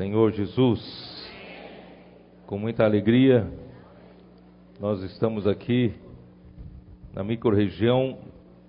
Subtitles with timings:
[0.00, 1.30] Senhor Jesus,
[2.46, 3.46] com muita alegria,
[4.80, 5.92] nós estamos aqui
[7.12, 8.16] na microrregião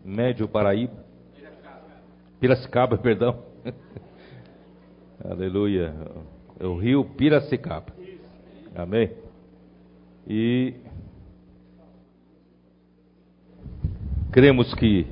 [0.04, 1.06] Médio Paraíba,
[2.38, 3.46] Piracicaba, perdão.
[5.24, 5.96] Aleluia.
[6.60, 7.94] É o rio Piracicaba.
[8.76, 9.12] Amém.
[10.28, 10.74] E
[14.34, 15.08] cremos que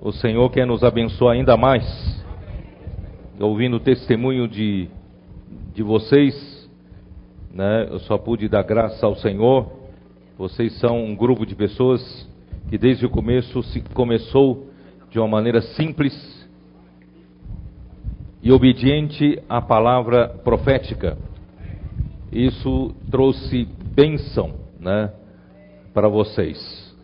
[0.00, 2.23] o Senhor quer nos abençoar ainda mais,
[3.40, 4.88] ouvindo o testemunho de,
[5.74, 6.68] de vocês,
[7.52, 7.86] né?
[7.90, 9.70] Eu só pude dar graça ao Senhor.
[10.36, 12.28] Vocês são um grupo de pessoas
[12.68, 14.68] que desde o começo se começou
[15.10, 16.12] de uma maneira simples
[18.42, 21.16] e obediente à palavra profética.
[22.32, 25.12] Isso trouxe bênção, né,
[25.92, 26.94] para vocês.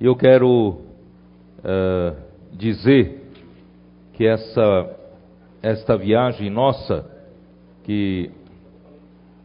[0.00, 0.78] Eu quero
[1.58, 2.16] uh,
[2.52, 3.22] dizer
[4.12, 5.01] que essa
[5.62, 7.08] esta viagem nossa,
[7.84, 8.30] que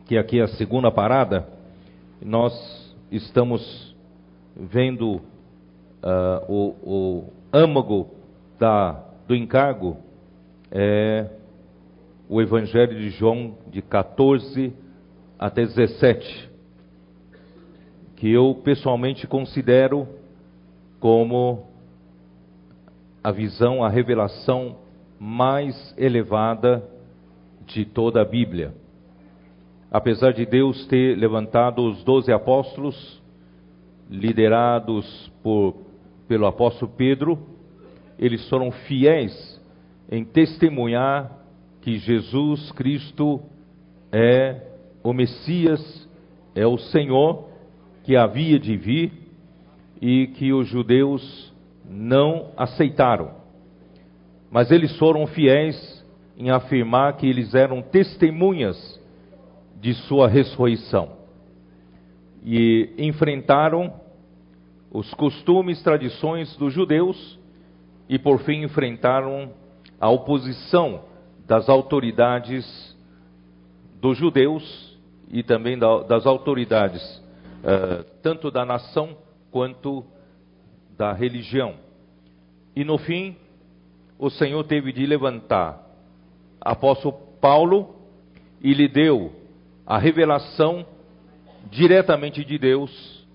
[0.08, 1.46] que aqui é a segunda parada,
[2.22, 2.54] nós
[3.12, 3.94] estamos
[4.56, 5.22] vendo uh,
[6.48, 8.10] o, o âmago
[8.58, 9.98] da, do encargo
[10.72, 11.30] é
[12.30, 14.74] o Evangelho de João de 14
[15.38, 16.50] até 17,
[18.16, 20.08] que eu pessoalmente considero
[21.02, 21.68] como
[23.22, 24.78] a visão, a revelação
[25.20, 26.84] mais elevada
[27.66, 28.74] de toda a Bíblia.
[29.92, 33.22] Apesar de Deus ter levantado os doze apóstolos,
[34.10, 35.76] liderados por,
[36.28, 37.40] pelo apóstolo Pedro,
[38.18, 39.62] eles foram fiéis
[40.10, 41.32] em testemunhar
[41.82, 43.42] que Jesus Cristo
[44.12, 44.62] é
[45.04, 46.10] o Messias,
[46.56, 47.48] é o Senhor
[48.04, 49.12] que havia de vir
[50.02, 51.54] e que os judeus
[51.90, 53.37] não aceitaram.
[54.50, 56.06] Mas eles foram fiéis
[56.38, 59.00] em afirmar que eles eram testemunhas
[59.80, 61.18] de sua ressurreição.
[62.44, 63.94] E enfrentaram
[64.92, 67.38] os costumes, tradições dos judeus
[68.08, 69.52] e por fim enfrentaram
[70.00, 71.02] a oposição
[71.46, 72.96] das autoridades
[74.00, 74.98] dos judeus
[75.30, 77.02] e também das autoridades,
[77.64, 79.18] uh, tanto da nação
[79.52, 80.06] quanto
[80.98, 81.76] da religião.
[82.76, 83.36] E no fim,
[84.20, 85.86] o Senhor teve de levantar
[86.60, 87.96] apóstolo Paulo
[88.62, 89.32] e lhe deu
[89.86, 90.86] a revelação
[91.70, 93.26] diretamente de Deus.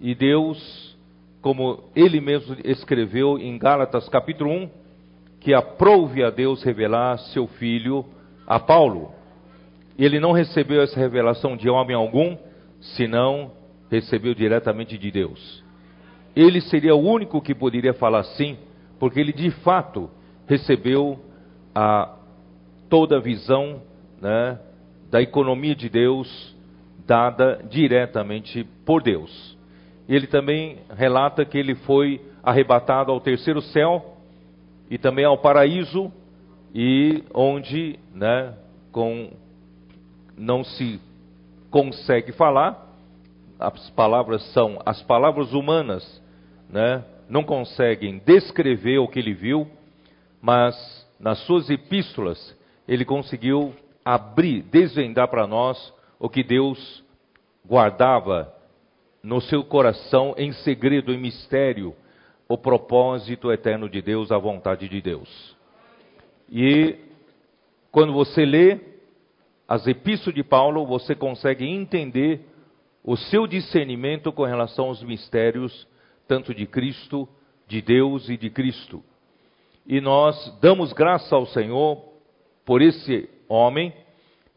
[0.00, 0.96] E Deus,
[1.40, 4.70] como ele mesmo escreveu em Gálatas capítulo 1,
[5.40, 8.04] que aprove a Deus revelar seu filho
[8.46, 9.12] a Paulo.
[9.98, 12.36] Ele não recebeu essa revelação de homem algum,
[12.80, 13.52] senão
[13.90, 15.62] recebeu diretamente de Deus.
[16.34, 18.56] Ele seria o único que poderia falar assim,
[19.02, 20.08] porque ele de fato
[20.46, 21.18] recebeu
[21.74, 22.14] a
[22.88, 23.82] toda a visão
[24.20, 24.60] né,
[25.10, 26.56] da economia de Deus
[27.04, 29.58] dada diretamente por Deus.
[30.08, 34.18] Ele também relata que ele foi arrebatado ao terceiro céu
[34.88, 36.12] e também ao paraíso
[36.72, 38.54] e onde, né,
[38.92, 39.30] com
[40.38, 41.00] não se
[41.72, 42.86] consegue falar,
[43.58, 46.22] as palavras são as palavras humanas,
[46.70, 49.68] né, não conseguem descrever o que ele viu,
[50.40, 50.74] mas
[51.18, 52.56] nas suas epístolas
[52.86, 53.74] ele conseguiu
[54.04, 57.04] abrir, desvendar para nós o que Deus
[57.64, 58.52] guardava
[59.22, 61.94] no seu coração em segredo, em mistério,
[62.48, 65.56] o propósito eterno de Deus, a vontade de Deus.
[66.50, 66.96] E
[67.90, 68.78] quando você lê
[69.66, 72.40] as epístolas de Paulo, você consegue entender
[73.04, 75.86] o seu discernimento com relação aos mistérios
[76.32, 77.28] tanto de Cristo,
[77.68, 79.04] de Deus e de Cristo.
[79.86, 82.02] E nós damos graça ao Senhor
[82.64, 83.92] por esse homem,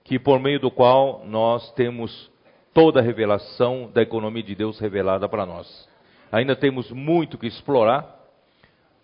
[0.06, 2.32] que por meio do qual nós temos
[2.74, 5.90] toda a revelação da economia de Deus revelada para nós.
[6.32, 8.24] Ainda temos muito que explorar,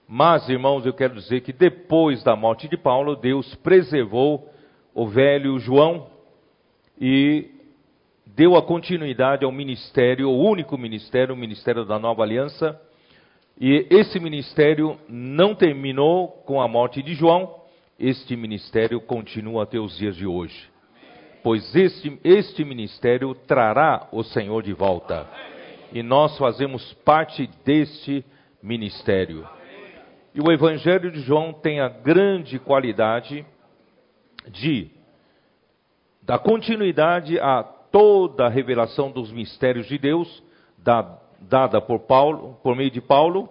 [0.08, 4.50] mas, irmãos, eu quero dizer que depois da morte de Paulo, Deus preservou
[4.94, 6.08] o velho João
[6.98, 7.52] e
[8.36, 12.80] deu a continuidade ao ministério, o único ministério, o ministério da nova aliança.
[13.60, 17.62] E esse ministério não terminou com a morte de João,
[18.00, 20.70] este ministério continua até os dias de hoje.
[21.44, 25.28] Pois este, este ministério trará o Senhor de volta.
[25.92, 28.24] E nós fazemos parte deste
[28.62, 29.48] ministério.
[30.34, 33.46] E o Evangelho de João tem a grande qualidade
[34.48, 34.90] de
[36.24, 40.44] dar continuidade a toda a revelação dos mistérios de Deus,
[40.78, 43.50] da, dada por Paulo, por meio de Paulo,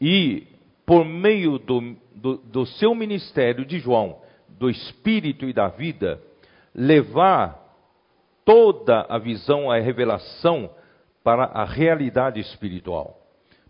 [0.00, 0.46] e
[0.84, 6.20] por meio do, do, do seu ministério de João, do espírito e da vida,
[6.74, 7.60] levar
[8.44, 10.70] toda a visão, a revelação
[11.22, 13.18] para a realidade espiritual.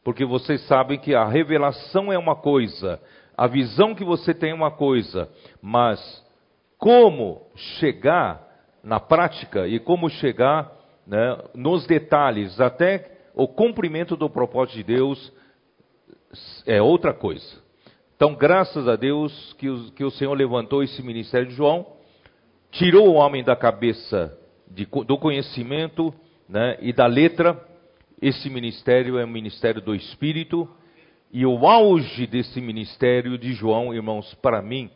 [0.02, 3.00] Porque vocês sabem que a revelação é uma coisa,
[3.36, 6.00] a visão que você tem é uma coisa, mas
[6.78, 8.51] como chegar
[8.82, 10.72] na prática e como chegar
[11.06, 15.32] né, nos detalhes até o cumprimento do propósito de Deus
[16.66, 17.62] é outra coisa.
[18.16, 21.86] Então, graças a Deus que o, que o Senhor levantou esse ministério de João,
[22.70, 24.36] tirou o homem da cabeça
[24.70, 26.14] de, do conhecimento
[26.48, 27.60] né, e da letra.
[28.20, 30.68] Esse ministério é o ministério do Espírito.
[31.32, 34.90] E o auge desse ministério de João, irmãos, para mim,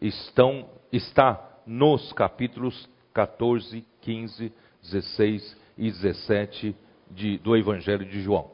[0.00, 6.76] estão, está nos capítulos 14, 15, 16 e 17
[7.10, 8.50] de, do Evangelho de João.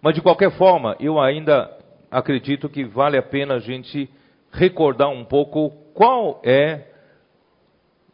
[0.00, 1.70] Mas de qualquer forma, eu ainda
[2.10, 4.08] acredito que vale a pena a gente
[4.52, 6.88] recordar um pouco qual é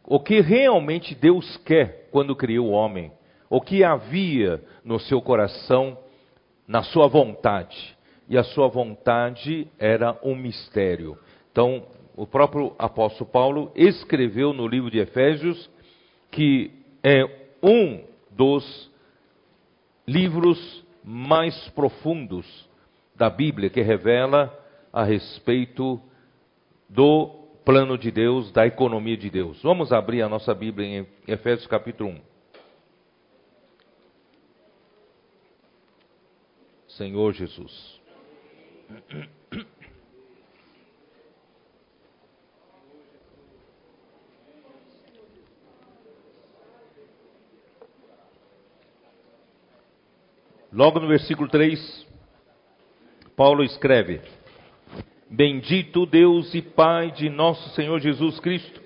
[0.05, 3.11] o que realmente Deus quer quando criou o homem,
[3.49, 5.97] o que havia no seu coração,
[6.67, 7.97] na sua vontade.
[8.27, 11.17] E a sua vontade era um mistério.
[11.51, 11.85] Então,
[12.15, 15.69] o próprio apóstolo Paulo escreveu no livro de Efésios
[16.29, 16.71] que
[17.03, 17.23] é
[17.61, 18.91] um dos
[20.07, 22.69] livros mais profundos
[23.15, 24.57] da Bíblia que revela
[24.91, 26.01] a respeito
[26.89, 29.61] do plano de Deus, da economia de Deus.
[29.61, 32.21] Vamos abrir a nossa Bíblia em Efésios capítulo 1.
[36.87, 38.01] Senhor Jesus.
[50.73, 52.07] Logo no versículo 3,
[53.35, 54.21] Paulo escreve:
[55.29, 58.81] Bendito Deus e Pai de nosso Senhor Jesus Cristo,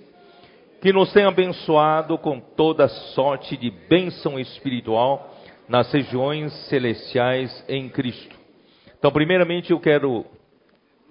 [0.81, 5.31] que nos tem abençoado com toda sorte de bênção espiritual
[5.69, 8.35] nas regiões celestiais em Cristo.
[8.97, 10.25] Então, primeiramente, eu quero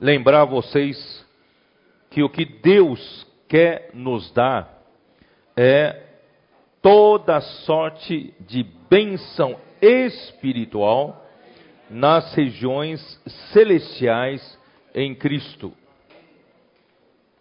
[0.01, 1.25] lembrar vocês
[2.11, 4.83] que o que Deus quer nos dar
[5.57, 6.03] é
[6.83, 11.23] toda sorte de bênção espiritual
[11.91, 13.01] nas regiões
[13.53, 14.59] celestiais
[14.95, 15.73] em Cristo.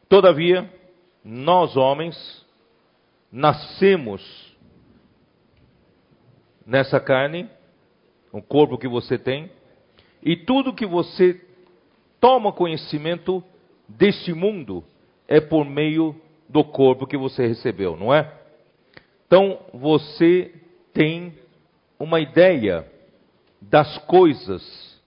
[0.09, 0.69] Todavia,
[1.23, 2.45] nós homens
[3.31, 4.21] nascemos
[6.65, 7.49] nessa carne,
[8.31, 9.49] o corpo que você tem,
[10.21, 11.41] e tudo que você
[12.19, 13.43] toma conhecimento
[13.87, 14.83] deste mundo
[15.27, 16.15] é por meio
[16.47, 18.31] do corpo que você recebeu, não é?
[19.25, 20.53] Então você
[20.93, 21.33] tem
[21.99, 22.85] uma ideia
[23.61, 25.01] das coisas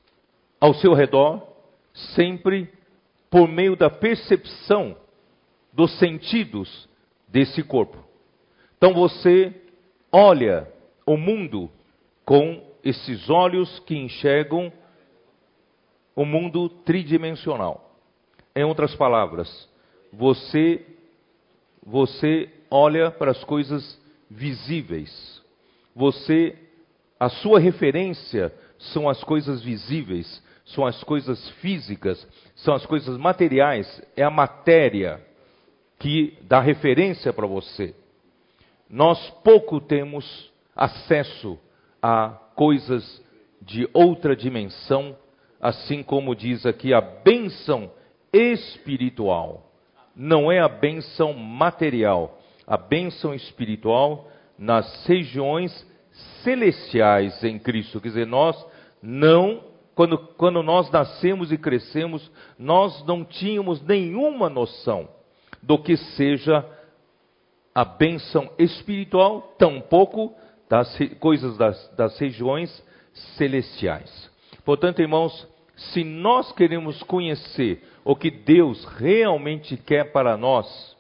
[0.60, 1.46] ao seu redor,
[2.14, 2.70] sempre
[3.30, 4.96] por meio da percepção
[5.72, 6.88] dos sentidos
[7.28, 7.98] desse corpo.
[8.76, 9.54] Então você
[10.10, 10.70] olha
[11.04, 11.70] o mundo
[12.24, 14.72] com esses olhos que enxergam
[16.14, 17.94] o mundo tridimensional.
[18.54, 19.68] Em outras palavras,
[20.12, 20.84] você
[21.84, 25.42] você olha para as coisas visíveis.
[25.94, 26.58] Você
[27.18, 32.26] a sua referência são as coisas visíveis, são as coisas físicas,
[32.56, 35.24] são as coisas materiais, é a matéria
[35.98, 37.94] que dá referência para você.
[38.88, 41.58] Nós pouco temos acesso
[42.02, 43.22] a coisas
[43.62, 45.16] de outra dimensão,
[45.60, 47.90] assim como diz aqui a bênção
[48.32, 49.72] espiritual.
[50.14, 55.86] Não é a bênção material, a bênção espiritual nas regiões
[56.42, 58.00] celestiais em Cristo.
[58.00, 58.56] Quer dizer, nós
[59.02, 59.62] não,
[59.94, 65.08] quando, quando nós nascemos e crescemos, nós não tínhamos nenhuma noção
[65.62, 66.64] do que seja
[67.74, 70.34] a bênção espiritual, tampouco
[70.68, 72.84] das coisas das, das regiões
[73.36, 74.30] celestiais.
[74.64, 75.46] Portanto, irmãos,
[75.76, 80.96] se nós queremos conhecer o que Deus realmente quer para nós,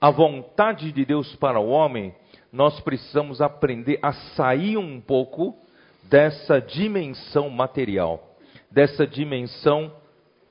[0.00, 2.14] a vontade de Deus para o homem,
[2.52, 5.56] nós precisamos aprender a sair um pouco
[6.02, 8.36] dessa dimensão material,
[8.70, 9.92] dessa dimensão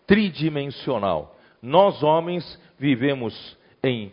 [0.08, 1.38] tridimensional.
[1.62, 4.12] Nós homens vivemos em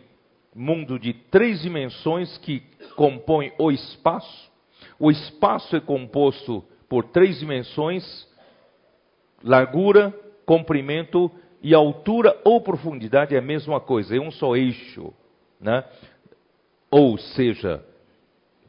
[0.53, 2.61] mundo de três dimensões que
[2.95, 4.51] compõem o espaço.
[4.99, 8.27] O espaço é composto por três dimensões:
[9.43, 10.13] largura,
[10.45, 11.31] comprimento
[11.61, 15.13] e altura ou profundidade é a mesma coisa, é um só eixo,
[15.59, 15.83] né?
[16.91, 17.83] Ou seja,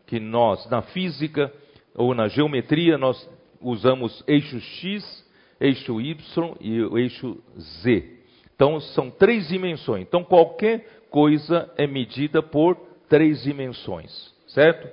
[0.06, 1.52] que nós, na física
[1.94, 3.28] ou na geometria, nós
[3.60, 5.26] usamos eixo X,
[5.60, 8.18] eixo Y e o eixo Z.
[8.54, 10.02] Então são três dimensões.
[10.02, 12.76] Então qualquer coisa é medida por
[13.08, 14.88] três dimensões, certo?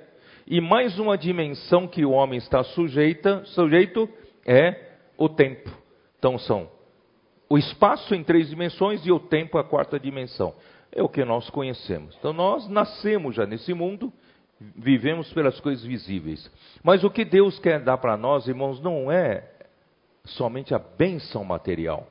[0.46, 4.08] E mais uma dimensão que o homem está sujeita, sujeito
[4.46, 5.70] é o tempo.
[6.18, 6.70] Então são
[7.50, 10.54] o espaço em três dimensões e o tempo a quarta dimensão.
[10.92, 12.16] É o que nós conhecemos.
[12.18, 14.12] Então nós nascemos já nesse mundo,
[14.76, 16.50] vivemos pelas coisas visíveis.
[16.82, 19.48] Mas o que Deus quer dar para nós, irmãos, não é
[20.24, 22.06] somente a benção material.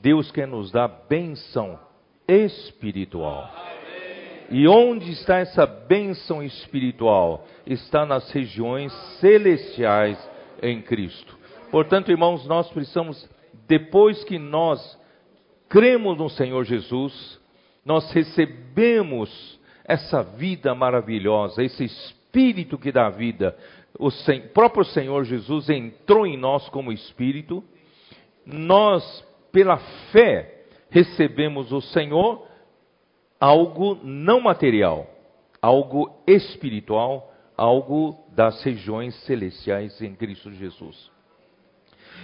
[0.00, 1.78] Deus quer nos dar benção
[2.26, 3.50] espiritual.
[4.50, 7.46] E onde está essa bênção espiritual?
[7.64, 10.18] Está nas regiões celestiais
[10.60, 11.38] em Cristo.
[11.70, 13.28] Portanto, irmãos, nós precisamos
[13.68, 14.98] depois que nós
[15.68, 17.39] cremos no Senhor Jesus,
[17.90, 23.56] nós recebemos essa vida maravilhosa, esse Espírito que dá vida.
[23.98, 24.10] O
[24.54, 27.64] próprio Senhor Jesus entrou em nós como Espírito.
[28.46, 29.76] Nós, pela
[30.12, 32.46] fé, recebemos o Senhor
[33.40, 35.10] algo não material,
[35.60, 41.10] algo espiritual, algo das regiões celestiais em Cristo Jesus.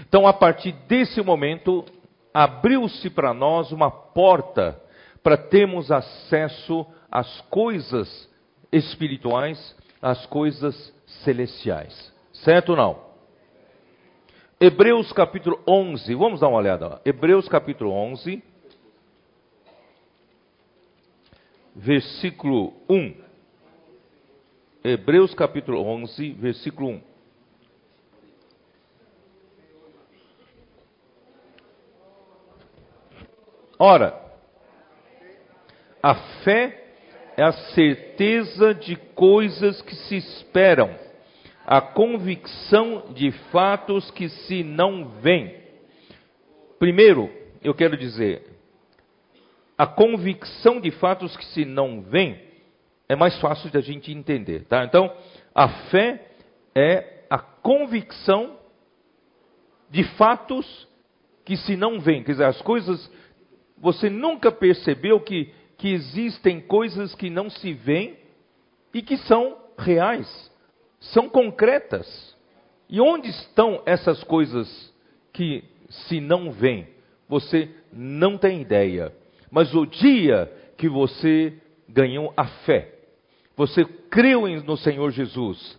[0.08, 1.84] Então, a partir desse momento,
[2.32, 4.85] abriu-se para nós uma porta
[5.26, 8.32] para termos acesso às coisas
[8.70, 12.14] espirituais, às coisas celestiais.
[12.32, 13.06] Certo ou não?
[14.60, 17.00] Hebreus capítulo 11, vamos dar uma olhada.
[17.04, 18.40] Hebreus capítulo 11,
[21.74, 23.16] versículo 1.
[24.84, 27.02] Hebreus capítulo 11, versículo 1.
[33.80, 34.25] Ora,
[36.06, 36.84] a fé
[37.36, 40.96] é a certeza de coisas que se esperam,
[41.66, 45.52] a convicção de fatos que se não veem.
[46.78, 47.28] Primeiro,
[47.60, 48.40] eu quero dizer,
[49.76, 52.40] a convicção de fatos que se não veem
[53.08, 54.84] é mais fácil de a gente entender, tá?
[54.84, 55.12] Então,
[55.52, 56.24] a fé
[56.72, 58.56] é a convicção
[59.90, 60.86] de fatos
[61.44, 63.10] que se não veem, quer dizer, as coisas
[63.78, 68.16] você nunca percebeu que, que existem coisas que não se veem
[68.92, 70.50] e que são reais,
[71.00, 72.36] são concretas.
[72.88, 74.94] E onde estão essas coisas
[75.32, 76.88] que se não veem?
[77.28, 79.12] Você não tem ideia.
[79.50, 81.52] Mas o dia que você
[81.88, 82.92] ganhou a fé,
[83.56, 85.78] você creu no Senhor Jesus,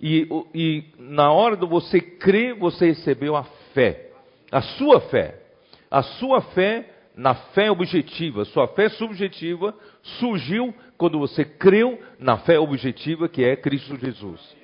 [0.00, 4.10] e, e na hora de você crer, você recebeu a fé,
[4.50, 5.42] a sua fé.
[5.90, 8.44] A sua fé na fé objetiva.
[8.44, 9.74] Sua fé subjetiva
[10.20, 14.56] surgiu quando você creu na fé objetiva que é Cristo Jesus.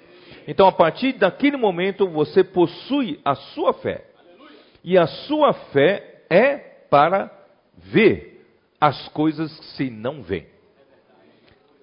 [0.47, 4.05] Então, a partir daquele momento, você possui a sua fé.
[4.85, 6.57] E a sua fé é
[6.89, 7.29] para
[7.77, 8.47] ver
[8.81, 10.47] as coisas que se não veem.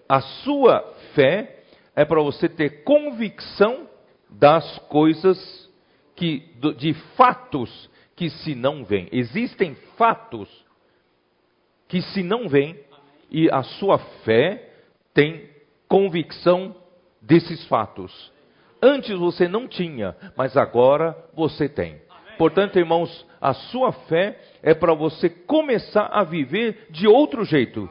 [0.08, 0.82] A sua
[1.14, 1.64] fé
[1.96, 3.90] é para você ter convicção
[4.30, 5.70] das coisas
[6.16, 7.91] que, de fatos
[8.22, 9.08] que se não veem.
[9.12, 10.48] Existem fatos
[11.88, 12.80] que se não veem
[13.32, 14.74] e a sua fé
[15.12, 15.50] tem
[15.88, 16.76] convicção
[17.20, 18.32] desses fatos.
[18.80, 22.00] Antes você não tinha, mas agora você tem.
[22.38, 27.90] Portanto, irmãos, a sua fé é para você começar a viver de outro jeito.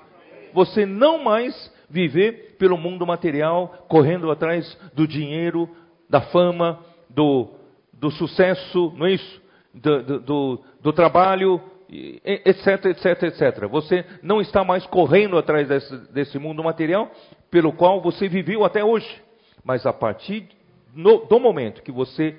[0.52, 5.68] Você não mais viver pelo mundo material, correndo atrás do dinheiro,
[6.08, 7.48] da fama, do,
[7.92, 9.39] do sucesso, não é isso?
[9.72, 11.60] Do, do, do trabalho,
[11.90, 13.68] etc, etc, etc.
[13.68, 17.10] Você não está mais correndo atrás desse, desse mundo material
[17.50, 19.20] pelo qual você viveu até hoje.
[19.64, 20.48] Mas a partir
[20.94, 22.36] no, do momento que você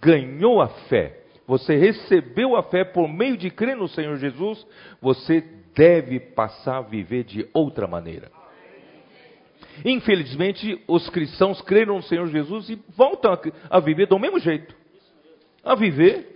[0.00, 4.66] ganhou a fé, você recebeu a fé por meio de crer no Senhor Jesus,
[5.00, 5.44] você
[5.74, 8.30] deve passar a viver de outra maneira.
[9.84, 13.40] Infelizmente, os cristãos creram no Senhor Jesus e voltam a,
[13.76, 14.74] a viver do mesmo jeito.
[15.62, 16.35] A viver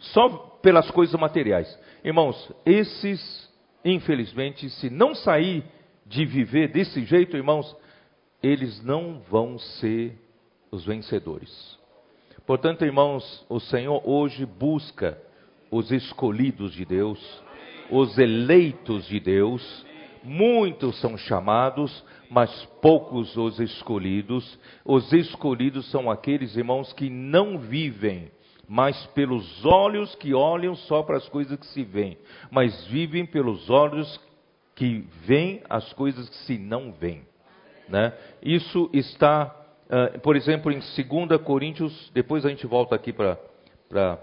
[0.00, 0.28] só
[0.62, 1.78] pelas coisas materiais.
[2.04, 3.48] Irmãos, esses,
[3.84, 5.64] infelizmente, se não sair
[6.06, 7.76] de viver desse jeito, irmãos,
[8.42, 10.18] eles não vão ser
[10.70, 11.78] os vencedores.
[12.46, 15.20] Portanto, irmãos, o Senhor hoje busca
[15.70, 17.20] os escolhidos de Deus,
[17.90, 19.86] os eleitos de Deus.
[20.22, 22.50] Muitos são chamados, mas
[22.82, 24.58] poucos os escolhidos.
[24.84, 28.30] Os escolhidos são aqueles irmãos que não vivem
[28.72, 32.16] mas pelos olhos que olham só para as coisas que se veem,
[32.52, 34.20] mas vivem pelos olhos
[34.76, 37.26] que veem as coisas que se não veem.
[37.88, 38.16] Né?
[38.40, 39.52] Isso está,
[39.86, 44.20] uh, por exemplo, em 2 Coríntios, depois a gente volta aqui para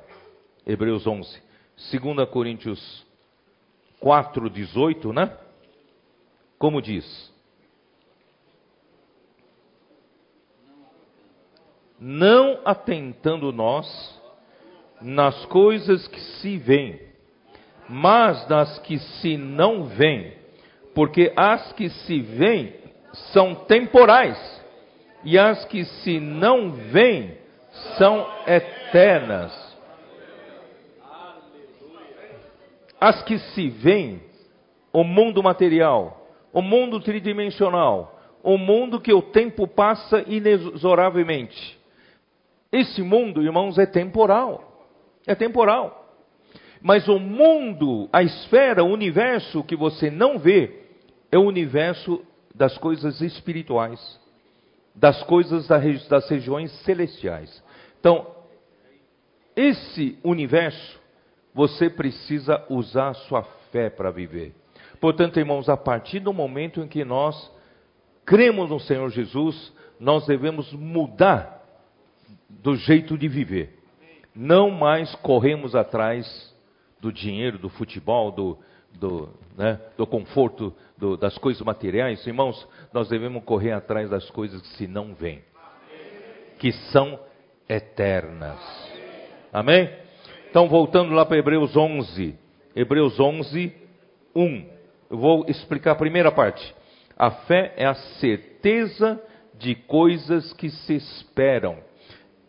[0.65, 1.41] Hebreus 11.
[1.91, 3.05] 2 Coríntios
[4.01, 5.37] 4:18, né?
[6.57, 7.33] Como diz?
[11.99, 14.16] Não atentando nós
[15.01, 16.99] nas coisas que se veem,
[17.87, 20.33] mas nas que se não veem,
[20.93, 22.73] porque as que se veem
[23.31, 24.37] são temporais,
[25.23, 27.37] e as que se não veem
[27.97, 29.67] são eternas.
[32.99, 34.21] As que se veem,
[34.91, 41.77] o mundo material, o mundo tridimensional, o mundo que o tempo passa inexoravelmente.
[42.71, 44.76] Esse mundo, irmãos, é temporal.
[45.27, 46.05] É temporal.
[46.81, 50.83] Mas o mundo, a esfera, o universo que você não vê,
[51.31, 52.23] é o universo
[52.55, 54.19] das coisas espirituais,
[54.95, 57.63] das coisas das regiões celestiais.
[57.99, 58.25] Então,
[59.55, 60.99] esse universo,
[61.53, 64.55] você precisa usar sua fé para viver.
[64.99, 67.51] Portanto, irmãos, a partir do momento em que nós
[68.25, 71.63] cremos no Senhor Jesus, nós devemos mudar
[72.49, 73.76] do jeito de viver.
[74.39, 76.55] Não mais corremos atrás
[77.01, 78.55] do dinheiro, do futebol, do,
[78.93, 82.25] do, né, do conforto, do, das coisas materiais.
[82.27, 85.41] Irmãos, nós devemos correr atrás das coisas que se não vêm,
[86.59, 87.19] que são
[87.67, 88.59] eternas.
[89.51, 89.89] Amém?
[90.51, 92.37] Então, voltando lá para Hebreus 11.
[92.75, 93.73] Hebreus 11,
[94.35, 94.65] 1.
[95.09, 96.75] Eu vou explicar a primeira parte.
[97.17, 99.19] A fé é a certeza
[99.55, 101.86] de coisas que se esperam.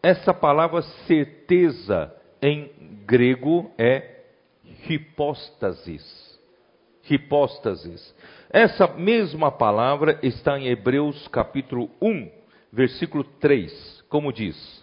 [0.09, 2.11] Essa palavra certeza
[2.41, 2.71] em
[3.05, 4.23] grego é
[4.89, 6.41] hipóstasis.
[7.11, 8.15] Hipóstasis.
[8.49, 12.27] Essa mesma palavra está em Hebreus capítulo 1,
[12.73, 14.83] versículo 3, como diz: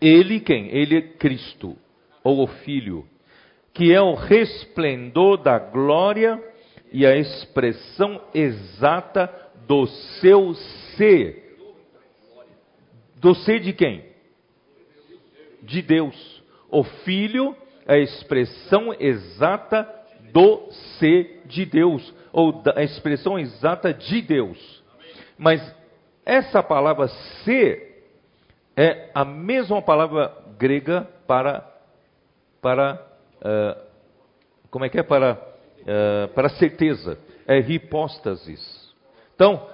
[0.00, 0.68] Ele quem?
[0.68, 1.76] Ele é Cristo,
[2.22, 3.04] ou o Filho,
[3.72, 6.40] que é o resplendor da glória
[6.92, 9.28] e a expressão exata
[9.66, 9.88] do
[10.20, 10.54] seu
[10.96, 11.43] ser.
[13.24, 14.04] Do ser de quem?
[15.62, 16.44] De Deus.
[16.70, 17.56] O Filho
[17.86, 19.88] é a expressão exata
[20.30, 24.84] do ser de Deus, ou a expressão exata de Deus.
[25.38, 25.62] Mas
[26.26, 27.08] essa palavra
[27.44, 28.04] ser
[28.76, 31.66] é a mesma palavra grega para
[32.60, 33.06] para
[33.36, 33.80] uh,
[34.70, 38.92] como é que é para uh, para certeza é hipóstasis.
[39.34, 39.66] Então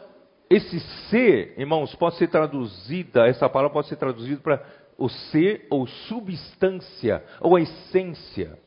[0.50, 4.60] esse ser, irmãos, pode ser traduzida essa palavra pode ser traduzida para
[4.98, 8.58] o ser ou substância ou a essência.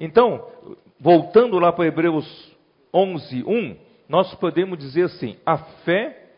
[0.00, 0.48] Então,
[0.98, 2.56] voltando lá para Hebreus
[2.92, 3.76] 11, 1,
[4.08, 6.30] nós podemos dizer assim: a fé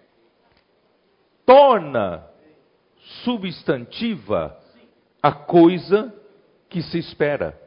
[1.46, 2.26] torna
[3.24, 4.58] substantiva
[5.22, 6.12] a coisa
[6.68, 7.58] que se espera.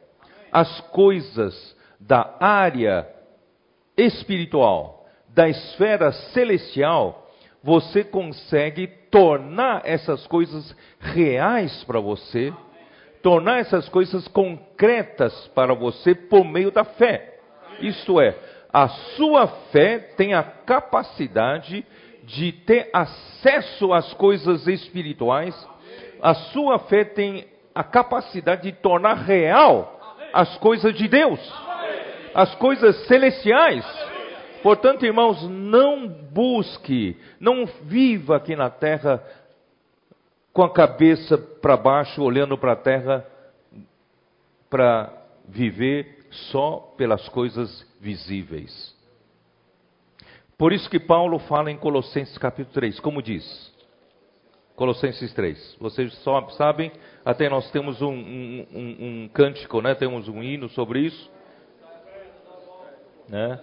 [0.52, 3.08] As coisas da área
[3.96, 4.99] espiritual,
[5.34, 7.30] da esfera celestial,
[7.62, 12.52] você consegue tornar essas coisas reais para você,
[13.22, 17.38] tornar essas coisas concretas para você por meio da fé.
[17.80, 18.36] Isto é,
[18.72, 21.84] a sua fé tem a capacidade
[22.24, 25.54] de ter acesso às coisas espirituais,
[26.22, 29.98] a sua fé tem a capacidade de tornar real
[30.32, 31.40] as coisas de Deus,
[32.34, 33.84] as coisas celestiais.
[34.62, 39.22] Portanto, irmãos, não busque, não viva aqui na terra
[40.52, 43.26] com a cabeça para baixo, olhando para a terra,
[44.68, 45.12] para
[45.48, 48.94] viver só pelas coisas visíveis.
[50.58, 53.72] Por isso que Paulo fala em Colossenses capítulo 3, como diz?
[54.76, 55.76] Colossenses 3.
[55.80, 56.92] Vocês só sabem,
[57.24, 59.94] até nós temos um, um, um, um cântico, né?
[59.94, 61.30] temos um hino sobre isso.
[63.28, 63.60] Né?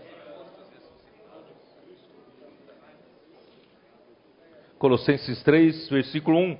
[4.77, 6.57] Colossenses 3, versículo 1.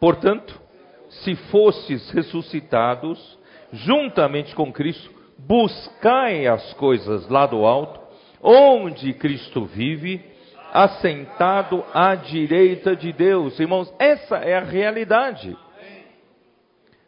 [0.00, 0.60] Portanto,
[1.08, 3.38] se fostes ressuscitados
[3.72, 8.00] juntamente com Cristo, buscai as coisas lá do alto,
[8.42, 10.24] onde Cristo vive,
[10.72, 13.58] assentado à direita de Deus.
[13.58, 15.56] Irmãos, essa é a realidade.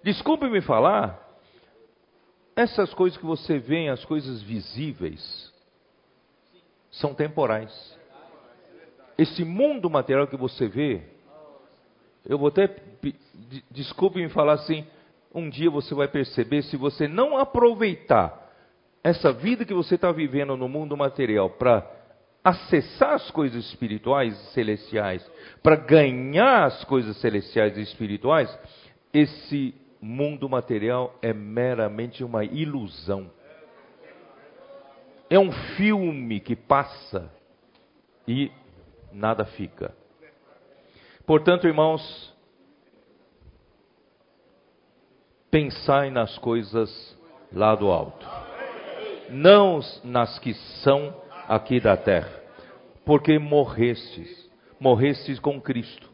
[0.02, 1.20] Desculpe me falar,
[2.54, 5.52] essas coisas que você vê, as coisas visíveis,
[6.90, 7.95] são temporais
[9.18, 11.02] esse mundo material que você vê,
[12.24, 12.68] eu vou até,
[13.70, 14.86] desculpe me falar assim,
[15.34, 18.46] um dia você vai perceber, se você não aproveitar
[19.02, 21.88] essa vida que você está vivendo no mundo material para
[22.42, 25.28] acessar as coisas espirituais e celestiais,
[25.62, 28.56] para ganhar as coisas celestiais e espirituais,
[29.12, 33.30] esse mundo material é meramente uma ilusão.
[35.28, 37.30] É um filme que passa
[38.28, 38.50] e
[39.16, 39.94] nada fica.
[41.26, 42.34] Portanto, irmãos,
[45.50, 47.18] pensai nas coisas
[47.52, 48.26] lá do alto,
[49.30, 50.52] não nas que
[50.82, 51.14] são
[51.48, 52.30] aqui da terra,
[53.04, 56.10] porque morrestes, morrestes com Cristo.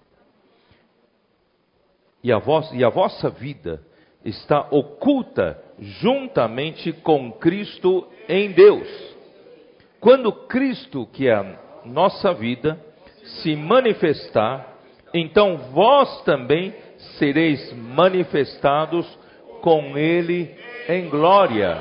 [2.23, 2.41] E a,
[2.73, 3.85] e a vossa vida
[4.25, 8.89] está oculta juntamente com Cristo em Deus.
[9.99, 12.79] Quando Cristo, que é a nossa vida,
[13.25, 14.77] se manifestar,
[15.15, 16.75] então vós também
[17.19, 19.07] sereis manifestados
[19.61, 20.55] com Ele
[20.89, 21.81] em glória.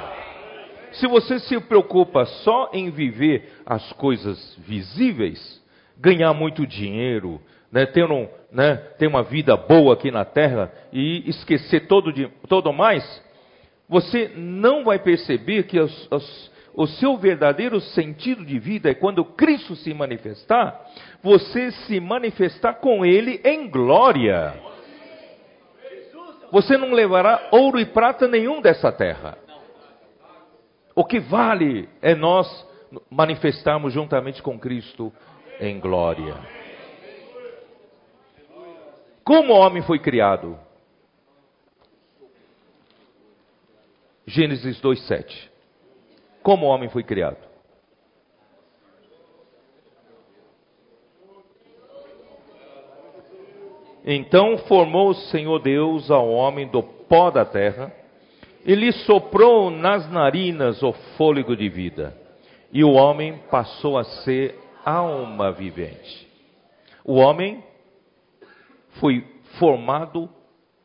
[0.94, 5.62] Se você se preocupa só em viver as coisas visíveis,
[5.98, 11.24] ganhar muito dinheiro, né, ter, um, né, ter uma vida boa aqui na terra e
[11.30, 13.04] esquecer todo, de, todo mais,
[13.88, 19.26] você não vai perceber que os, os, o seu verdadeiro sentido de vida é quando
[19.26, 20.86] Cristo se manifestar,
[21.22, 24.54] você se manifestar com Ele em glória.
[26.52, 29.38] Você não levará ouro e prata nenhum dessa terra.
[30.96, 32.48] O que vale é nós
[33.10, 35.14] manifestarmos juntamente com Cristo
[35.60, 36.36] em glória.
[39.24, 40.60] Como o homem foi criado?
[44.26, 45.50] Gênesis 2:7.
[46.44, 47.38] Como o homem foi criado?
[54.04, 57.92] Então formou o Senhor Deus ao homem do pó da terra,
[58.66, 62.16] e lhe soprou nas narinas o fôlego de vida,
[62.72, 66.28] e o homem passou a ser alma vivente.
[67.04, 67.64] O homem
[69.00, 69.26] foi
[69.60, 70.30] formado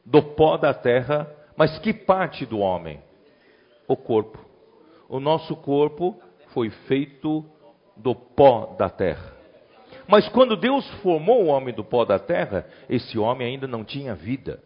[0.04, 3.00] do pó da terra, mas que parte do homem?
[3.88, 4.45] O corpo.
[5.08, 6.20] O nosso corpo
[6.52, 7.44] foi feito
[7.96, 9.32] do pó da terra.
[10.08, 14.14] Mas quando Deus formou o homem do pó da terra, esse homem ainda não tinha
[14.14, 14.60] vida.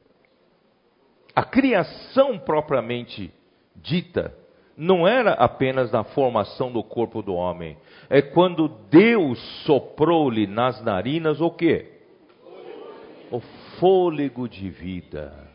[1.35, 3.33] A criação propriamente
[3.75, 4.35] dita
[4.77, 7.77] não era apenas na formação do corpo do homem,
[8.09, 11.87] é quando Deus soprou-lhe nas narinas o quê?
[13.31, 13.41] O
[13.79, 15.49] fôlego de vida.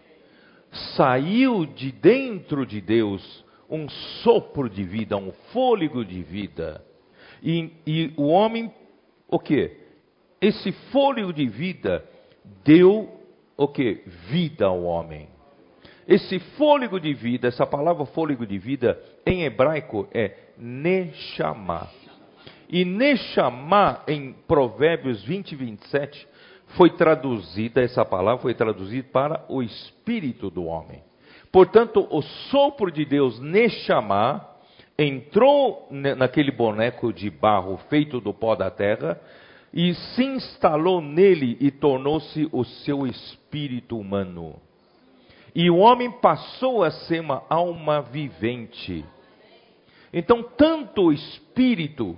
[0.96, 3.90] Saiu de dentro de Deus um
[4.24, 6.84] sopro de vida, um fôlego de vida.
[7.42, 8.72] E, e o homem,
[9.28, 9.78] o que?
[10.40, 12.04] Esse fôlego de vida
[12.64, 13.10] deu
[13.58, 14.04] o que?
[14.30, 15.28] Vida ao homem.
[16.08, 21.90] Esse fôlego de vida, essa palavra fôlego de vida, em hebraico é Neshama.
[22.70, 26.28] E Neshama, em Provérbios 20 e 27,
[26.78, 31.02] foi traduzida, essa palavra foi traduzida para o espírito do homem.
[31.56, 34.46] Portanto, o sopro de Deus, Neshama,
[35.00, 39.18] entrou naquele boneco de barro feito do pó da terra
[39.74, 44.60] e se instalou nele e tornou-se o seu espírito humano.
[45.56, 49.06] E o homem passou a ser uma alma vivente.
[50.12, 52.18] Então, tanto o espírito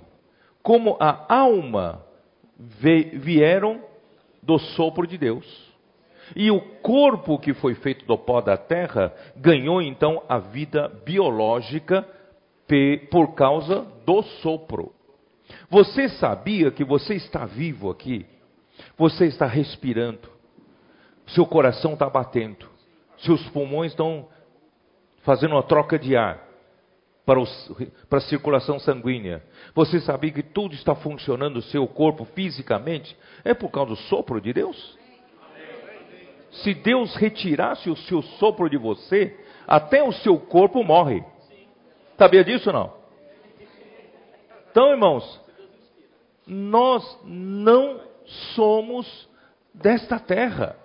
[0.64, 2.04] como a alma
[2.58, 3.84] vieram
[4.42, 5.67] do sopro de Deus.
[6.34, 12.06] E o corpo que foi feito do pó da terra ganhou então a vida biológica
[13.10, 14.92] por causa do sopro.
[15.70, 18.26] Você sabia que você está vivo aqui?
[18.96, 20.28] Você está respirando.
[21.28, 22.68] Seu coração está batendo.
[23.18, 24.28] Seus pulmões estão
[25.22, 26.46] fazendo uma troca de ar
[27.24, 27.40] para,
[28.08, 29.42] para a circulação sanguínea.
[29.74, 33.16] Você sabia que tudo está funcionando seu corpo fisicamente?
[33.44, 34.97] É por causa do sopro de Deus?
[36.50, 41.22] Se Deus retirasse o seu sopro de você, até o seu corpo morre.
[42.16, 42.92] Sabia disso não?
[44.70, 45.40] Então, irmãos,
[46.46, 48.00] nós não
[48.54, 49.28] somos
[49.74, 50.76] desta terra.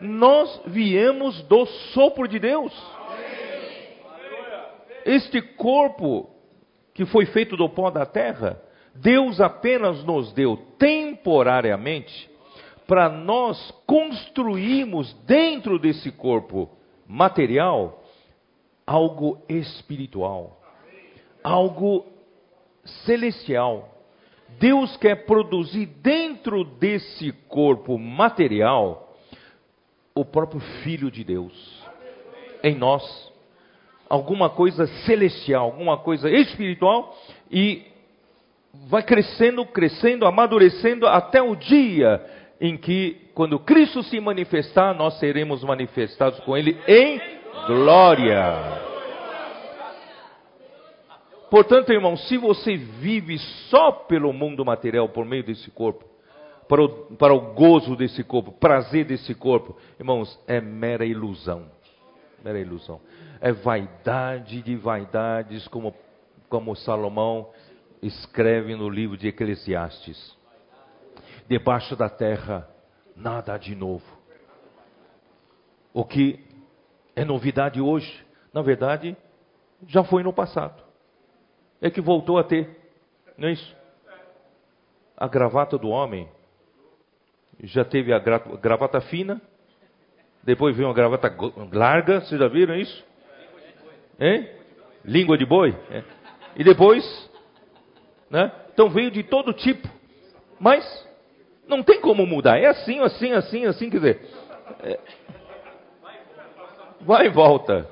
[0.00, 2.72] Nós viemos do sopro de Deus.
[5.04, 6.30] Este corpo
[6.92, 8.60] que foi feito do pó da terra,
[8.94, 12.30] Deus apenas nos deu temporariamente
[12.86, 16.70] para nós construirmos dentro desse corpo
[17.06, 18.02] material
[18.86, 20.60] algo espiritual,
[21.42, 22.06] algo
[23.04, 23.92] celestial.
[24.60, 29.16] Deus quer produzir dentro desse corpo material
[30.14, 31.84] o próprio Filho de Deus
[32.62, 33.32] em nós.
[34.08, 37.16] Alguma coisa celestial, alguma coisa espiritual
[37.50, 37.84] e
[38.88, 42.24] vai crescendo, crescendo, amadurecendo até o dia
[42.60, 47.20] em que, quando Cristo se manifestar, nós seremos manifestados com Ele em
[47.66, 48.86] glória.
[51.50, 53.38] Portanto, irmão, se você vive
[53.70, 56.04] só pelo mundo material, por meio desse corpo,
[56.68, 61.70] para o, para o gozo desse corpo, prazer desse corpo, irmãos, é mera ilusão.
[62.42, 63.00] Mera ilusão.
[63.40, 65.94] É vaidade de vaidades, como,
[66.48, 67.50] como Salomão
[68.02, 70.36] escreve no livro de Eclesiastes.
[71.48, 72.68] Debaixo da terra,
[73.14, 74.04] nada de novo.
[75.92, 76.44] O que
[77.14, 79.16] é novidade hoje, na verdade,
[79.86, 80.82] já foi no passado.
[81.80, 82.68] É que voltou a ter,
[83.38, 83.76] não é isso?
[85.16, 86.28] A gravata do homem
[87.62, 89.40] já teve a gravata fina,
[90.42, 91.34] depois veio uma gravata
[91.72, 93.04] larga, vocês já viram isso?
[94.18, 94.48] Hein?
[95.04, 95.74] Língua de boi.
[95.90, 96.02] É.
[96.56, 97.30] E depois,
[98.30, 98.52] né?
[98.72, 99.88] Então veio de todo tipo,
[100.60, 101.05] mas
[101.68, 102.58] não tem como mudar.
[102.58, 104.20] É assim, assim, assim, assim, quer dizer.
[104.82, 104.98] É,
[107.00, 107.88] vai e volta.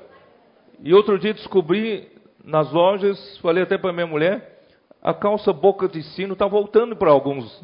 [0.81, 2.11] E outro dia descobri
[2.43, 4.59] nas lojas, falei até para minha mulher,
[5.01, 7.63] a calça boca de sino está voltando para alguns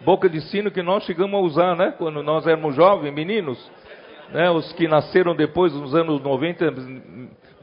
[0.00, 1.94] boca de sino que nós chegamos a usar, né?
[1.96, 3.58] Quando nós éramos jovens, meninos.
[4.30, 4.50] Né?
[4.50, 6.74] Os que nasceram depois dos anos 90,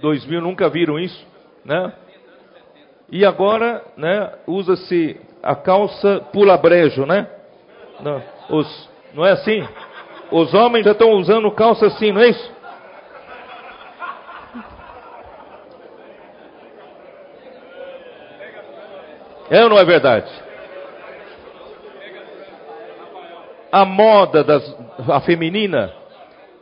[0.01, 1.25] 2000 nunca viram isso,
[1.63, 1.93] né?
[3.09, 7.29] E agora, né, usa-se a calça pula brejo, né?
[8.01, 9.67] Não, os, não é assim?
[10.31, 12.55] Os homens já estão usando calça assim, não é isso?
[19.49, 20.45] É ou não é verdade?
[23.75, 24.63] a moda das,
[25.05, 25.93] a feminina,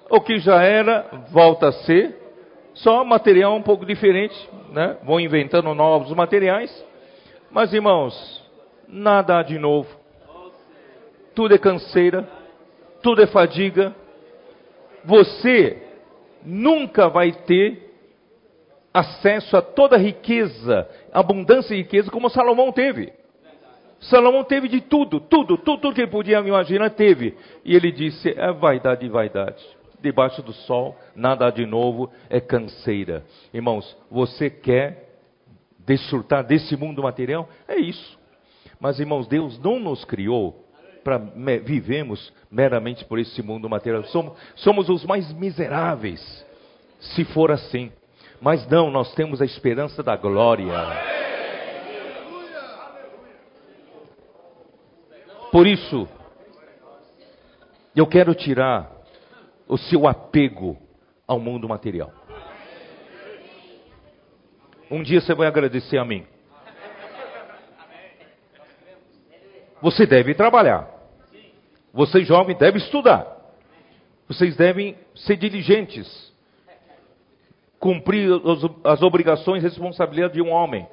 [0.09, 2.17] o que já era, volta a ser,
[2.73, 4.35] só material um pouco diferente,
[4.71, 4.97] né?
[5.03, 6.71] Vão inventando novos materiais.
[7.51, 8.43] Mas irmãos,
[8.87, 9.87] nada de novo.
[11.35, 12.27] Tudo é canseira,
[13.01, 13.95] tudo é fadiga.
[15.03, 15.81] Você
[16.45, 17.91] nunca vai ter
[18.93, 23.11] acesso a toda a riqueza, abundância e riqueza como Salomão teve.
[23.99, 27.37] Salomão teve de tudo, tudo, tudo, tudo que ele podia imaginar, teve.
[27.63, 29.63] E ele disse: é vaidade vaidade.
[30.01, 33.23] Debaixo do sol, nada de novo, é canseira.
[33.53, 35.09] Irmãos, você quer
[35.79, 37.47] desfrutar desse mundo material?
[37.65, 38.19] É isso.
[38.79, 40.62] Mas, irmãos, Deus não nos criou
[41.03, 41.17] para
[41.63, 44.03] vivemos meramente por esse mundo material.
[44.05, 46.45] Somos, somos os mais miseráveis,
[46.99, 47.91] se for assim.
[48.41, 50.73] Mas não, nós temos a esperança da glória.
[55.51, 56.07] Por isso,
[57.95, 58.91] eu quero tirar
[59.67, 60.77] o seu apego
[61.27, 62.11] ao mundo material.
[64.89, 66.25] Um dia você vai agradecer a mim.
[69.81, 70.92] Você deve trabalhar.
[71.93, 73.27] Você jovem deve estudar.
[74.27, 76.33] Vocês devem ser diligentes.
[77.79, 78.29] Cumprir
[78.83, 80.87] as obrigações e responsabilidades de um homem.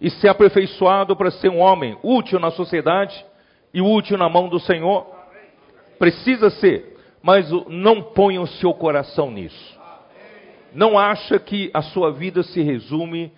[0.00, 3.26] E ser aperfeiçoado para ser um homem útil na sociedade
[3.74, 5.06] e útil na mão do Senhor?
[5.98, 9.78] Precisa ser, mas não ponha o seu coração nisso.
[10.72, 13.32] Não acha que a sua vida se resume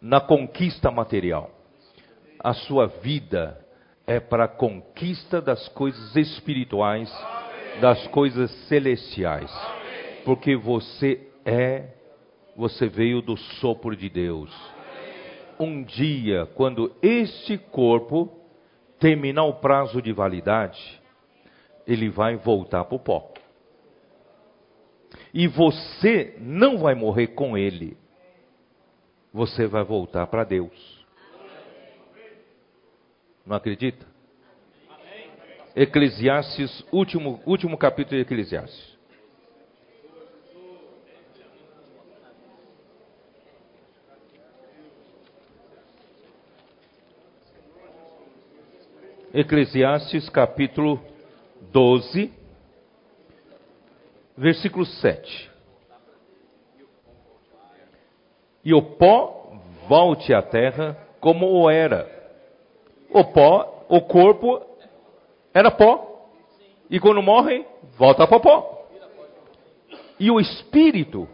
[0.00, 1.50] na conquista material.
[2.38, 3.65] A sua vida
[4.06, 7.12] é para a conquista das coisas espirituais,
[7.80, 9.50] das coisas celestiais.
[10.24, 11.88] Porque você é,
[12.56, 14.52] você veio do sopro de Deus.
[15.58, 18.32] Um dia, quando este corpo
[18.98, 21.00] terminar o prazo de validade,
[21.86, 23.32] ele vai voltar para o pó.
[25.32, 27.96] E você não vai morrer com ele.
[29.32, 30.95] Você vai voltar para Deus.
[33.46, 34.04] Não acredita?
[35.76, 38.96] Eclesiastes, último, último capítulo de Eclesiastes.
[49.32, 50.98] Eclesiastes capítulo
[51.70, 52.32] 12,
[54.36, 55.50] versículo 7.
[58.64, 62.15] E o pó volte à terra como o era.
[63.16, 64.60] O pó, o corpo
[65.54, 66.28] era pó.
[66.90, 67.64] E quando morre,
[67.96, 68.86] volta para pó.
[70.20, 71.28] E o espírito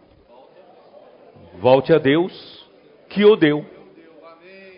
[1.61, 2.69] volte a Deus
[3.09, 3.65] que o deu.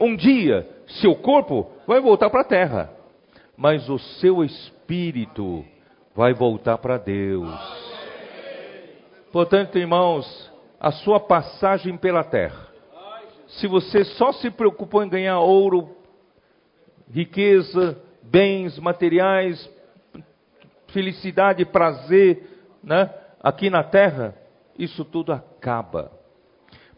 [0.00, 2.94] Um dia, seu corpo vai voltar para a terra
[3.56, 5.64] mas o seu espírito
[6.14, 7.50] vai voltar para Deus.
[9.32, 12.68] Portanto, irmãos, a sua passagem pela terra,
[13.48, 15.96] se você só se preocupou em ganhar ouro,
[17.10, 19.70] riqueza, bens materiais,
[20.88, 22.48] felicidade, prazer,
[22.82, 23.10] né?
[23.42, 24.34] aqui na terra,
[24.78, 26.10] isso tudo acaba.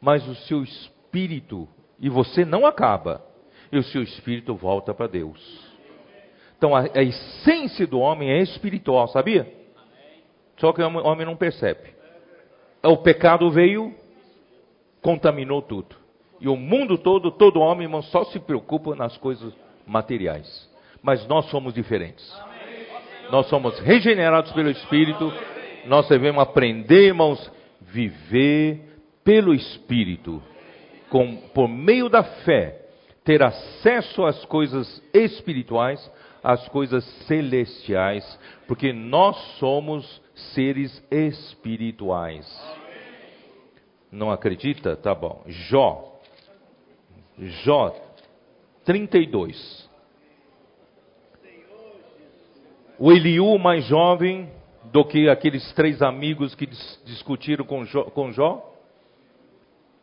[0.01, 3.25] Mas o seu espírito, e você não acaba,
[3.73, 5.66] e o seu espírito volta para Deus.
[6.57, 9.53] Então a, a, essência do homem é espiritual, sabia?
[10.59, 11.95] Só que o homem não percebe.
[12.83, 13.95] O pecado veio,
[15.03, 15.97] contaminou tudo.
[16.40, 19.53] E o mundo todo, todo homem, irmão, só se preocupa nas coisas
[19.87, 20.68] materiais.
[21.03, 22.27] Mas nós somos diferentes.
[23.31, 25.33] Nós somos regenerados pelo Espírito.
[25.87, 28.81] Nós devemos aprender, irmãos, viver
[29.25, 30.42] pelo Espírito,
[31.09, 32.83] com, por meio da fé,
[33.25, 36.11] ter acesso às coisas espirituais,
[36.42, 40.22] às coisas celestiais, porque nós somos
[40.55, 42.46] seres espirituais.
[44.11, 44.96] Não acredita?
[44.96, 45.42] Tá bom.
[45.46, 46.20] Jó.
[47.38, 48.06] Jó
[48.87, 49.90] 32.
[52.99, 54.49] O Eliú, mais jovem
[54.85, 58.72] do que aqueles três amigos que dis discutiram com Jó, com Jó,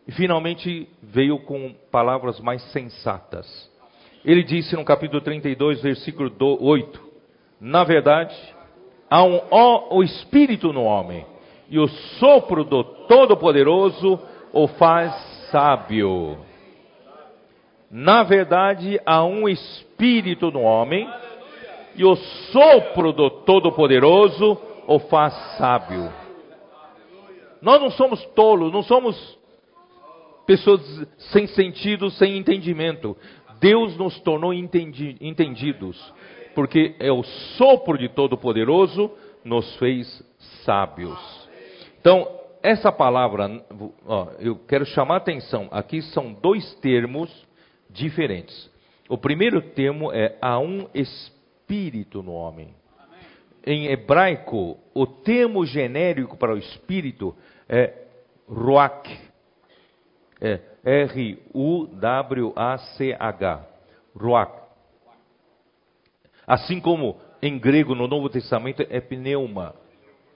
[0.06, 3.72] e finalmente veio com palavras mais sensatas.
[4.24, 7.02] Ele disse no capítulo 32, versículo 8:
[7.62, 8.36] Na verdade,
[9.10, 11.26] há um ó, o espírito no homem,
[11.70, 14.20] e o sopro do Todo-Poderoso
[14.52, 15.16] o faz
[15.50, 16.38] sábio.
[17.96, 21.08] Na verdade, há um espírito no homem,
[21.96, 26.12] e o sopro do Todo-Poderoso o faz sábio.
[27.62, 29.38] Nós não somos tolos, não somos
[30.48, 30.82] pessoas
[31.32, 33.16] sem sentido, sem entendimento.
[33.60, 35.96] Deus nos tornou entendi, entendidos,
[36.56, 39.12] porque é o sopro de Todo-Poderoso
[39.46, 40.26] nos fez
[40.66, 41.48] sábios.
[42.02, 42.28] Então,
[42.64, 43.64] essa palavra,
[44.08, 47.30] ó, eu quero chamar a atenção, aqui são dois termos
[47.94, 48.70] diferentes.
[49.08, 52.76] O primeiro termo é há um espírito no homem.
[53.66, 57.34] Em hebraico, o termo genérico para o espírito
[57.70, 57.94] é
[58.48, 59.10] ruach.
[60.42, 61.98] É R-U-W-A-C-H.
[64.16, 64.64] Ruach.
[66.46, 69.74] Assim como em grego no Novo Testamento é pneuma,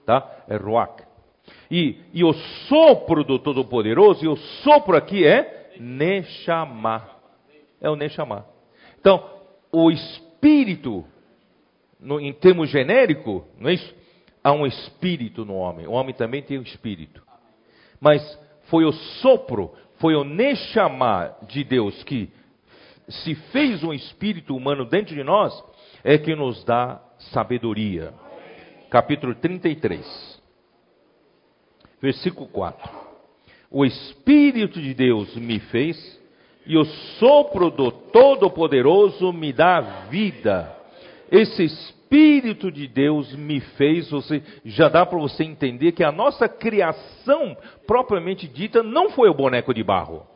[0.06, 0.44] tá?
[0.48, 1.02] É ruach.
[1.70, 7.17] E, e o sopro do Todo-Poderoso, e o sopro aqui é Neshama.
[7.80, 8.46] É o Neshama.
[9.00, 9.24] Então,
[9.72, 11.04] o espírito,
[12.00, 13.94] no, em termos genérico, não é isso?
[14.42, 15.86] Há um espírito no homem.
[15.86, 17.22] O homem também tem um espírito.
[18.00, 18.22] Mas
[18.64, 22.30] foi o sopro, foi o Neshama de Deus que
[23.08, 25.52] se fez um espírito humano dentro de nós,
[26.04, 28.12] é que nos dá sabedoria.
[28.90, 30.38] Capítulo 33
[32.00, 32.90] versículo 4.
[33.70, 36.17] O Espírito de Deus me fez,
[36.68, 40.76] e o sopro do Todo-Poderoso me dá vida.
[41.32, 46.46] Esse Espírito de Deus me fez, você, já dá para você entender que a nossa
[46.46, 50.26] criação propriamente dita não foi o boneco de barro.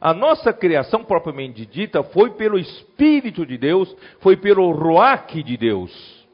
[0.00, 6.26] A nossa criação propriamente dita foi pelo Espírito de Deus, foi pelo Roaque de Deus,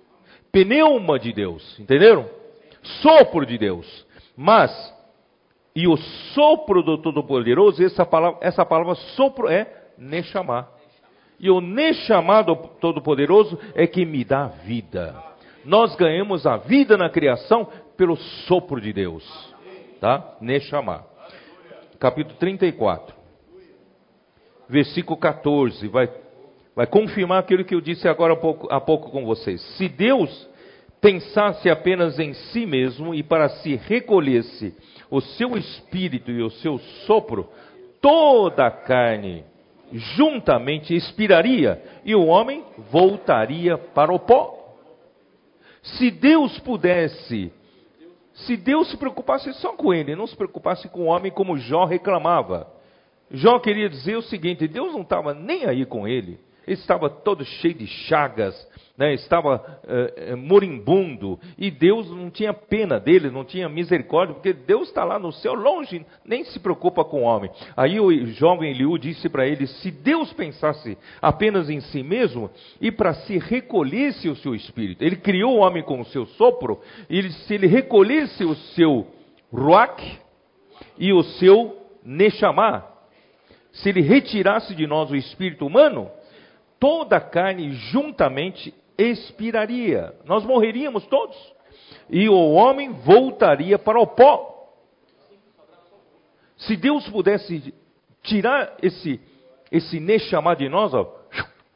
[0.52, 2.28] pneuma de Deus, entenderam?
[3.00, 4.06] Sopro de Deus.
[4.36, 4.70] Mas,
[5.74, 5.96] e o
[6.34, 10.68] sopro do Todo-Poderoso, essa palavra, essa palavra sopro é Neshama.
[11.40, 15.14] E o Neshama do Todo-Poderoso é que me dá vida.
[15.64, 19.24] Nós ganhamos a vida na criação pelo sopro de Deus.
[20.00, 20.36] Tá?
[20.40, 21.06] Neshama.
[21.98, 23.14] Capítulo 34.
[24.68, 25.88] Versículo 14.
[25.88, 26.10] Vai,
[26.76, 29.60] vai confirmar aquilo que eu disse agora há pouco, há pouco com vocês.
[29.76, 30.48] Se Deus
[31.02, 34.72] pensasse apenas em si mesmo e para si recolhesse
[35.10, 37.50] o seu espírito e o seu sopro,
[38.00, 39.44] toda a carne
[39.92, 44.76] juntamente expiraria e o homem voltaria para o pó.
[45.82, 47.52] Se Deus pudesse,
[48.32, 51.84] se Deus se preocupasse só com ele, não se preocupasse com o homem como Jó
[51.84, 52.72] reclamava.
[53.28, 57.44] Jó queria dizer o seguinte: Deus não estava nem aí com ele, ele estava todo
[57.44, 58.54] cheio de chagas,
[59.02, 64.86] né, estava é, moribundo, e Deus não tinha pena dele, não tinha misericórdia, porque Deus
[64.86, 67.50] está lá no céu, longe, nem se preocupa com o homem.
[67.76, 72.48] Aí o jovem Eliú disse para ele: se Deus pensasse apenas em si mesmo,
[72.80, 76.80] e para si recolhesse o seu espírito, ele criou o homem com o seu sopro,
[77.10, 79.08] e se ele recolhesse o seu
[79.52, 80.20] ruach
[80.96, 82.86] e o seu nechamá,
[83.72, 86.08] se ele retirasse de nós o espírito humano,
[86.78, 91.36] toda a carne juntamente expiraria, nós morreríamos todos,
[92.10, 94.50] e o homem voltaria para o pó.
[96.56, 97.74] Se Deus pudesse
[98.22, 99.20] tirar esse
[99.72, 101.04] esse Neshama de nós, ó,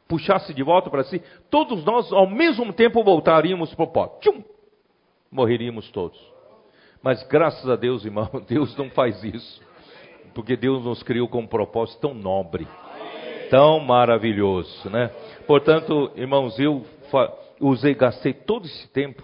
[0.07, 4.19] puxasse de volta para si, todos nós ao mesmo tempo voltaríamos para o pó.
[4.21, 4.43] Tchum!
[5.31, 6.17] Morreríamos todos.
[7.01, 9.61] Mas graças a Deus, irmão, Deus não faz isso.
[10.33, 12.67] Porque Deus nos criou com um propósito tão nobre,
[13.49, 15.09] tão maravilhoso, né?
[15.47, 16.85] Portanto, irmãos, eu
[17.59, 19.23] usei, gastei todo esse tempo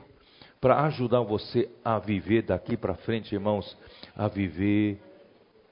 [0.60, 3.78] para ajudar você a viver daqui para frente, irmãos,
[4.16, 5.00] a viver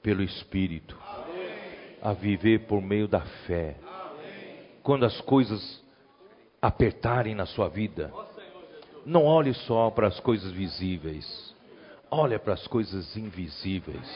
[0.02, 0.98] pelo Espírito,
[2.02, 3.76] a viver por meio da fé
[4.82, 5.82] quando as coisas
[6.60, 8.12] apertarem na sua vida,
[9.06, 11.54] não olhe só para as coisas visíveis,
[12.10, 14.08] olhe para as coisas invisíveis.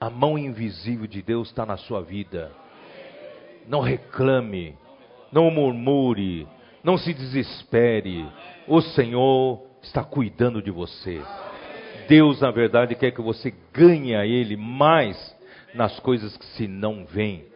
[0.00, 2.50] A mão invisível de Deus está na sua vida.
[3.68, 4.76] Não reclame,
[5.32, 6.46] não murmure,
[6.84, 8.26] não se desespere.
[8.68, 11.20] O Senhor está cuidando de você.
[12.08, 15.16] Deus, na verdade, quer que você ganhe a Ele mais
[15.74, 17.46] nas coisas que se não veem.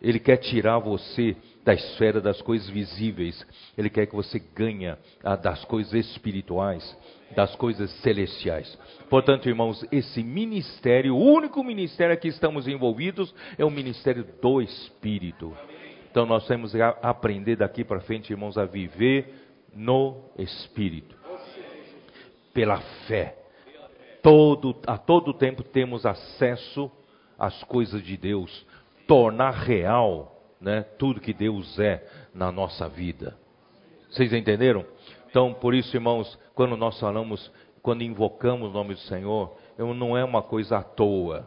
[0.00, 3.46] Ele quer tirar você da esfera das coisas visíveis.
[3.78, 4.96] Ele quer que você ganhe
[5.42, 6.96] das coisas espirituais,
[7.36, 8.76] das coisas celestiais.
[9.08, 15.56] Portanto, irmãos, esse ministério, o único ministério que estamos envolvidos, é o ministério do Espírito.
[16.12, 19.34] Então, nós temos que aprender daqui para frente, irmãos, a viver
[19.74, 21.16] no Espírito,
[22.52, 22.76] pela
[23.08, 23.34] fé.
[24.22, 26.92] Todo, a todo tempo temos acesso
[27.38, 28.66] às coisas de Deus
[29.06, 33.34] tornar real né, tudo que Deus é na nossa vida.
[34.10, 34.84] Vocês entenderam?
[35.30, 37.50] Então, por isso, irmãos, quando nós falamos,
[37.80, 41.46] quando invocamos o nome do Senhor, não é uma coisa à toa.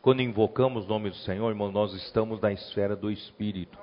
[0.00, 3.76] Quando invocamos o nome do Senhor, irmão, nós estamos na esfera do Espírito.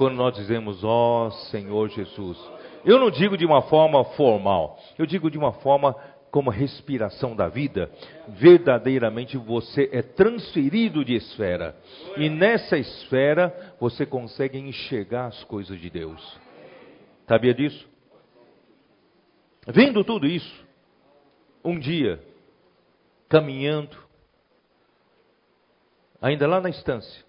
[0.00, 2.38] Quando nós dizemos, ó oh, Senhor Jesus,
[2.86, 5.94] eu não digo de uma forma formal, eu digo de uma forma
[6.30, 7.92] como respiração da vida,
[8.26, 11.76] verdadeiramente você é transferido de esfera.
[12.16, 16.40] E nessa esfera você consegue enxergar as coisas de Deus.
[17.28, 17.86] Sabia disso?
[19.66, 20.66] Vendo tudo isso,
[21.62, 22.24] um dia,
[23.28, 23.98] caminhando,
[26.22, 27.22] ainda lá na estância,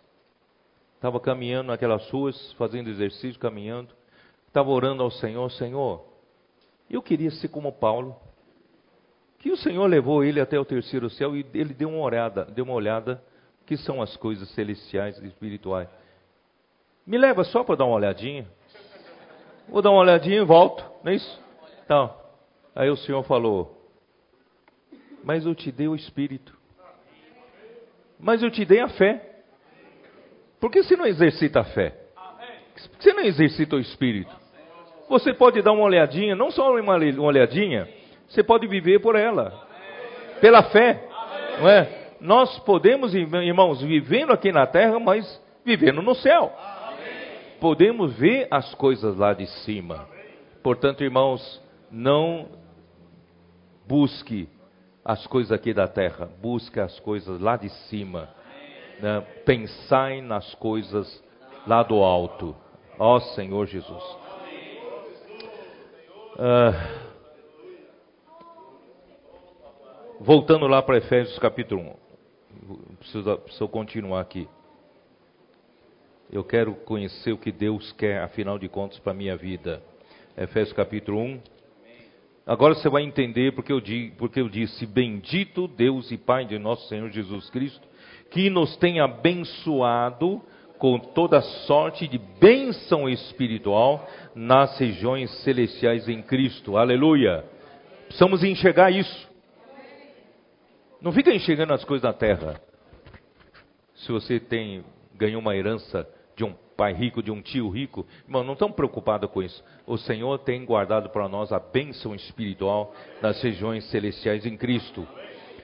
[1.01, 3.89] estava caminhando naquelas ruas, fazendo exercício, caminhando,
[4.47, 6.05] estava orando ao Senhor, Senhor,
[6.87, 8.15] eu queria ser como Paulo
[9.39, 12.63] que o Senhor levou ele até o terceiro céu e ele deu uma olhada, deu
[12.63, 13.19] uma olhada
[13.65, 15.89] que são as coisas celestiais e espirituais.
[17.07, 18.47] Me leva só para dar uma olhadinha.
[19.67, 21.41] Vou dar uma olhadinha e volto, não é isso?
[21.83, 22.15] Então,
[22.75, 23.89] aí o Senhor falou:
[25.23, 26.55] Mas eu te dei o espírito.
[28.19, 29.30] Mas eu te dei a fé.
[30.61, 31.95] Por que você não exercita a fé?
[32.99, 34.31] Você não exercita o espírito?
[35.09, 37.89] Você pode dar uma olhadinha, não só uma olhadinha,
[38.29, 39.67] você pode viver por ela,
[40.39, 41.03] pela fé,
[41.59, 42.13] não é?
[42.21, 46.53] Nós podemos, irmãos, vivendo aqui na terra, mas vivendo no céu.
[47.59, 50.07] Podemos ver as coisas lá de cima.
[50.63, 52.47] Portanto, irmãos, não
[53.87, 54.47] busque
[55.03, 58.29] as coisas aqui da terra, busque as coisas lá de cima.
[59.01, 59.21] Né?
[59.45, 61.23] Pensai nas coisas
[61.65, 62.55] lá do alto.
[62.99, 64.03] Ó Senhor Jesus.
[66.33, 66.73] Uh,
[70.19, 72.95] voltando lá para Efésios capítulo 1.
[72.97, 74.47] Preciso, preciso continuar aqui.
[76.31, 79.81] Eu quero conhecer o que Deus quer, afinal de contas, para a minha vida.
[80.37, 81.41] Efésios capítulo 1.
[82.45, 83.81] Agora você vai entender porque eu,
[84.17, 87.85] porque eu disse: Bendito Deus e Pai de nosso Senhor Jesus Cristo,
[88.31, 90.41] que nos tem abençoado
[90.79, 96.75] com toda sorte de bênção espiritual nas regiões celestiais em Cristo.
[96.75, 97.45] Aleluia.
[98.07, 99.29] Precisamos enxergar isso.
[100.99, 102.59] Não fica enxergando as coisas da terra.
[103.93, 108.43] Se você tem ganhou uma herança de um pai rico, de um tio rico, irmão,
[108.43, 109.63] não estão preocupados com isso.
[109.85, 115.07] O Senhor tem guardado para nós a bênção espiritual nas regiões celestiais em Cristo.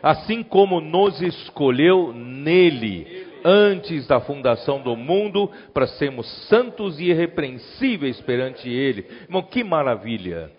[0.01, 8.19] Assim como nos escolheu nele antes da fundação do mundo para sermos santos e irrepreensíveis
[8.21, 9.05] perante ele.
[9.23, 10.51] Irmão, que maravilha!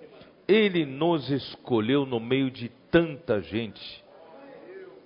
[0.46, 4.02] Ele nos escolheu no meio de tanta gente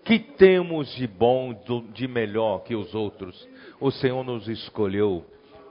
[0.05, 1.55] que temos de bom,
[1.93, 3.49] de melhor que os outros?
[3.81, 5.25] O Senhor nos escolheu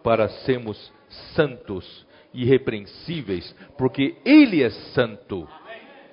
[0.03, 0.91] para sermos
[1.36, 5.47] santos, irrepreensíveis, porque Ele é santo,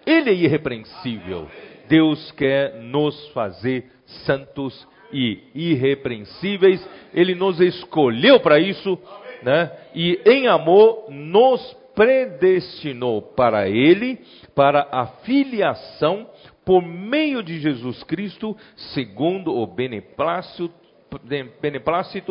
[0.05, 1.49] Ele é irrepreensível.
[1.89, 3.91] Deus quer nos fazer
[4.27, 8.99] santos e irrepreensíveis, Ele nos escolheu para isso,
[9.43, 9.73] né?
[9.95, 11.61] E em amor nos
[11.95, 14.19] predestinou para Ele,
[14.55, 16.29] para a filiação
[16.65, 18.55] por meio de Jesus Cristo,
[18.93, 20.71] segundo o beneplácito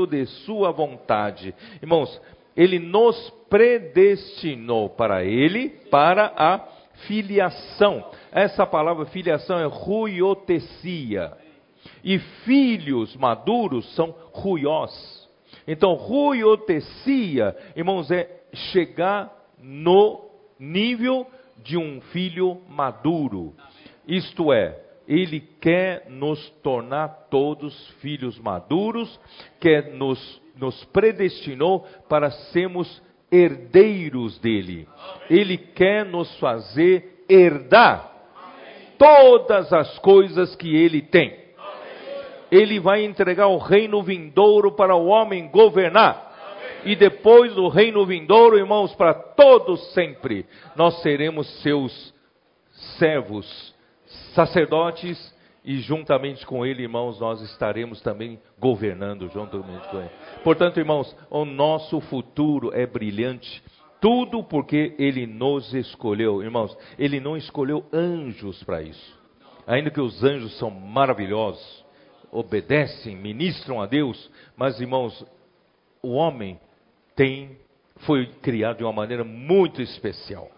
[0.06, 1.56] de sua vontade.
[1.82, 2.22] Irmãos,
[2.56, 6.60] ele nos predestinou para ele, para a
[7.06, 8.10] filiação.
[8.32, 11.34] Essa palavra filiação é ruiotecia.
[12.04, 15.28] E filhos maduros são ruiós.
[15.68, 20.30] Então, ruiotecia, irmãos, é chegar no
[20.60, 21.28] nível
[21.58, 23.54] de um filho maduro.
[24.08, 29.20] Isto é, ele quer nos tornar todos filhos maduros,
[29.60, 33.02] quer nos, nos predestinou para sermos
[33.32, 34.88] herdeiros dele.
[35.30, 38.12] Ele quer nos fazer herdar
[38.98, 41.48] todas as coisas que ele tem.
[42.52, 46.28] Ele vai entregar o reino vindouro para o homem governar.
[46.86, 52.14] E depois do reino vindouro, irmãos, para todos sempre, nós seremos seus
[52.98, 53.76] servos,
[54.34, 55.36] sacerdotes,
[55.68, 60.10] e juntamente com ele, irmãos, nós estaremos também governando juntamente com ele.
[60.42, 63.62] Portanto, irmãos, o nosso futuro é brilhante.
[64.00, 66.76] Tudo porque ele nos escolheu, irmãos.
[66.98, 69.20] Ele não escolheu anjos para isso.
[69.68, 71.86] Ainda que os anjos são maravilhosos,
[72.32, 75.26] obedecem, ministram a Deus, mas irmãos,
[76.02, 76.58] o homem
[77.14, 77.58] tem
[78.06, 80.50] foi criado de uma maneira muito especial.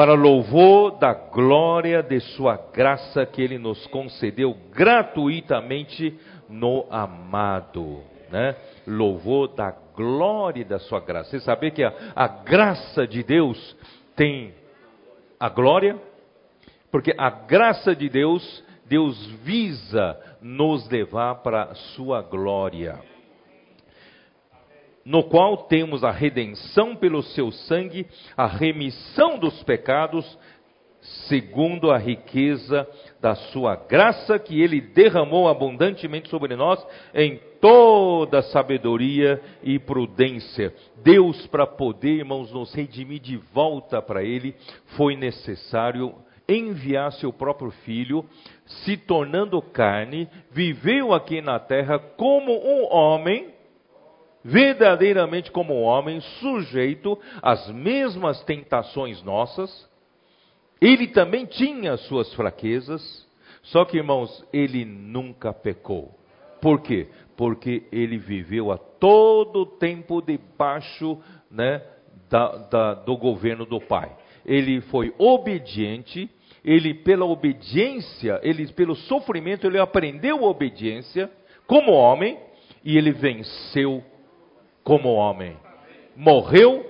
[0.00, 8.56] Para louvor da glória de sua graça que ele nos concedeu gratuitamente no amado, né?
[8.86, 11.28] Louvor da glória da sua graça.
[11.28, 13.76] Você sabe que a, a graça de Deus
[14.16, 14.54] tem
[15.38, 16.00] a glória?
[16.90, 22.98] Porque a graça de Deus, Deus visa nos levar para a sua glória
[25.04, 30.38] no qual temos a redenção pelo seu sangue, a remissão dos pecados,
[31.28, 32.86] segundo a riqueza
[33.20, 36.84] da sua graça que ele derramou abundantemente sobre nós
[37.14, 40.74] em toda sabedoria e prudência.
[41.02, 44.54] Deus, para poder, irmãos, nos redimir de volta para ele,
[44.96, 46.14] foi necessário
[46.48, 48.24] enviar seu próprio filho,
[48.66, 53.48] se tornando carne, viveu aqui na terra como um homem,
[54.44, 59.88] verdadeiramente como homem, sujeito às mesmas tentações nossas.
[60.80, 63.28] Ele também tinha suas fraquezas,
[63.64, 66.18] só que, irmãos, ele nunca pecou.
[66.60, 67.08] Por quê?
[67.36, 71.18] Porque ele viveu a todo tempo debaixo
[71.50, 71.82] né,
[72.28, 74.10] da, da, do governo do Pai.
[74.44, 76.30] Ele foi obediente,
[76.64, 81.30] ele pela obediência, ele pelo sofrimento, ele aprendeu obediência
[81.66, 82.38] como homem
[82.84, 84.02] e ele venceu
[84.82, 85.56] como homem.
[86.16, 86.84] Morreu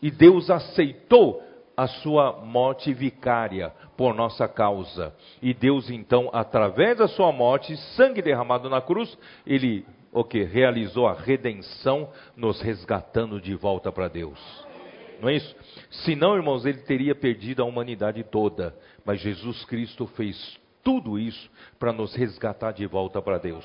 [0.00, 1.42] e Deus aceitou
[1.76, 5.14] a sua morte vicária por nossa causa.
[5.40, 9.16] E Deus então, através da sua morte, sangue derramado na cruz,
[9.46, 14.38] ele o que realizou a redenção, nos resgatando de volta para Deus.
[15.20, 15.54] Não é isso?
[15.90, 18.74] Senão, irmãos, ele teria perdido a humanidade toda,
[19.04, 23.64] mas Jesus Cristo fez tudo isso para nos resgatar de volta para Deus.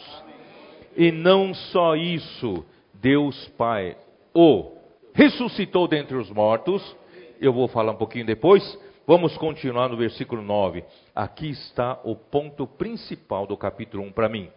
[0.96, 2.66] E não só isso,
[3.04, 3.98] Deus Pai
[4.34, 4.72] o
[5.14, 6.96] ressuscitou dentre os mortos.
[7.42, 8.64] Eu vou falar um pouquinho depois.
[9.06, 10.86] Vamos continuar no versículo 9.
[11.14, 14.50] Aqui está o ponto principal do capítulo 1 para mim.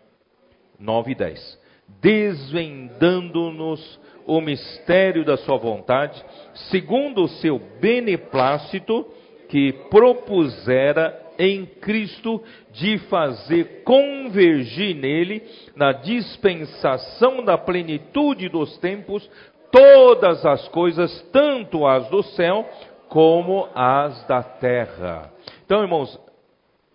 [0.79, 1.61] 9 e 10.
[2.01, 6.25] Desvendando-nos o mistério da sua vontade,
[6.71, 9.09] segundo o seu beneplácito
[9.49, 15.43] que propusera em Cristo de fazer convergir nele,
[15.75, 19.29] na dispensação da plenitude dos tempos,
[19.71, 22.69] todas as coisas, tanto as do céu
[23.09, 25.33] como as da terra.
[25.65, 26.19] Então, irmãos,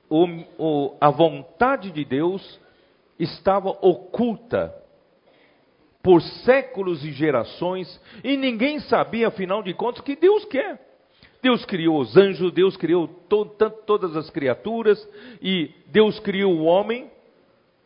[0.09, 0.27] o,
[0.57, 2.59] o, a vontade de Deus
[3.17, 4.75] estava oculta
[6.03, 10.90] por séculos e gerações, e ninguém sabia, afinal de contas, o que Deus quer.
[11.41, 13.45] Deus criou os anjos, Deus criou to
[13.85, 15.07] todas as criaturas,
[15.41, 17.09] e Deus criou o homem,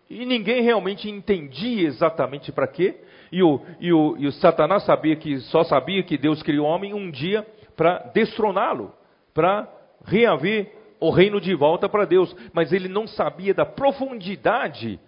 [0.10, 2.95] e ninguém realmente entendia exatamente para quê.
[3.32, 6.70] E o, e, o, e o Satanás sabia que só sabia que Deus criou o
[6.70, 7.45] homem um dia
[7.76, 8.93] para destroná-lo,
[9.34, 9.68] para
[10.06, 14.99] reaver o reino de volta para Deus, mas ele não sabia da profundidade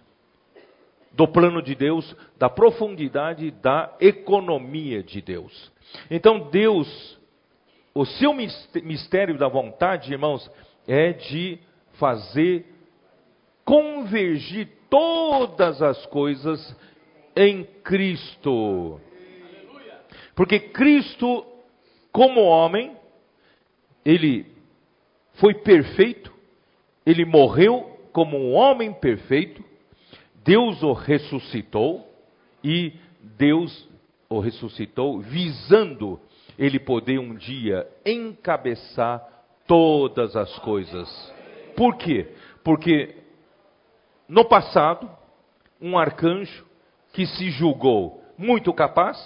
[1.12, 5.72] do plano de Deus, da profundidade da economia de Deus.
[6.10, 7.17] Então Deus
[7.98, 10.48] o seu mistério da vontade, irmãos,
[10.86, 11.58] é de
[11.94, 12.64] fazer
[13.64, 16.76] convergir todas as coisas
[17.34, 19.00] em Cristo.
[20.36, 21.44] Porque Cristo,
[22.12, 22.96] como homem,
[24.04, 24.46] ele
[25.32, 26.32] foi perfeito,
[27.04, 29.60] ele morreu como um homem perfeito,
[30.44, 32.08] Deus o ressuscitou
[32.62, 32.92] e
[33.36, 33.88] Deus
[34.28, 36.20] o ressuscitou visando
[36.58, 39.22] ele poder um dia encabeçar
[39.66, 41.32] todas as coisas.
[41.76, 42.28] Por quê?
[42.64, 43.14] Porque
[44.28, 45.08] no passado,
[45.80, 46.66] um arcanjo
[47.12, 49.18] que se julgou muito capaz,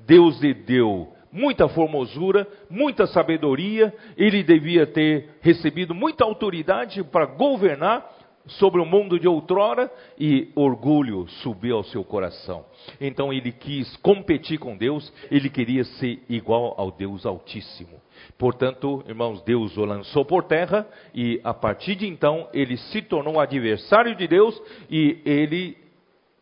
[0.00, 8.08] Deus lhe deu muita formosura, muita sabedoria, ele devia ter recebido muita autoridade para governar
[8.46, 12.64] sobre o mundo de outrora e orgulho subiu ao seu coração.
[13.00, 18.00] Então ele quis competir com Deus, ele queria ser igual ao Deus Altíssimo.
[18.38, 23.40] Portanto, irmãos, Deus o lançou por terra e a partir de então ele se tornou
[23.40, 25.76] adversário de Deus e ele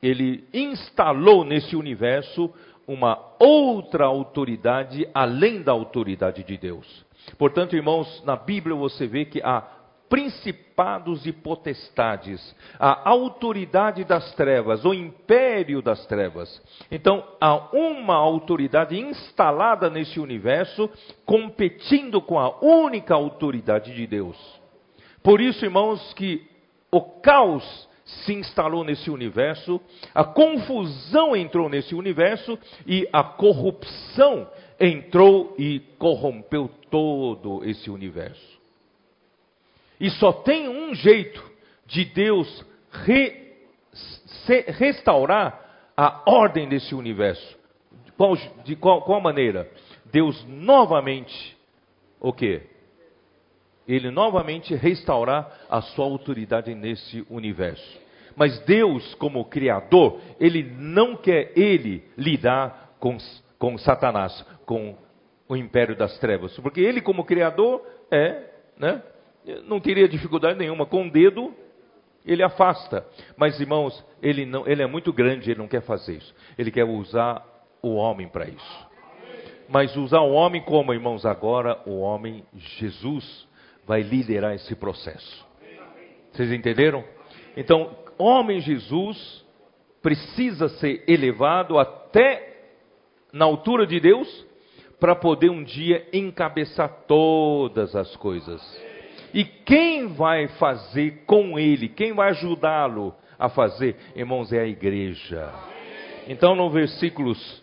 [0.03, 2.53] ele instalou nesse universo
[2.89, 7.07] uma outra autoridade além da autoridade de Deus.
[7.39, 9.65] Portanto, irmãos, na Bíblia você vê que há
[10.13, 16.61] principados e potestades, a autoridade das trevas, o império das trevas.
[16.91, 20.91] Então, há uma autoridade instalada nesse universo,
[21.25, 24.37] competindo com a única autoridade de Deus.
[25.23, 26.47] Por isso, irmãos, que
[26.91, 29.81] o caos se instalou nesse universo,
[30.15, 34.47] a confusão entrou nesse universo e a corrupção
[34.79, 38.52] entrou e corrompeu todo esse universo.
[40.03, 41.41] E só tem um jeito
[41.87, 43.55] de Deus re,
[43.93, 47.57] se, restaurar a ordem desse universo.
[48.17, 49.71] Qual, de qual, qual maneira?
[50.07, 51.57] Deus novamente,
[52.19, 52.63] o quê?
[53.87, 58.01] Ele novamente restaurar a sua autoridade nesse universo.
[58.35, 63.17] Mas Deus, como Criador, Ele não quer Ele lidar com,
[63.57, 64.97] com Satanás, com
[65.49, 66.59] o império das trevas.
[66.59, 69.01] Porque Ele, como Criador, é, né?
[69.64, 70.86] Não teria dificuldade nenhuma.
[70.86, 71.53] Com o dedo,
[72.24, 73.07] ele afasta.
[73.36, 76.34] Mas, irmãos, ele, não, ele é muito grande, ele não quer fazer isso.
[76.57, 77.45] Ele quer usar
[77.82, 78.88] o homem para isso.
[79.68, 81.24] Mas usar o homem como, irmãos?
[81.24, 83.49] Agora o homem, Jesus,
[83.86, 85.47] vai liderar esse processo.
[86.32, 87.05] Vocês entenderam?
[87.57, 89.45] Então, homem Jesus
[90.03, 92.51] precisa ser elevado até
[93.32, 94.47] na altura de Deus
[95.01, 98.91] para poder um dia encabeçar todas as coisas.
[99.35, 105.51] E quem vai fazer com ele, quem vai ajudá-lo a fazer, irmãos, é a igreja.
[106.28, 107.62] Então, no versículos,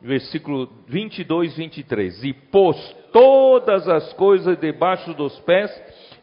[0.00, 2.76] versículo 22, 23, e pôs
[3.12, 5.70] todas as coisas debaixo dos pés,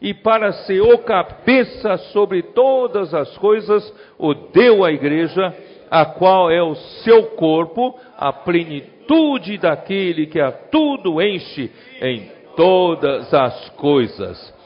[0.00, 5.54] e para ser o cabeça sobre todas as coisas, o deu à igreja,
[5.90, 11.70] a qual é o seu corpo, a plenitude daquele que a tudo enche
[12.00, 14.57] em todas as coisas.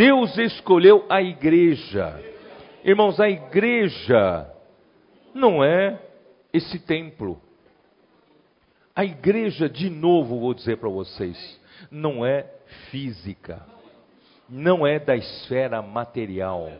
[0.00, 2.18] Deus escolheu a igreja.
[2.82, 4.50] Irmãos, a igreja
[5.34, 6.00] não é
[6.54, 7.38] esse templo.
[8.96, 12.50] A igreja, de novo vou dizer para vocês, não é
[12.90, 13.60] física,
[14.48, 16.72] não é da esfera material.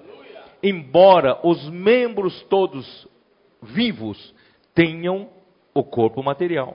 [0.62, 3.06] Embora os membros todos
[3.62, 4.34] vivos
[4.74, 5.28] tenham
[5.74, 6.74] o corpo material.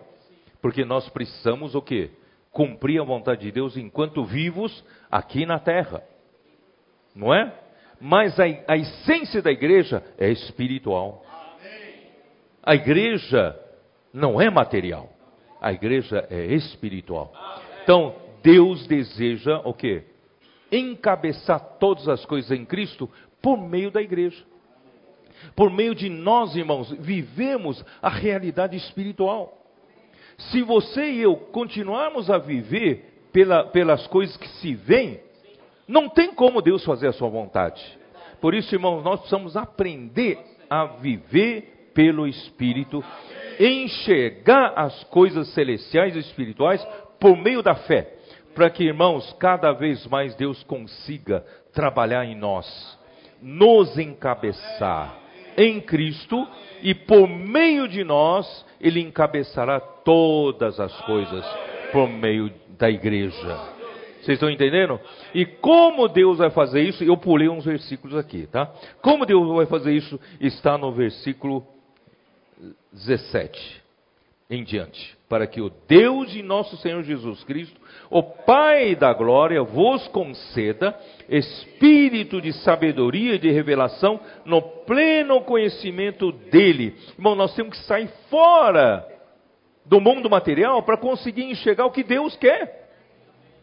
[0.62, 2.12] Porque nós precisamos o quê?
[2.52, 6.04] Cumprir a vontade de Deus enquanto vivos aqui na terra
[7.16, 7.54] não é?
[8.00, 11.24] Mas a, a essência da igreja é espiritual.
[12.62, 13.58] A igreja
[14.14, 15.10] não é material.
[15.62, 17.34] A igreja é espiritual.
[17.84, 20.04] Então, Deus deseja o quê?
[20.72, 23.10] Encabeçar todas as coisas em Cristo
[23.42, 24.44] por meio da igreja.
[25.56, 29.62] Por meio de nós, irmãos, vivemos a realidade espiritual.
[30.38, 35.20] Se você e eu continuarmos a viver pela, pelas coisas que se veem,
[35.88, 37.82] não tem como Deus fazer a sua vontade.
[38.42, 40.38] Por isso, irmãos, nós precisamos aprender
[40.70, 43.04] a viver pelo Espírito,
[43.60, 46.86] enxergar as coisas celestiais e espirituais
[47.20, 48.14] por meio da fé,
[48.54, 53.00] para que, irmãos, cada vez mais Deus consiga trabalhar em nós,
[53.42, 55.20] nos encabeçar
[55.58, 56.48] em Cristo
[56.82, 61.46] e por meio de nós Ele encabeçará todas as coisas
[61.92, 63.75] por meio da igreja.
[64.26, 65.00] Vocês estão entendendo?
[65.36, 67.04] E como Deus vai fazer isso?
[67.04, 68.74] Eu pulei uns versículos aqui, tá?
[69.00, 70.20] Como Deus vai fazer isso?
[70.42, 71.64] Está no versículo
[72.92, 73.84] 17
[74.50, 75.16] em diante.
[75.30, 81.00] Para que o Deus de nosso Senhor Jesus Cristo, o Pai da glória, vos conceda
[81.30, 86.96] espírito de sabedoria e de revelação no pleno conhecimento dele.
[87.16, 89.06] Irmão, nós temos que sair fora
[89.86, 92.90] do mundo material para conseguir enxergar o que Deus quer.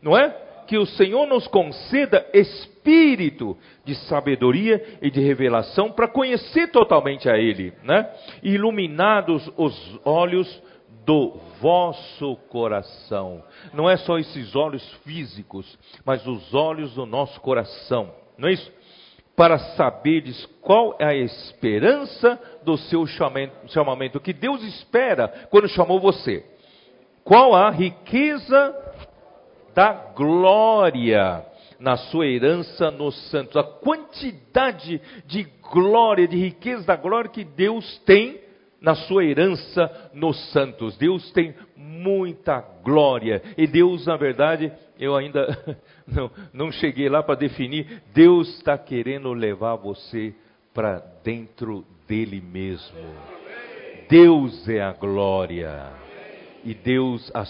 [0.00, 0.51] Não é?
[0.72, 7.36] Que o Senhor nos conceda espírito de sabedoria e de revelação para conhecer totalmente a
[7.36, 8.10] Ele, né?
[8.42, 10.62] Iluminados os olhos
[11.04, 13.44] do vosso coração.
[13.74, 18.10] Não é só esses olhos físicos, mas os olhos do nosso coração.
[18.38, 18.72] Não é isso?
[19.36, 26.46] Para saberes qual é a esperança do seu chamamento, que Deus espera quando chamou você.
[27.22, 28.74] Qual a riqueza
[29.74, 31.44] da glória
[31.78, 33.56] na sua herança nos santos.
[33.56, 38.40] A quantidade de glória, de riqueza da glória que Deus tem
[38.80, 40.96] na sua herança nos santos.
[40.96, 43.42] Deus tem muita glória.
[43.56, 45.46] E Deus, na verdade, eu ainda
[46.06, 48.02] não, não cheguei lá para definir.
[48.12, 50.34] Deus está querendo levar você
[50.74, 52.98] para dentro dele mesmo.
[54.08, 56.01] Deus é a glória.
[56.64, 57.44] E Deus, a,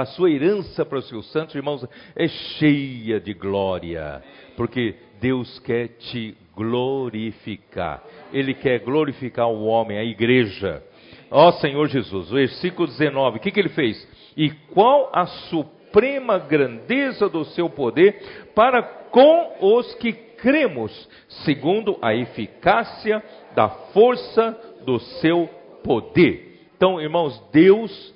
[0.00, 1.84] a sua herança para os seus santos irmãos
[2.14, 4.22] é cheia de glória,
[4.56, 8.02] porque Deus quer te glorificar.
[8.32, 10.82] Ele quer glorificar o homem, a igreja.
[11.30, 14.08] Ó Senhor Jesus, versículo 19, o que, que ele fez?
[14.36, 21.08] E qual a suprema grandeza do seu poder para com os que cremos,
[21.44, 23.22] segundo a eficácia
[23.54, 25.48] da força do seu
[25.82, 26.68] poder.
[26.76, 28.14] Então, irmãos, Deus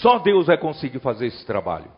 [0.00, 1.90] só Deus vai conseguir fazer esse trabalho.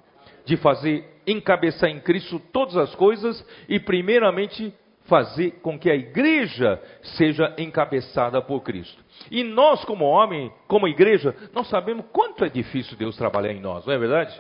[0.45, 4.73] De fazer, encabeçar em Cristo todas as coisas e, primeiramente,
[5.05, 6.81] fazer com que a igreja
[7.17, 9.03] seja encabeçada por Cristo.
[9.31, 13.85] E nós, como homem, como igreja, nós sabemos quanto é difícil Deus trabalhar em nós,
[13.87, 14.39] não é verdade?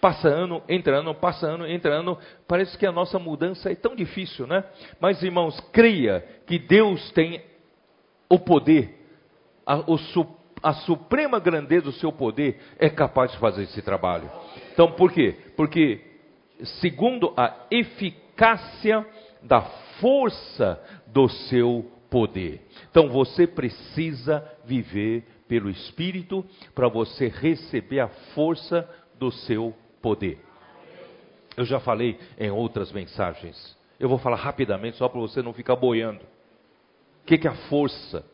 [0.00, 2.18] Passa ano, entra ano, passa ano, entra ano.
[2.48, 4.64] Parece que a nossa mudança é tão difícil, né?
[4.98, 7.40] Mas, irmãos, creia que Deus tem
[8.28, 8.98] o poder,
[9.86, 14.30] o suporte a suprema grandeza do seu poder é capaz de fazer esse trabalho.
[14.72, 15.36] Então, por quê?
[15.56, 16.00] Porque,
[16.80, 19.04] segundo a eficácia
[19.42, 19.62] da
[20.00, 22.62] força do seu poder.
[22.90, 26.44] Então, você precisa viver pelo Espírito
[26.74, 28.88] para você receber a força
[29.18, 30.38] do seu poder.
[31.56, 33.76] Eu já falei em outras mensagens.
[34.00, 36.22] Eu vou falar rapidamente só para você não ficar boiando.
[37.22, 38.24] O que, é a força?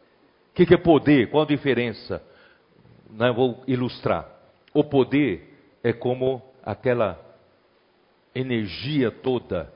[0.59, 1.31] Que, que é poder?
[1.31, 2.21] Qual a diferença?
[3.09, 4.29] Não, vou ilustrar.
[4.75, 7.17] O poder é como aquela
[8.35, 9.73] energia toda,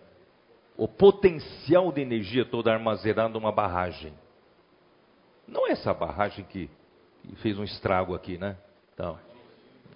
[0.76, 4.12] o potencial de energia toda armazenado numa barragem.
[5.46, 6.68] Não é essa barragem que,
[7.22, 8.56] que fez um estrago aqui, né?
[8.92, 9.16] Então,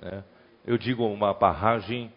[0.02, 0.22] é,
[0.64, 2.12] eu digo uma barragem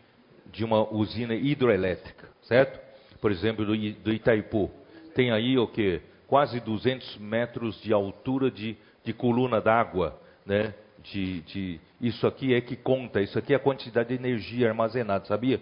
[0.45, 2.79] de uma usina hidroelétrica, certo?
[3.19, 4.69] Por exemplo, do, do Itaipu.
[5.15, 6.01] Tem aí o que?
[6.29, 10.75] Quase 200 metros de altura de, de coluna d'água, né?
[10.99, 15.25] De, de, isso aqui é que conta, isso aqui é a quantidade de energia armazenada,
[15.25, 15.59] sabia?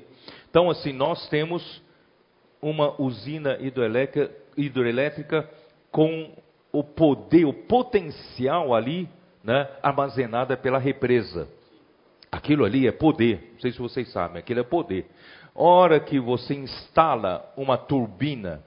[0.50, 1.82] Então, assim, nós temos
[2.62, 5.50] uma usina hidroelétrica, hidroelétrica
[5.92, 6.36] com
[6.72, 9.08] o poder, o potencial ali,
[9.44, 11.48] né, armazenada pela represa.
[12.32, 15.06] Aquilo ali é poder, não sei se vocês sabem, aquilo é poder.
[15.56, 18.62] Hora que você instala uma turbina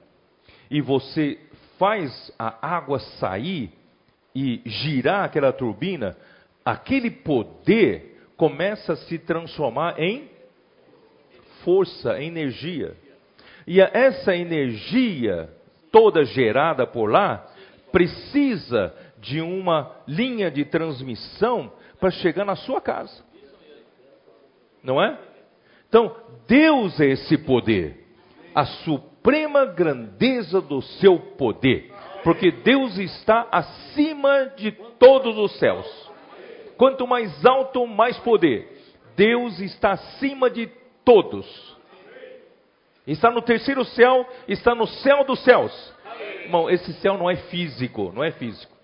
[0.69, 1.37] e você
[1.81, 3.71] faz a água sair
[4.35, 6.15] e girar aquela turbina,
[6.63, 10.29] aquele poder começa a se transformar em
[11.63, 12.95] força, energia.
[13.65, 15.49] E essa energia
[15.91, 17.51] toda gerada por lá
[17.91, 23.23] precisa de uma linha de transmissão para chegar na sua casa.
[24.83, 25.17] Não é?
[25.89, 26.15] Então,
[26.47, 28.05] Deus é esse poder.
[28.53, 28.65] A
[29.21, 31.91] suprema grandeza do seu poder,
[32.23, 35.85] porque Deus está acima de todos os céus.
[36.75, 38.67] Quanto mais alto, mais poder.
[39.15, 40.67] Deus está acima de
[41.05, 41.45] todos.
[43.05, 45.93] Está no terceiro céu, está no céu dos céus.
[46.43, 48.75] Irmão, esse céu não é físico, não é físico.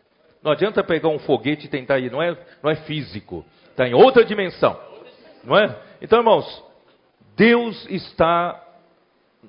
[0.44, 3.44] Não adianta pegar um foguete e tentar ir, não é, não é físico.
[3.72, 4.80] Está em outra dimensão.
[5.44, 5.76] Não é?
[6.00, 6.64] Então, irmãos,
[7.36, 8.67] Deus está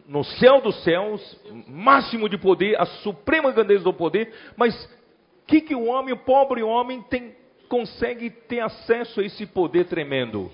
[0.06, 5.60] no céu dos céus, máximo de poder, a suprema grandeza do poder, mas o que,
[5.60, 7.34] que o homem, o pobre homem, tem,
[7.68, 10.50] consegue ter acesso a esse poder tremendo?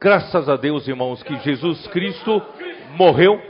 [0.00, 2.42] Graças a Deus, irmãos, que Jesus Cristo
[2.96, 3.40] morreu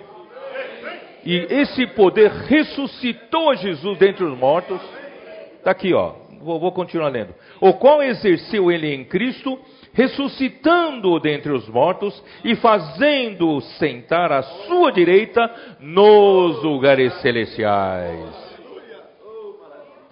[1.25, 4.81] e esse poder ressuscitou Jesus dentre os mortos.
[5.59, 6.15] Está aqui, ó.
[6.41, 7.35] Vou, vou continuar lendo.
[7.61, 9.59] O qual exerceu ele em Cristo
[9.93, 18.53] ressuscitando-o dentre os mortos e fazendo-o sentar à sua direita nos lugares celestiais.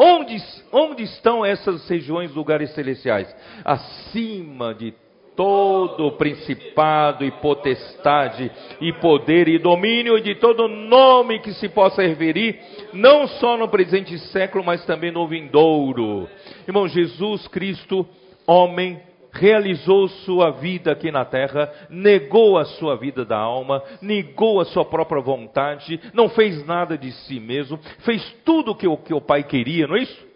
[0.03, 0.37] Onde,
[0.73, 3.35] onde estão essas regiões, lugares celestiais?
[3.65, 4.95] Acima de
[5.37, 8.51] todo principado e potestade
[8.81, 12.59] e poder e domínio e de todo nome que se possa referir,
[12.93, 16.29] não só no presente século, mas também no vindouro.
[16.67, 18.07] Irmão, Jesus Cristo,
[18.47, 19.01] homem,
[19.33, 24.85] realizou sua vida aqui na terra, negou a sua vida da alma, negou a sua
[24.85, 29.21] própria vontade, não fez nada de si mesmo, fez tudo o que o, que o
[29.21, 30.29] Pai queria, não é isso?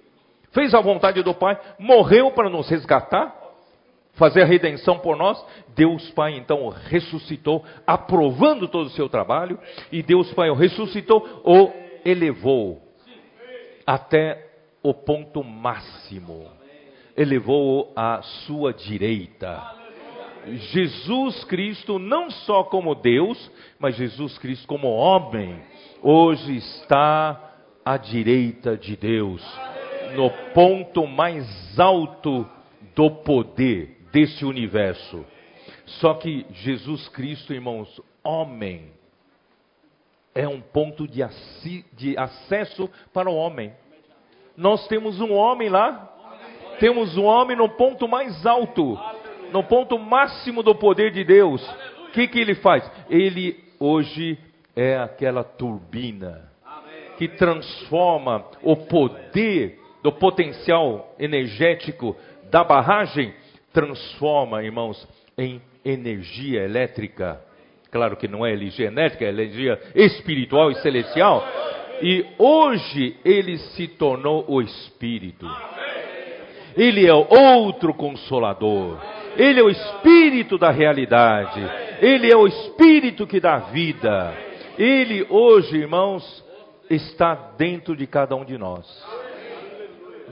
[0.53, 3.35] Fez a vontade do Pai, morreu para nos resgatar,
[4.15, 9.59] fazer a redenção por nós, Deus Pai então o ressuscitou, aprovando todo o seu trabalho,
[9.91, 11.73] e Deus Pai o ressuscitou, o
[12.05, 12.81] elevou
[13.87, 14.47] até
[14.83, 16.49] o ponto máximo,
[17.17, 19.63] elevou-o à sua direita.
[20.47, 25.63] Jesus Cristo, não só como Deus, mas Jesus Cristo como homem,
[26.03, 27.55] hoje está
[27.85, 29.43] à direita de Deus,
[30.15, 31.47] no ponto mais
[31.79, 32.47] alto
[32.95, 35.25] do poder desse universo.
[35.87, 38.91] Só que Jesus Cristo, irmãos, homem,
[40.35, 41.23] é um ponto de,
[41.93, 43.73] de acesso para o homem.
[44.57, 46.14] Nós temos um homem lá,
[46.79, 48.99] temos um homem no ponto mais alto,
[49.53, 51.63] no ponto máximo do poder de Deus.
[52.09, 52.91] O que, que ele faz?
[53.09, 54.39] Ele hoje
[54.77, 56.51] é aquela turbina
[57.17, 62.17] que transforma o poder do potencial energético
[62.51, 63.33] da barragem
[63.75, 65.07] transforma, irmãos,
[65.37, 67.41] em energia elétrica.
[67.91, 71.45] Claro que não é energia elétrica, é energia espiritual e celestial.
[72.01, 75.47] E hoje ele se tornou o Espírito.
[76.77, 78.99] Ele é outro consolador.
[79.37, 81.61] Ele é o Espírito da realidade.
[82.01, 84.35] Ele é o Espírito que dá vida.
[84.79, 86.45] Ele hoje, irmãos,
[86.91, 88.87] está dentro de cada um de nós.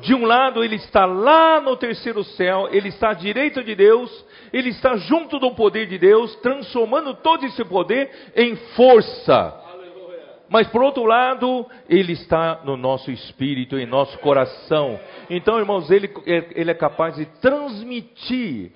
[0.01, 4.24] De um lado, ele está lá no terceiro céu, ele está à direita de Deus,
[4.53, 9.62] ele está junto do poder de Deus, transformando todo esse poder em força.
[10.53, 15.01] Mas por outro lado, ele está no nosso espírito, em nosso coração.
[15.31, 18.71] Então, irmãos, ele, ele é capaz de transmitir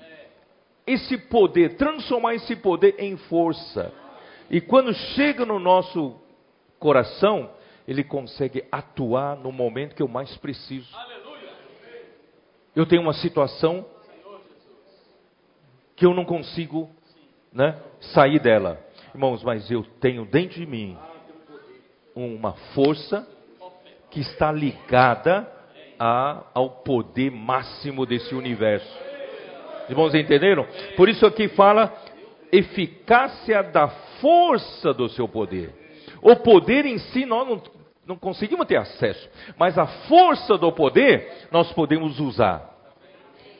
[0.87, 3.93] esse poder, transformar esse poder em força.
[4.49, 6.19] E quando chega no nosso
[6.79, 7.51] coração,
[7.87, 10.97] ele consegue atuar no momento que eu mais preciso.
[12.75, 13.85] Eu tenho uma situação
[15.95, 16.89] que eu não consigo
[17.53, 18.83] né, sair dela.
[19.15, 20.97] Irmãos, mas eu tenho dentro de mim
[22.25, 23.29] uma força
[24.11, 25.47] que está ligada
[25.99, 28.99] a, ao poder máximo desse universo.
[29.89, 30.67] Irmãos, entenderam?
[30.97, 31.95] Por isso aqui fala
[32.51, 33.89] eficácia da
[34.21, 35.73] força do seu poder.
[36.23, 37.63] O poder em si nós não
[38.07, 42.73] não conseguimos ter acesso, mas a força do poder nós podemos usar.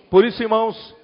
[0.09, 0.95] Por isso, irmãos,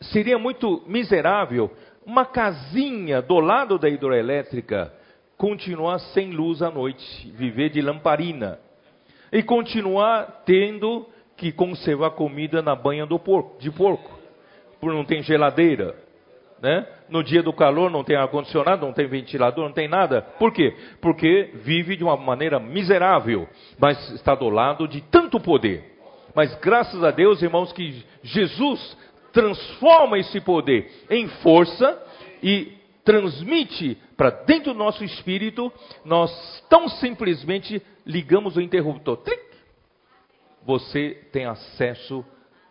[0.00, 1.70] seria muito miserável
[2.04, 4.92] uma casinha do lado da hidroelétrica
[5.36, 8.58] continuar sem luz à noite, viver de lamparina
[9.32, 11.06] e continuar tendo
[11.36, 14.18] que conservar comida na banha do porco, de porco,
[14.80, 15.96] por não tem geladeira,
[16.62, 16.86] né?
[17.08, 20.22] No dia do calor não tem ar-condicionado, não tem ventilador, não tem nada.
[20.38, 20.74] Por quê?
[21.00, 25.98] Porque vive de uma maneira miserável, mas está do lado de tanto poder.
[26.34, 28.96] Mas graças a Deus, irmãos, que Jesus
[29.32, 32.00] transforma esse poder em força
[32.42, 32.72] e
[33.04, 35.72] transmite para dentro do nosso espírito,
[36.04, 36.30] nós
[36.68, 39.18] tão simplesmente ligamos o interruptor.
[39.18, 39.42] Tric!
[40.64, 42.24] Você tem acesso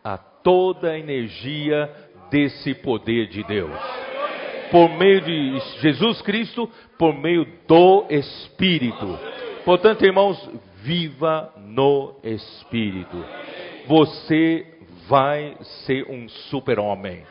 [0.03, 1.89] a toda a energia
[2.29, 3.71] desse poder de Deus.
[4.71, 9.19] Por meio de Jesus Cristo, por meio do Espírito.
[9.63, 13.23] Portanto, irmãos, viva no Espírito.
[13.85, 14.65] Você
[15.07, 15.55] vai
[15.85, 17.23] ser um super-homem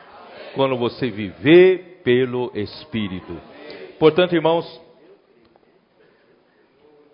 [0.55, 3.35] quando você viver pelo Espírito.
[3.99, 4.81] Portanto, irmãos,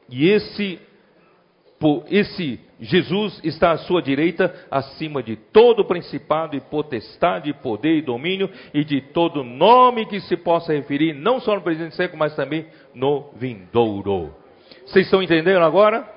[0.10, 0.80] e esse,
[2.10, 8.50] esse Jesus está à sua direita, acima de todo principado e potestade, poder e domínio,
[8.74, 12.66] e de todo nome que se possa referir, não só no presente século, mas também
[12.94, 14.34] no vindouro.
[14.86, 16.08] Vocês estão entendendo agora?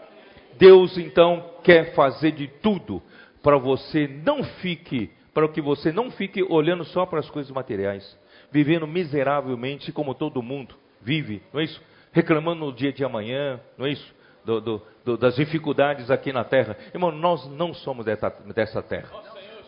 [0.56, 3.02] Deus então quer fazer de tudo
[3.42, 8.16] para você não fique, para que você não fique olhando só para as coisas materiais,
[8.52, 11.80] vivendo miseravelmente como todo mundo vive, não é isso?
[12.12, 14.22] Reclamando no dia de amanhã, não é isso?
[14.44, 16.76] do, do, do, das dificuldades aqui na terra.
[16.92, 19.08] Irmão, nós não somos dessa, dessa terra.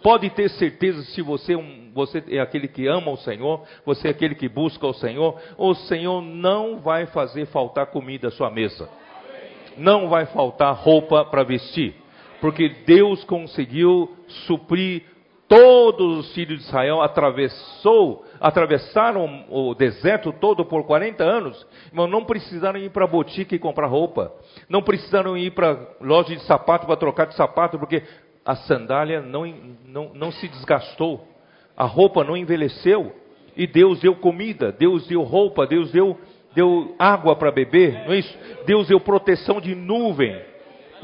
[0.03, 1.59] Pode ter certeza se você, é
[1.95, 5.74] você é aquele que ama o Senhor, você é aquele que busca o Senhor, o
[5.74, 8.89] Senhor não vai fazer faltar comida à sua mesa.
[9.76, 11.95] Não vai faltar roupa para vestir.
[12.41, 14.14] Porque Deus conseguiu
[14.47, 15.03] suprir
[15.49, 22.24] todos os filhos de Israel atravessou, atravessaram o deserto todo por 40 anos, irmão, não
[22.24, 24.32] precisaram ir para a botica e comprar roupa,
[24.68, 28.03] não precisaram ir para loja de sapato para trocar de sapato, porque
[28.45, 29.47] a sandália não,
[29.86, 31.26] não, não se desgastou,
[31.76, 33.14] a roupa não envelheceu,
[33.57, 36.18] e Deus deu comida, Deus deu roupa, Deus deu,
[36.55, 38.38] deu água para beber, não é isso?
[38.66, 40.36] Deus deu proteção de nuvem,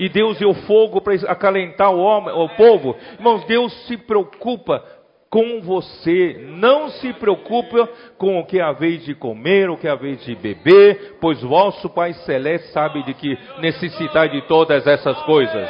[0.00, 2.96] e Deus deu fogo para acalentar o, homem, o povo.
[3.18, 4.82] Irmãos, Deus se preocupa
[5.28, 6.42] com você.
[6.48, 7.76] Não se preocupe
[8.16, 11.90] com o que é vez de comer, o que é vez de beber, pois vosso
[11.90, 15.68] Pai Celeste sabe de que necessitar de todas essas coisas.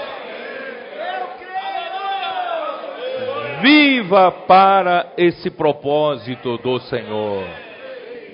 [3.60, 7.44] Viva para esse propósito do Senhor.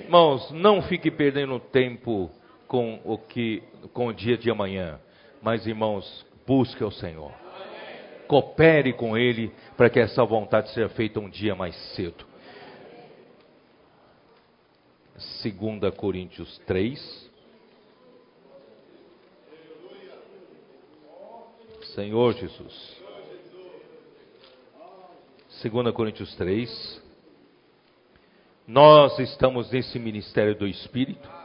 [0.03, 2.29] Irmãos, não fique perdendo tempo
[2.67, 4.99] com o que com o dia de amanhã.
[5.47, 7.31] Mas, irmãos, busque o Senhor.
[8.27, 12.25] Coopere com Ele para que essa vontade seja feita um dia mais cedo.
[15.41, 17.31] 2 Coríntios 3.
[21.95, 23.01] Senhor Jesus.
[25.63, 27.01] 2 Coríntios 3.
[28.67, 31.37] Nós estamos nesse ministério do Espírito.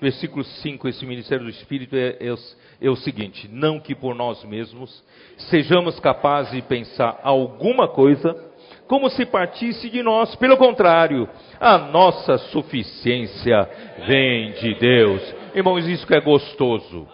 [0.00, 2.34] Versículo 5, esse ministério do Espírito é, é,
[2.80, 5.04] é o seguinte: não que por nós mesmos
[5.36, 8.48] sejamos capazes de pensar alguma coisa
[8.86, 11.28] como se partisse de nós, pelo contrário,
[11.60, 13.70] a nossa suficiência
[14.04, 15.34] vem de Deus.
[15.54, 17.06] Irmãos, isso que é gostoso.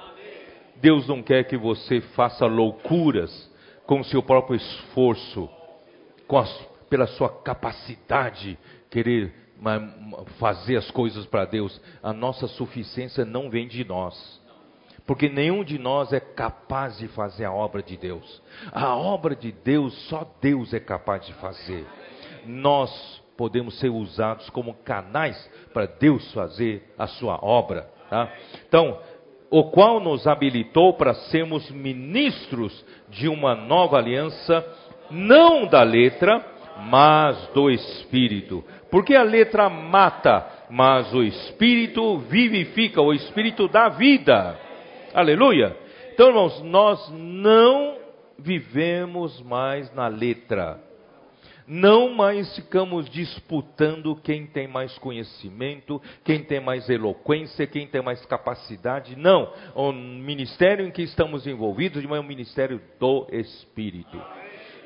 [0.76, 3.52] Deus não quer que você faça loucuras
[3.84, 5.50] com o seu próprio esforço,
[6.26, 6.50] com as,
[6.88, 8.58] pela sua capacidade,
[8.90, 9.34] querer
[10.38, 11.78] fazer as coisas para Deus.
[12.02, 14.40] A nossa suficiência não vem de nós
[15.06, 18.42] porque nenhum de nós é capaz de fazer a obra de Deus.
[18.72, 21.86] A obra de Deus, só Deus é capaz de fazer.
[22.44, 25.36] Nós podemos ser usados como canais
[25.72, 27.88] para Deus fazer a sua obra.
[28.10, 28.32] Tá?
[28.66, 28.98] Então,
[29.50, 34.66] o qual nos habilitou para sermos ministros de uma nova aliança,
[35.10, 36.44] não da letra,
[36.84, 38.64] mas do Espírito.
[38.90, 44.65] Porque a letra mata, mas o Espírito vivifica, o Espírito dá vida.
[45.16, 45.74] Aleluia.
[46.12, 47.96] Então, irmãos, nós não
[48.38, 50.78] vivemos mais na letra.
[51.66, 58.26] Não mais ficamos disputando quem tem mais conhecimento, quem tem mais eloquência, quem tem mais
[58.26, 59.16] capacidade.
[59.16, 59.50] Não.
[59.74, 64.20] O ministério em que estamos envolvidos é um ministério do Espírito.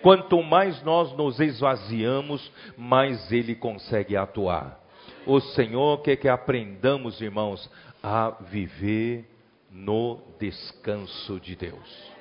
[0.01, 4.79] Quanto mais nós nos esvaziamos, mais ele consegue atuar.
[5.27, 7.69] O Senhor quer que aprendamos, irmãos,
[8.01, 9.30] a viver
[9.71, 12.13] no descanso de Deus.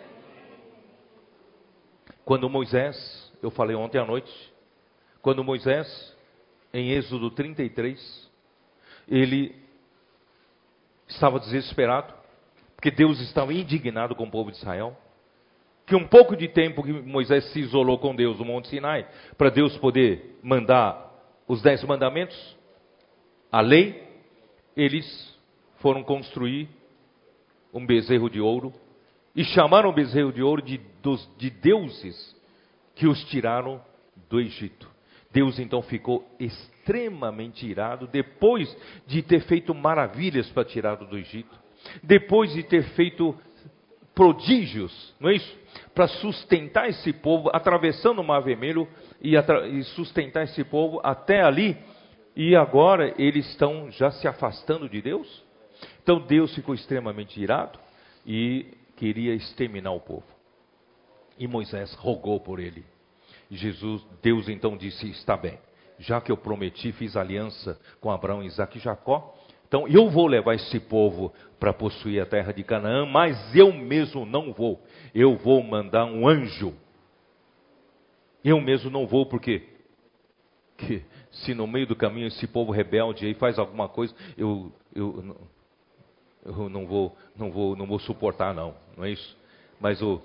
[2.24, 4.32] Quando Moisés, eu falei ontem à noite,
[5.22, 6.16] quando Moisés,
[6.72, 8.30] em Êxodo 33,
[9.08, 9.56] ele
[11.08, 12.14] estava desesperado,
[12.76, 14.96] porque Deus estava indignado com o povo de Israel,
[15.86, 19.50] que um pouco de tempo que Moisés se isolou com Deus no Monte Sinai, para
[19.50, 21.10] Deus poder mandar
[21.48, 22.56] os dez mandamentos,
[23.52, 24.08] a lei,
[24.78, 25.36] eles
[25.78, 26.70] foram construir
[27.74, 28.74] um bezerro de ouro
[29.36, 32.36] e chamaram o bezerro de ouro de, dos, de deuses
[32.96, 33.82] que os tiraram
[34.30, 34.90] do Egito.
[35.32, 41.56] Deus então ficou extremamente irado depois de ter feito maravilhas para tirá-lo do Egito,
[42.04, 43.36] depois de ter feito
[44.16, 45.58] prodígios, não é isso?
[45.94, 48.88] Para sustentar esse povo, atravessando o Mar Vermelho
[49.22, 51.78] e, e sustentar esse povo até ali,
[52.36, 55.44] e agora eles estão já se afastando de Deus?
[56.10, 57.78] Então Deus ficou extremamente irado
[58.26, 60.26] e queria exterminar o povo.
[61.38, 62.84] E Moisés rogou por ele.
[63.52, 65.60] Jesus, Deus então disse: Está bem,
[66.00, 69.36] já que eu prometi, fiz aliança com Abraão, Isaac e Jacó,
[69.68, 74.26] então eu vou levar esse povo para possuir a terra de Canaã, mas eu mesmo
[74.26, 74.82] não vou.
[75.14, 76.74] Eu vou mandar um anjo.
[78.44, 79.62] Eu mesmo não vou, porque
[80.76, 85.38] que se no meio do caminho esse povo rebelde aí faz alguma coisa, eu, eu
[86.58, 89.38] eu não vou, não vou, não vou suportar não, não é isso?
[89.80, 90.22] Mas o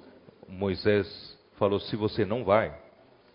[0.49, 2.77] Moisés falou: se você não vai,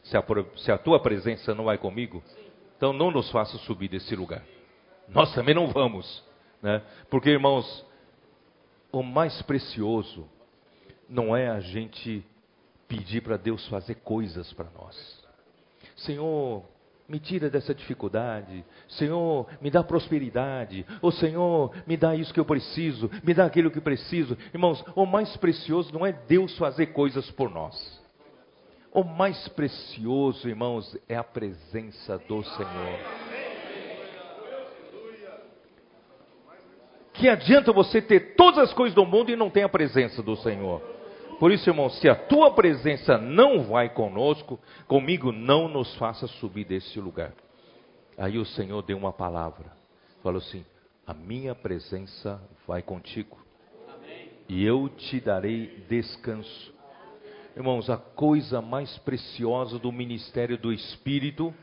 [0.04, 0.24] se a,
[0.58, 2.24] se a tua presença não vai comigo,
[2.76, 4.44] então não nos faça subir desse lugar.
[5.08, 6.24] Nós também não vamos,
[6.62, 6.82] né?
[7.10, 7.86] Porque irmãos,
[8.92, 10.28] o mais precioso
[11.08, 12.24] não é a gente
[12.88, 15.24] pedir para Deus fazer coisas para nós.
[15.98, 16.64] Senhor,
[17.10, 18.64] me tira dessa dificuldade.
[18.88, 20.86] Senhor, me dá prosperidade.
[21.02, 23.10] O Senhor, me dá isso que eu preciso.
[23.24, 24.38] Me dá aquilo que preciso.
[24.54, 28.00] Irmãos, o mais precioso não é Deus fazer coisas por nós.
[28.92, 33.00] O mais precioso, irmãos, é a presença do Senhor.
[37.14, 40.36] Que adianta você ter todas as coisas do mundo e não ter a presença do
[40.38, 40.99] Senhor?
[41.40, 46.66] Por isso, irmão, se a tua presença não vai conosco, comigo não nos faça subir
[46.66, 47.34] desse lugar.
[48.18, 49.72] Aí o Senhor deu uma palavra.
[50.22, 50.66] Falou assim:
[51.08, 53.38] A minha presença vai contigo.
[53.88, 54.30] Amém.
[54.50, 56.74] E eu te darei descanso.
[57.56, 61.54] Irmãos, a coisa mais preciosa do ministério do Espírito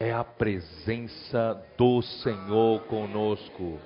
[0.00, 3.78] é a presença do Senhor conosco.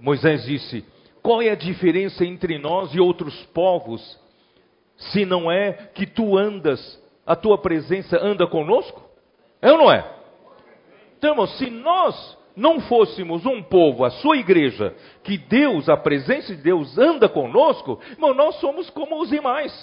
[0.00, 0.84] Moisés disse:
[1.26, 4.16] Qual é a diferença entre nós e outros povos,
[4.96, 9.02] se não é que tu andas, a tua presença anda conosco?
[9.60, 10.08] É ou não é?
[11.18, 16.62] Então, se nós não fôssemos um povo, a sua igreja, que Deus, a presença de
[16.62, 19.74] Deus anda conosco, irmão, nós somos como os demais.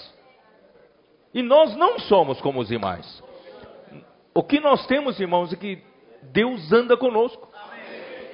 [1.33, 3.21] E nós não somos como os demais.
[4.33, 5.83] O que nós temos, irmãos, é que
[6.21, 7.49] Deus anda conosco.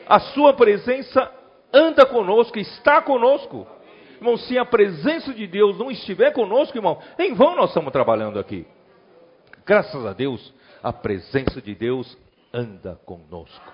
[0.07, 1.38] A sua presença
[1.73, 3.67] anda conosco, está conosco.
[4.15, 8.37] Irmão, se a presença de Deus não estiver conosco, irmão, em vão nós estamos trabalhando
[8.37, 8.67] aqui.
[9.65, 10.53] Graças a Deus,
[10.83, 12.17] a presença de Deus
[12.53, 13.73] anda conosco.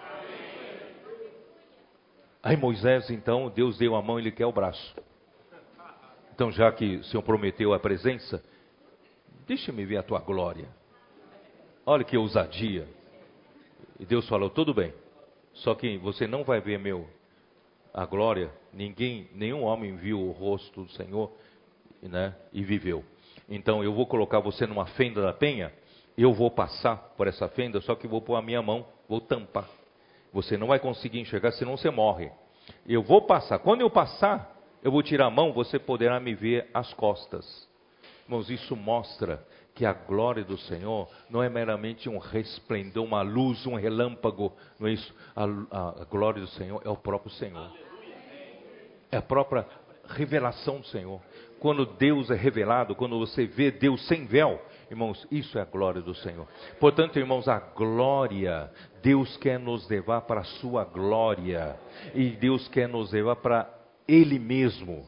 [2.44, 4.96] Aí Moisés, então, Deus deu a mão e ele quer o braço.
[6.34, 8.44] Então, já que o Senhor prometeu a presença,
[9.48, 10.68] deixa-me ver a tua glória.
[11.86, 12.88] Olha que ousadia.
[14.00, 14.94] E Deus falou: tudo bem,
[15.54, 17.10] só que você não vai ver meu
[17.96, 18.52] a glória.
[18.72, 21.32] Ninguém, nenhum homem viu o rosto do Senhor,
[22.04, 22.36] né?
[22.54, 23.04] E viveu.
[23.50, 25.72] Então eu vou colocar você numa fenda da penha
[26.18, 29.68] eu vou passar por essa fenda, só que vou pôr a minha mão, vou tampar.
[30.32, 32.32] Você não vai conseguir enxergar, senão você morre.
[32.88, 33.60] Eu vou passar.
[33.60, 37.68] Quando eu passar, eu vou tirar a mão, você poderá me ver as costas.
[38.26, 43.66] Irmãos, isso mostra que a glória do Senhor não é meramente um resplendor, uma luz,
[43.66, 44.54] um relâmpago.
[44.80, 45.14] Não é isso.
[45.36, 47.72] A, a, a glória do Senhor é o próprio Senhor.
[49.16, 49.66] É a própria
[50.10, 51.22] revelação do Senhor.
[51.58, 54.62] Quando Deus é revelado, quando você vê Deus sem véu,
[54.92, 56.48] Irmãos, isso é a glória do Senhor.
[56.80, 58.70] Portanto, irmãos, a glória,
[59.02, 61.76] Deus quer nos levar para a sua glória.
[62.14, 63.68] E Deus quer nos levar para
[64.08, 65.04] Ele mesmo.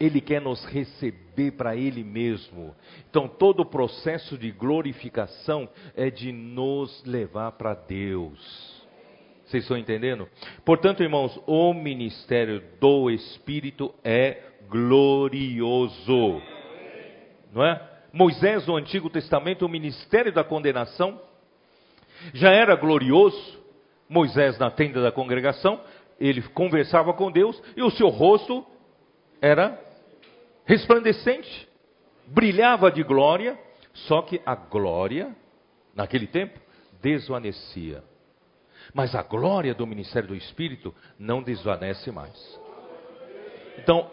[0.00, 2.74] Ele quer nos receber para Ele mesmo.
[3.10, 8.73] Então, todo o processo de glorificação é de nos levar para Deus.
[9.44, 10.28] Vocês estão entendendo?
[10.64, 16.40] Portanto, irmãos, o ministério do Espírito é glorioso.
[17.52, 17.80] Não é?
[18.12, 21.20] Moisés no Antigo Testamento, o ministério da condenação,
[22.32, 23.62] já era glorioso.
[24.08, 25.80] Moisés na tenda da congregação,
[26.20, 28.64] ele conversava com Deus e o seu rosto
[29.40, 29.78] era
[30.64, 31.68] resplandecente,
[32.26, 33.58] brilhava de glória,
[33.92, 35.34] só que a glória,
[35.94, 36.58] naquele tempo,
[37.02, 38.02] desvanecia.
[38.92, 42.60] Mas a glória do ministério do Espírito não desvanece mais.
[43.78, 44.10] Então,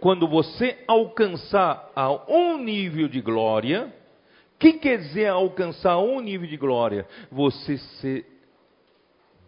[0.00, 3.92] quando você alcançar a um nível de glória,
[4.54, 7.06] o que quer dizer alcançar um nível de glória?
[7.30, 8.26] Você ser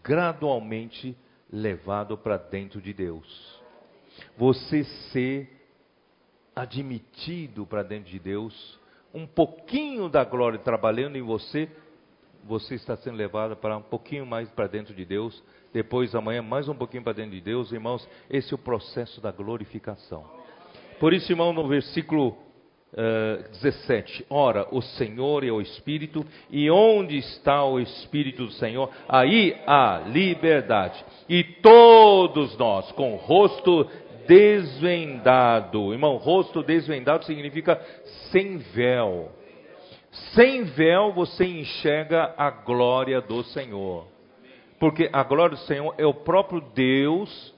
[0.03, 1.17] gradualmente
[1.53, 3.61] levado para dentro de Deus.
[4.37, 5.61] Você ser
[6.55, 8.79] admitido para dentro de Deus.
[9.13, 11.69] Um pouquinho da glória trabalhando em você,
[12.45, 15.43] você está sendo levado para um pouquinho mais para dentro de Deus.
[15.73, 17.73] Depois, amanhã, mais um pouquinho para dentro de Deus.
[17.73, 20.25] Irmãos, esse é o processo da glorificação.
[20.99, 22.37] Por isso, irmão, no versículo uh,
[22.97, 28.91] eh, 17: Ora, o Senhor é o Espírito, e onde está o Espírito do Senhor,
[29.09, 31.05] aí há liberdade.
[31.29, 33.89] E todos nós, com o rosto
[34.27, 37.81] desvendado, irmão, rosto desvendado significa
[38.31, 39.40] sem véu.
[40.35, 44.07] Sem véu você enxerga a glória do Senhor.
[44.79, 47.55] Porque a glória do Senhor é o próprio Deus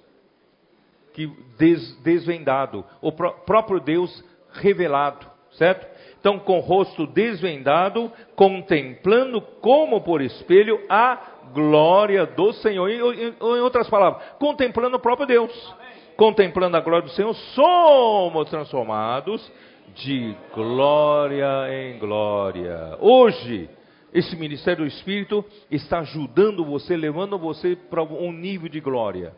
[1.14, 1.26] que
[1.58, 5.86] des, desvendado, o pró próprio Deus revelado, certo?
[6.18, 11.20] Então, com o rosto desvendado, contemplando como por espelho a
[11.52, 12.88] glória do Senhor.
[12.88, 15.74] Em, em, em outras palavras, contemplando o próprio Deus.
[15.78, 15.92] Amém.
[16.16, 19.50] Contemplando a glória do Senhor, somos transformados
[19.94, 22.96] de glória em glória.
[23.00, 23.68] Hoje,
[24.12, 29.34] esse ministério do Espírito está ajudando você, levando você para um nível de glória.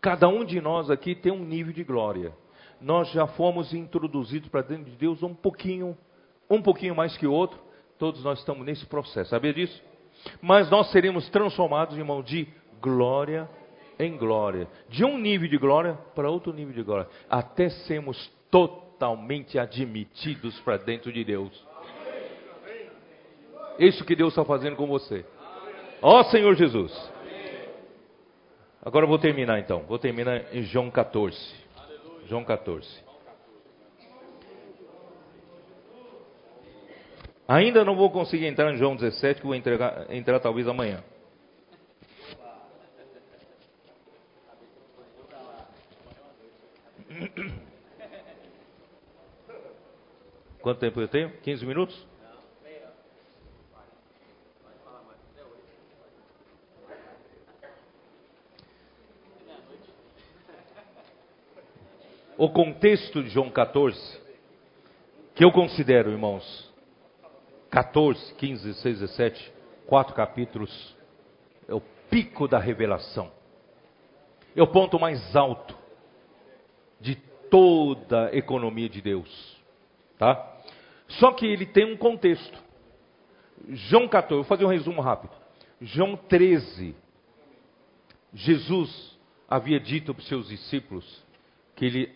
[0.00, 2.32] Cada um de nós aqui tem um nível de glória.
[2.80, 5.96] Nós já fomos introduzidos para dentro de Deus um pouquinho,
[6.48, 7.58] um pouquinho mais que o outro.
[7.98, 9.82] Todos nós estamos nesse processo, sabia disso?
[10.40, 12.48] Mas nós seremos transformados, irmão, de
[12.80, 13.48] glória
[13.98, 18.16] em glória, de um nível de glória para outro nível de glória, até sermos
[18.50, 21.50] totalmente totalmente admitidos para dentro de Deus.
[23.78, 25.24] Isso que Deus está fazendo com você.
[26.02, 26.92] Ó Senhor Jesus.
[28.82, 29.84] Agora eu vou terminar então.
[29.84, 31.34] Vou terminar em João 14.
[32.26, 32.86] João 14.
[37.48, 41.02] Ainda não vou conseguir entrar em João 17, que vou entregar, entrar talvez amanhã.
[50.62, 51.30] Quanto tempo eu tenho?
[51.38, 52.06] 15 minutos?
[62.36, 64.18] O contexto de João 14,
[65.34, 66.72] que eu considero, irmãos,
[67.70, 69.52] 14, 15, 16, 17,
[69.86, 70.96] quatro capítulos,
[71.68, 73.30] é o pico da revelação.
[74.56, 75.76] É o ponto mais alto
[76.98, 77.14] de
[77.50, 79.59] toda a economia de Deus.
[80.20, 80.54] Tá?
[81.08, 82.62] Só que ele tem um contexto.
[83.70, 85.32] João 14, vou fazer um resumo rápido.
[85.80, 86.94] João 13,
[88.34, 89.18] Jesus
[89.48, 91.24] havia dito para os seus discípulos
[91.74, 92.14] que ele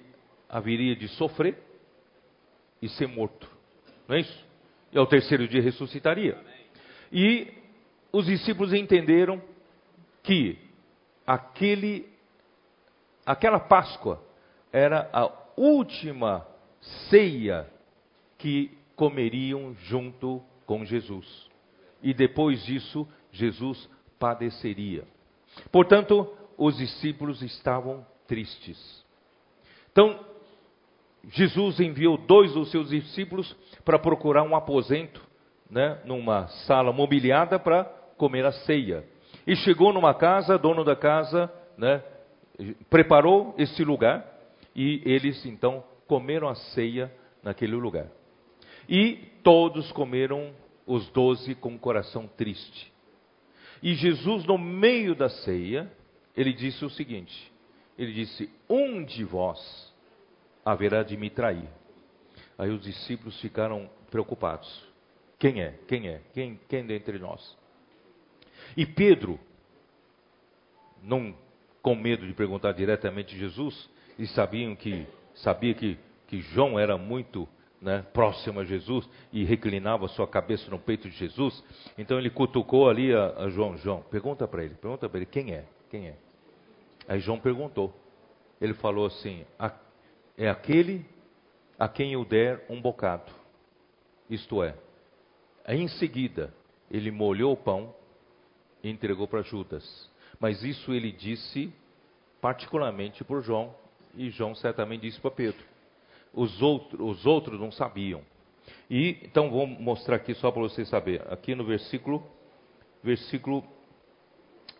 [0.51, 1.57] haveria de sofrer
[2.83, 3.49] e ser morto.
[4.07, 4.45] Não é isso?
[4.93, 6.39] E ao terceiro dia ressuscitaria.
[7.11, 7.55] E
[8.13, 9.43] os discípulos entenderam
[10.23, 10.59] que
[11.27, 12.07] aquele,
[13.25, 14.23] aquela Páscoa
[14.71, 16.47] era a última
[17.09, 17.73] ceia
[18.45, 21.49] que comeriam junto com Jesus.
[22.03, 23.89] E depois disso, Jesus
[24.19, 25.05] padeceria.
[25.73, 29.03] Portanto, os discípulos estavam tristes.
[29.91, 30.21] Então,
[31.31, 35.23] Jesus enviou dois dos seus discípulos para procurar um aposento,
[35.71, 37.85] né, numa sala mobiliada para
[38.19, 39.09] comer a ceia.
[39.47, 42.05] E chegou numa casa, dono da casa, né,
[42.91, 44.23] preparou esse lugar
[44.77, 47.11] e eles então comeram a ceia
[47.43, 48.11] naquele lugar.
[48.89, 50.53] E todos comeram
[50.87, 52.93] os doze com o coração triste.
[53.83, 55.91] E Jesus, no meio da ceia,
[56.37, 57.53] ele disse o seguinte:
[57.99, 59.93] ele disse: Um de vós
[60.65, 61.69] haverá de me trair.
[62.57, 64.69] Aí os discípulos ficaram preocupados.
[65.39, 65.79] Quem é?
[65.89, 66.21] Quem é?
[66.33, 67.57] Quem, quem dentre nós?
[68.77, 69.39] E Pedro,
[71.03, 71.35] não
[71.83, 76.97] com medo de perguntar diretamente a Jesus, e sabiam que sabia que, que João era
[76.97, 77.47] muito
[77.85, 81.63] né, próximo a Jesus e reclinava sua cabeça no peito de Jesus.
[81.99, 85.53] Então ele cutucou ali a, a João, João, pergunta para ele, pergunta para ele quem
[85.53, 86.17] é, quem é.
[87.07, 87.95] Aí João perguntou.
[88.59, 89.45] Ele falou assim:
[90.39, 91.05] é aquele
[91.79, 93.31] a quem eu der um bocado.
[94.31, 94.75] Isto é,
[95.69, 96.55] em seguida,
[96.91, 97.95] ele molhou o pão
[98.83, 100.11] e entregou para Judas.
[100.41, 101.71] Mas isso ele disse
[102.41, 103.75] particularmente por João,
[104.15, 105.74] e João certamente disse para Pedro.
[106.35, 108.21] Os, outro, os outros não sabiam.
[108.91, 112.23] E então vou mostrar aqui só para vocês saber, aqui no versículo
[113.03, 113.63] versículo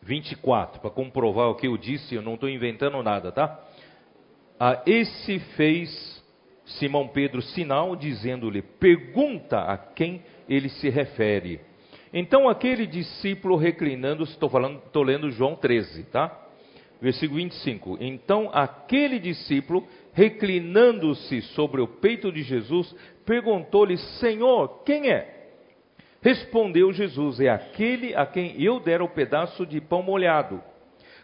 [0.03, 3.63] 24, para comprovar o que eu disse, eu não estou inventando nada, tá?
[4.59, 6.23] A esse fez
[6.65, 11.61] Simão Pedro sinal, dizendo-lhe: Pergunta a quem ele se refere.
[12.13, 16.41] Então aquele discípulo reclinando-se, estou falando, estou lendo João 13, tá?
[17.01, 17.99] Versículo 25.
[18.01, 22.95] Então aquele discípulo, reclinando-se sobre o peito de Jesus,
[23.27, 25.51] perguntou-lhe: Senhor, quem é?
[26.23, 30.63] Respondeu Jesus: É aquele a quem eu der o pedaço de pão molhado.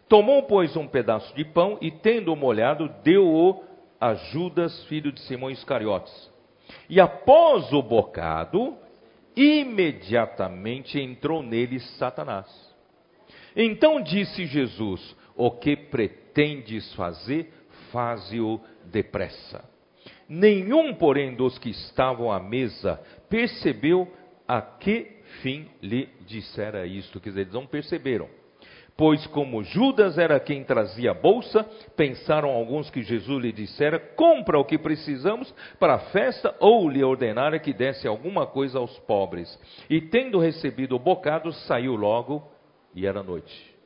[0.09, 3.62] Tomou, pois, um pedaço de pão e, tendo-o molhado, deu-o
[4.01, 6.31] a Judas, filho de Simão Iscariotes.
[6.89, 8.77] E após o bocado,
[9.37, 12.47] imediatamente entrou nele Satanás.
[13.55, 17.53] Então disse Jesus: O que pretendes fazer,
[17.93, 18.61] faze-o
[18.91, 19.65] depressa.
[20.29, 24.07] Nenhum, porém, dos que estavam à mesa percebeu
[24.47, 27.21] a que fim lhe dissera isto.
[27.21, 28.29] Quer dizer, eles não perceberam.
[28.97, 31.65] Pois, como Judas era quem trazia a bolsa,
[31.97, 37.03] pensaram alguns que Jesus lhe dissera: compra o que precisamos para a festa, ou lhe
[37.03, 39.59] ordenara que desse alguma coisa aos pobres.
[39.89, 42.47] E, tendo recebido o bocado, saiu logo
[42.95, 43.80] e era noite.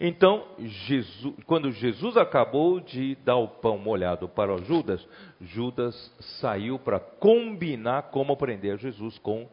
[0.00, 5.06] Então, Jesus, quando Jesus acabou de dar o pão molhado para Judas,
[5.40, 5.94] Judas
[6.40, 9.48] saiu para combinar como prender Jesus com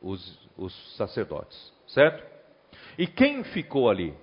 [0.00, 2.24] os, os sacerdotes, certo?
[2.98, 4.14] E quem ficou ali?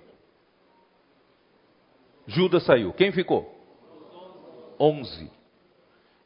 [2.26, 2.92] Judas saiu.
[2.92, 3.56] Quem ficou?
[4.78, 5.30] Onze.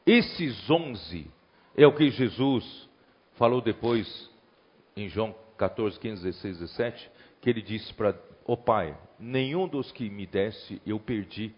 [0.05, 1.27] Esses onze
[1.75, 2.89] é o que Jesus
[3.35, 4.29] falou depois
[4.95, 7.11] em João 14, 15, 16, 17,
[7.41, 8.13] que ele disse para
[8.45, 11.53] o oh, Pai: Nenhum dos que me desse eu perdi,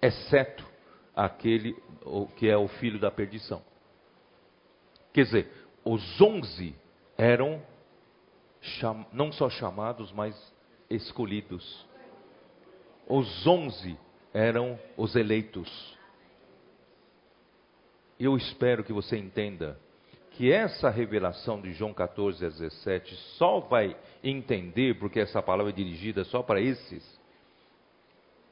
[0.00, 0.64] exceto
[1.16, 1.74] aquele
[2.36, 3.62] que é o filho da perdição.
[5.12, 5.52] Quer dizer,
[5.84, 6.74] os onze
[7.16, 7.62] eram
[9.12, 10.54] não só chamados, mas
[10.90, 11.86] escolhidos.
[13.06, 13.98] Os onze
[14.32, 15.98] eram os eleitos.
[18.18, 19.78] Eu espero que você entenda
[20.38, 25.74] que essa revelação de João 14 a 17 só vai entender, porque essa palavra é
[25.74, 27.04] dirigida só para esses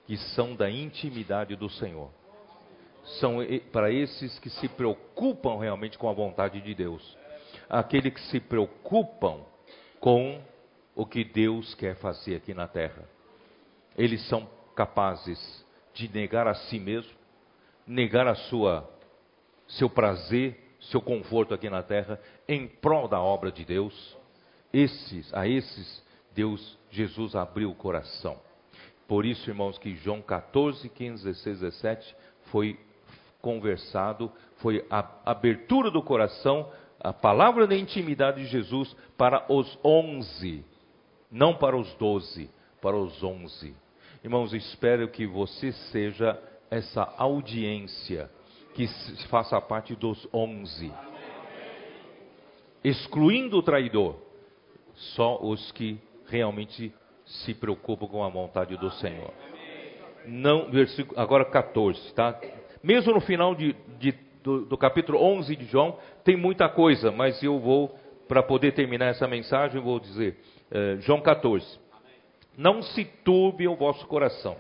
[0.05, 2.11] que são da intimidade do Senhor.
[3.21, 3.37] São
[3.71, 7.17] para esses que se preocupam realmente com a vontade de Deus.
[7.71, 9.43] Aqueles que se preocupam
[10.01, 10.43] com
[10.93, 13.09] o que Deus quer fazer aqui na terra.
[13.97, 15.65] Eles são capazes
[15.95, 17.15] de negar a si mesmo,
[17.87, 18.91] negar a sua
[19.69, 24.17] seu prazer, seu conforto aqui na terra em prol da obra de Deus.
[24.73, 26.03] Esses, a esses
[26.35, 28.39] Deus, Jesus abriu o coração.
[29.09, 32.17] Por isso, irmãos, que João 14, 15, 16, 17
[32.51, 32.79] foi
[33.41, 36.69] conversado, foi a abertura do coração,
[36.99, 40.65] a palavra da intimidade de Jesus para os onze,
[41.31, 42.51] não para os doze,
[42.83, 43.75] para os onze.
[44.25, 48.29] Irmãos, espero que você seja essa audiência
[48.77, 48.87] que
[49.29, 50.93] faça parte dos onze.
[52.85, 54.17] Excluindo o traidor,
[54.95, 55.99] só os que
[56.29, 56.93] realmente
[57.25, 59.33] se preocupam com a vontade do Senhor.
[60.27, 62.39] Não, versículo, agora 14, tá?
[62.83, 64.13] Mesmo no final de, de,
[64.45, 67.97] do, do, capítulo 11 de João, tem muita coisa, mas eu vou,
[68.29, 70.37] para poder terminar essa mensagem, vou dizer,
[70.71, 71.79] eh, João 14.
[72.59, 74.57] Não se turbe o vosso coração.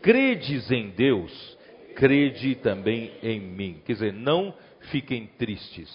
[0.00, 1.57] Credes em Deus,
[1.98, 3.82] crede também em mim.
[3.84, 4.54] Quer dizer, não
[4.92, 5.90] fiquem tristes.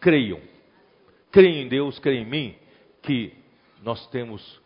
[0.00, 0.40] Creiam.
[1.30, 2.54] Creiam em Deus, creiam em mim,
[3.02, 3.34] que
[3.82, 4.62] nós temos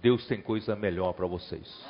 [0.00, 1.86] Deus tem coisa melhor para vocês.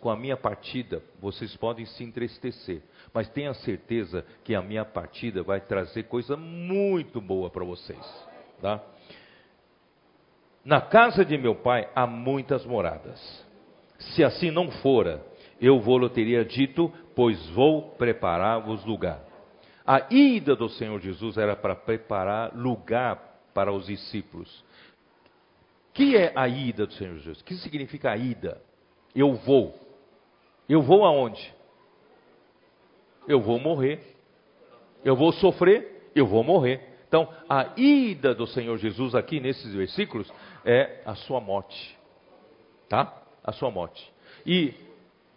[0.00, 2.80] Com a minha partida, vocês podem se entristecer,
[3.12, 8.00] mas tenha certeza que a minha partida vai trazer coisa muito boa para vocês,
[8.62, 8.82] tá?
[10.64, 13.20] Na casa de meu pai há muitas moradas.
[13.98, 15.22] Se assim não fora,
[15.62, 19.20] eu vou-lhe teria dito, pois vou preparar-vos lugar.
[19.86, 24.64] A ida do Senhor Jesus era para preparar lugar para os discípulos
[25.92, 27.40] que é a ida do Senhor Jesus?
[27.40, 28.60] O que significa a ida?
[29.14, 29.74] Eu vou.
[30.68, 31.54] Eu vou aonde?
[33.28, 34.00] Eu vou morrer.
[35.04, 36.80] Eu vou sofrer, eu vou morrer.
[37.08, 40.32] Então, a ida do Senhor Jesus aqui nesses versículos
[40.64, 41.98] é a sua morte.
[42.88, 43.22] Tá?
[43.44, 44.10] A sua morte.
[44.46, 44.72] E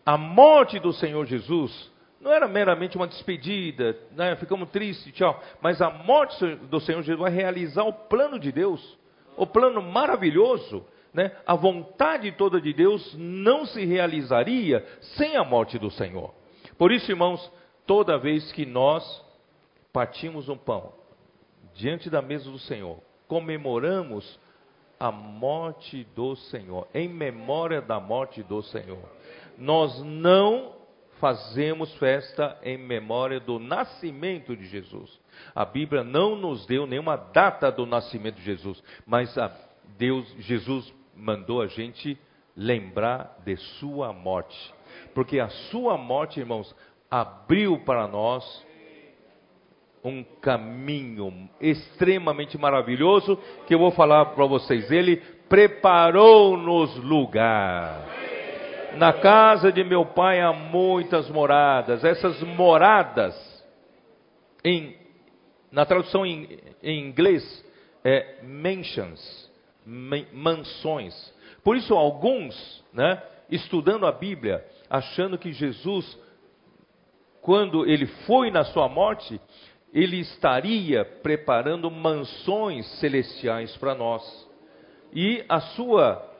[0.05, 1.91] a morte do Senhor Jesus
[2.21, 4.35] não era meramente uma despedida, né?
[4.35, 5.41] ficamos tristes, tchau.
[5.61, 8.97] Mas a morte do Senhor Jesus vai realizar o plano de Deus
[9.37, 11.31] o plano maravilhoso, né?
[11.45, 14.85] a vontade toda de Deus não se realizaria
[15.17, 16.33] sem a morte do Senhor.
[16.77, 17.51] Por isso, irmãos,
[17.85, 19.23] toda vez que nós
[19.93, 20.93] partimos um pão
[21.73, 24.39] diante da mesa do Senhor, comemoramos
[24.99, 29.03] a morte do Senhor, em memória da morte do Senhor.
[29.57, 30.75] Nós não
[31.19, 35.19] fazemos festa em memória do nascimento de Jesus.
[35.53, 39.33] A Bíblia não nos deu nenhuma data do nascimento de Jesus, mas
[39.97, 42.17] Deus, Jesus mandou a gente
[42.55, 44.73] lembrar de sua morte.
[45.13, 46.75] Porque a sua morte, irmãos,
[47.09, 48.65] abriu para nós
[50.03, 54.91] um caminho extremamente maravilhoso que eu vou falar para vocês.
[54.91, 55.17] Ele
[55.49, 58.34] preparou-nos lugar.
[58.97, 62.03] Na casa de meu pai há muitas moradas.
[62.03, 63.35] Essas moradas,
[64.63, 64.95] em,
[65.71, 67.43] na tradução em, em inglês,
[68.03, 69.51] é mansions,
[70.33, 71.13] mansões.
[71.63, 76.17] Por isso, alguns, né, estudando a Bíblia, achando que Jesus,
[77.41, 79.41] quando ele foi na sua morte,
[79.93, 84.23] ele estaria preparando mansões celestiais para nós.
[85.13, 86.34] E a sua,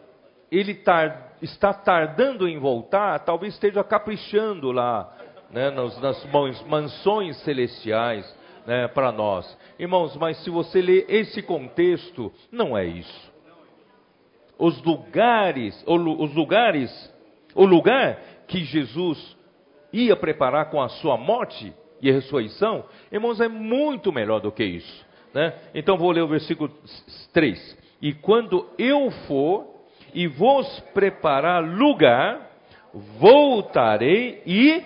[0.52, 5.16] ele tar, está tardando em voltar, talvez esteja caprichando lá,
[5.52, 6.26] né, nas, nas
[6.66, 8.26] mansões celestiais
[8.66, 9.58] né, para nós.
[9.78, 13.34] Irmãos, mas se você ler esse contexto, não é isso.
[14.58, 17.14] Os lugares, os lugares,
[17.54, 19.36] o lugar que Jesus
[19.92, 25.06] ia preparar com a sua morte e ressurreição, irmãos, é muito melhor do que isso.
[25.34, 25.54] Né?
[25.74, 26.72] Então vou ler o versículo
[27.34, 27.78] 3.
[28.02, 29.75] E quando eu for
[30.16, 32.50] e vos preparar lugar,
[33.20, 34.82] voltarei e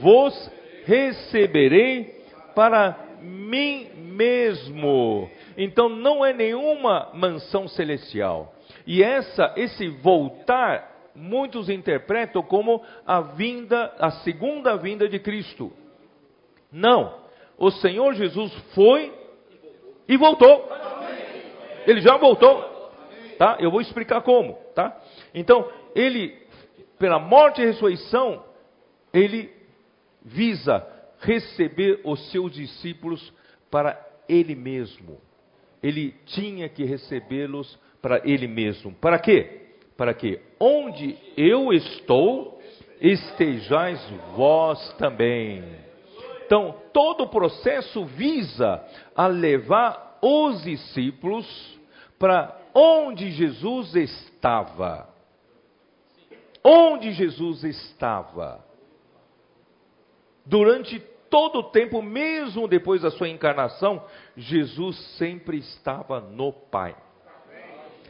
[0.00, 0.50] vos
[0.84, 2.22] receberei
[2.54, 5.28] para mim mesmo.
[5.56, 8.54] Então não é nenhuma mansão celestial.
[8.86, 15.72] E essa esse voltar muitos interpretam como a vinda, a segunda vinda de Cristo.
[16.70, 17.18] Não.
[17.58, 19.12] O Senhor Jesus foi
[20.06, 20.68] e voltou.
[21.84, 22.67] Ele já voltou.
[23.38, 23.56] Tá?
[23.60, 25.00] Eu vou explicar como, tá?
[25.32, 26.48] Então, ele
[26.98, 28.42] pela morte e ressurreição,
[29.12, 29.50] ele
[30.22, 30.84] visa
[31.20, 33.32] receber os seus discípulos
[33.70, 33.98] para
[34.28, 35.18] ele mesmo.
[35.82, 38.92] Ele tinha que recebê-los para ele mesmo.
[38.94, 39.68] Para quê?
[39.96, 42.60] Para que onde eu estou,
[43.00, 44.00] estejais
[44.36, 45.64] vós também.
[46.44, 48.82] Então, todo o processo visa
[49.14, 51.46] a levar os discípulos
[52.18, 55.08] para onde Jesus estava.
[56.62, 58.64] Onde Jesus estava.
[60.46, 64.04] Durante todo o tempo, mesmo depois da sua encarnação,
[64.36, 66.96] Jesus sempre estava no Pai.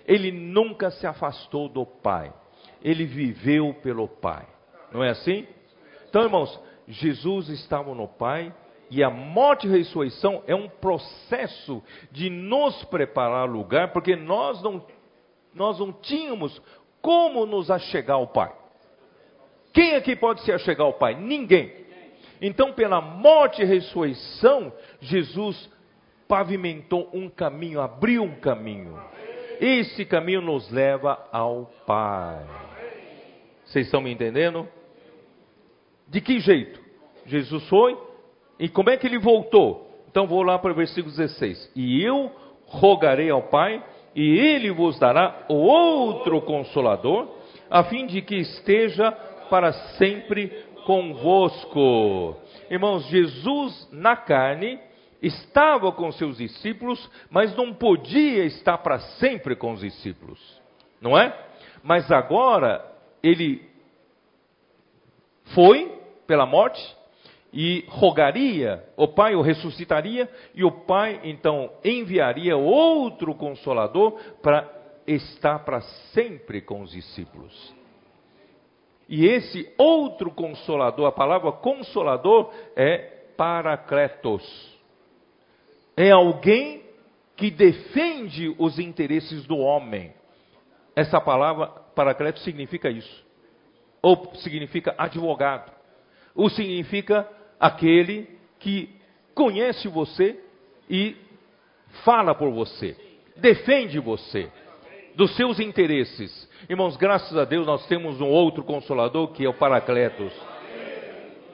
[0.06, 2.32] Ele nunca se afastou do Pai.
[2.82, 4.46] Ele viveu pelo Pai.
[4.92, 5.46] Não é assim?
[6.08, 8.54] Então, irmãos, Jesus estava no Pai
[8.90, 14.62] e a morte e a ressurreição é um processo de nos preparar lugar, porque nós
[14.62, 14.84] não,
[15.54, 16.60] nós não tínhamos
[17.00, 18.52] como nos achegar ao Pai.
[19.72, 21.14] Quem aqui pode se achegar ao Pai?
[21.14, 21.72] Ninguém.
[22.40, 25.70] Então, pela morte e ressurreição, Jesus
[26.26, 28.98] pavimentou um caminho, abriu um caminho.
[29.60, 32.44] Esse caminho nos leva ao Pai.
[33.64, 34.66] Vocês estão me entendendo?
[36.06, 36.80] De que jeito?
[37.26, 38.07] Jesus foi
[38.58, 39.88] e como é que ele voltou?
[40.10, 41.72] Então vou lá para o versículo 16.
[41.76, 42.32] E eu
[42.66, 43.82] rogarei ao Pai,
[44.14, 47.28] e ele vos dará outro consolador,
[47.70, 49.12] a fim de que esteja
[49.48, 50.48] para sempre
[50.84, 52.36] convosco.
[52.70, 54.78] Irmãos, Jesus na carne
[55.22, 60.40] estava com seus discípulos, mas não podia estar para sempre com os discípulos,
[61.00, 61.36] não é?
[61.82, 62.84] Mas agora
[63.22, 63.68] ele
[65.54, 65.92] foi
[66.26, 66.97] pela morte
[67.52, 74.68] e rogaria, o Pai o ressuscitaria e o Pai então enviaria outro consolador para
[75.06, 75.80] estar para
[76.12, 77.74] sempre com os discípulos.
[79.08, 82.98] E esse outro consolador, a palavra consolador é
[83.36, 84.44] paracletos.
[85.96, 86.82] É alguém
[87.34, 90.12] que defende os interesses do homem.
[90.94, 93.26] Essa palavra paracletos significa isso.
[94.02, 95.72] Ou significa advogado.
[96.34, 97.26] Ou significa
[97.58, 98.28] aquele
[98.58, 98.90] que
[99.34, 100.38] conhece você
[100.88, 101.16] e
[102.04, 102.96] fala por você,
[103.36, 104.50] defende você
[105.14, 106.48] dos seus interesses.
[106.68, 110.32] Irmãos, graças a Deus nós temos um outro consolador que é o Paracletos.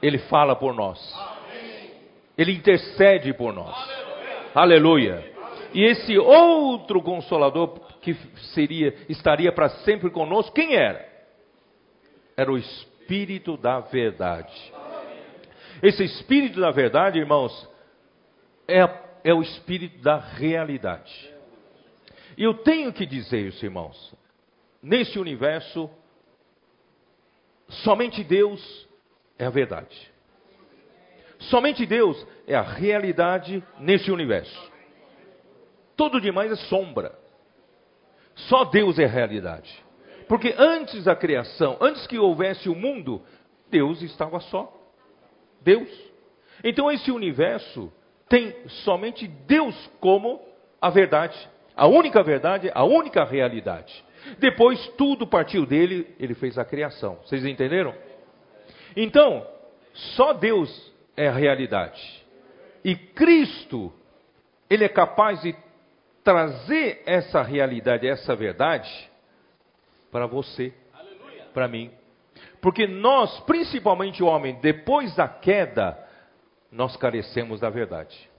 [0.01, 0.99] Ele fala por nós.
[2.37, 3.75] Ele intercede por nós.
[4.53, 5.33] Aleluia.
[5.73, 8.13] E esse outro consolador que
[8.53, 11.03] seria estaria para sempre conosco, quem era?
[12.37, 14.53] Era o espírito da verdade.
[15.81, 17.69] Esse espírito da verdade, irmãos,
[18.67, 18.81] é,
[19.23, 21.33] é o espírito da realidade.
[22.37, 24.13] E eu tenho que dizer isso, irmãos.
[24.81, 25.89] Nesse universo,
[27.67, 28.87] somente Deus
[29.37, 30.11] é a verdade.
[31.39, 34.71] Somente Deus é a realidade nesse universo.
[35.95, 37.17] Tudo demais é sombra.
[38.35, 39.83] Só Deus é realidade.
[40.27, 43.21] Porque antes da criação, antes que houvesse o mundo,
[43.69, 44.74] Deus estava só.
[45.65, 45.89] Deus.
[46.63, 47.91] Então esse universo
[48.29, 48.55] tem
[48.85, 50.39] somente Deus como
[50.79, 51.37] a verdade.
[51.75, 54.05] A única verdade, a única realidade.
[54.39, 57.19] Depois tudo partiu dele, ele fez a criação.
[57.25, 57.93] Vocês entenderam?
[58.95, 59.45] Então,
[59.93, 62.23] só Deus é a realidade.
[62.83, 63.91] E Cristo,
[64.69, 65.55] ele é capaz de
[66.23, 68.89] trazer essa realidade, essa verdade
[70.11, 70.73] para você,
[71.53, 71.91] para mim.
[72.61, 75.97] Porque nós, principalmente o homem, depois da queda,
[76.71, 78.29] nós carecemos da verdade.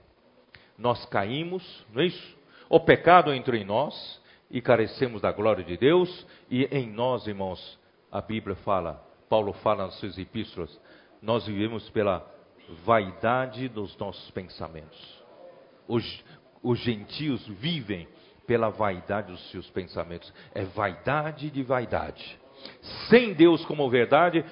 [0.76, 2.36] Nós caímos, não é isso?
[2.68, 4.20] O pecado entrou em nós
[4.50, 7.78] e carecemos da glória de Deus, e em nós, irmãos,
[8.10, 10.80] a Bíblia fala, Paulo fala nas suas epístolas,
[11.20, 12.26] nós vivemos pela
[12.84, 15.24] vaidade dos nossos pensamentos.
[15.88, 16.24] Os,
[16.62, 18.08] os gentios vivem
[18.46, 20.32] pela vaidade dos seus pensamentos.
[20.54, 22.38] É vaidade de vaidade.
[23.08, 24.44] Sem Deus como verdade,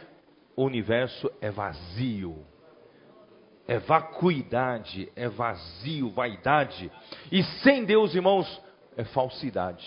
[0.56, 2.44] o universo é vazio
[3.66, 6.90] é vacuidade, é vazio, vaidade.
[7.32, 8.62] E sem Deus, irmãos,
[8.96, 9.86] é falsidade.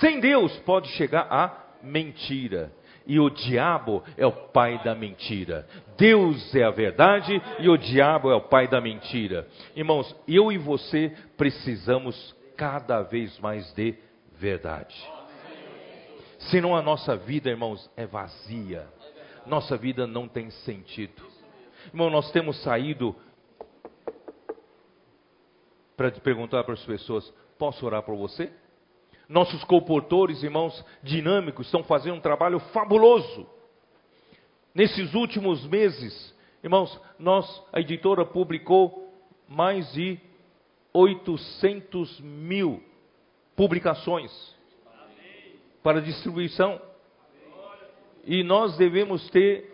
[0.00, 2.72] Sem Deus pode chegar a mentira.
[3.04, 5.66] E o diabo é o pai da mentira.
[5.96, 9.48] Deus é a verdade e o diabo é o pai da mentira.
[9.74, 13.96] Irmãos, eu e você precisamos cada vez mais de
[14.38, 14.94] verdade.
[16.50, 18.88] Senão a nossa vida, irmãos, é vazia.
[19.46, 21.22] Nossa vida não tem sentido.
[21.88, 23.14] Irmão, nós temos saído
[25.96, 28.52] para perguntar para as pessoas: posso orar por você?
[29.28, 33.46] Nossos comportores, irmãos, dinâmicos, estão fazendo um trabalho fabuloso.
[34.74, 39.12] Nesses últimos meses, irmãos, nós, a editora publicou
[39.48, 40.18] mais de
[40.92, 42.82] 800 mil
[43.54, 44.30] publicações
[45.82, 46.80] para distribuição.
[48.24, 49.72] E nós devemos ter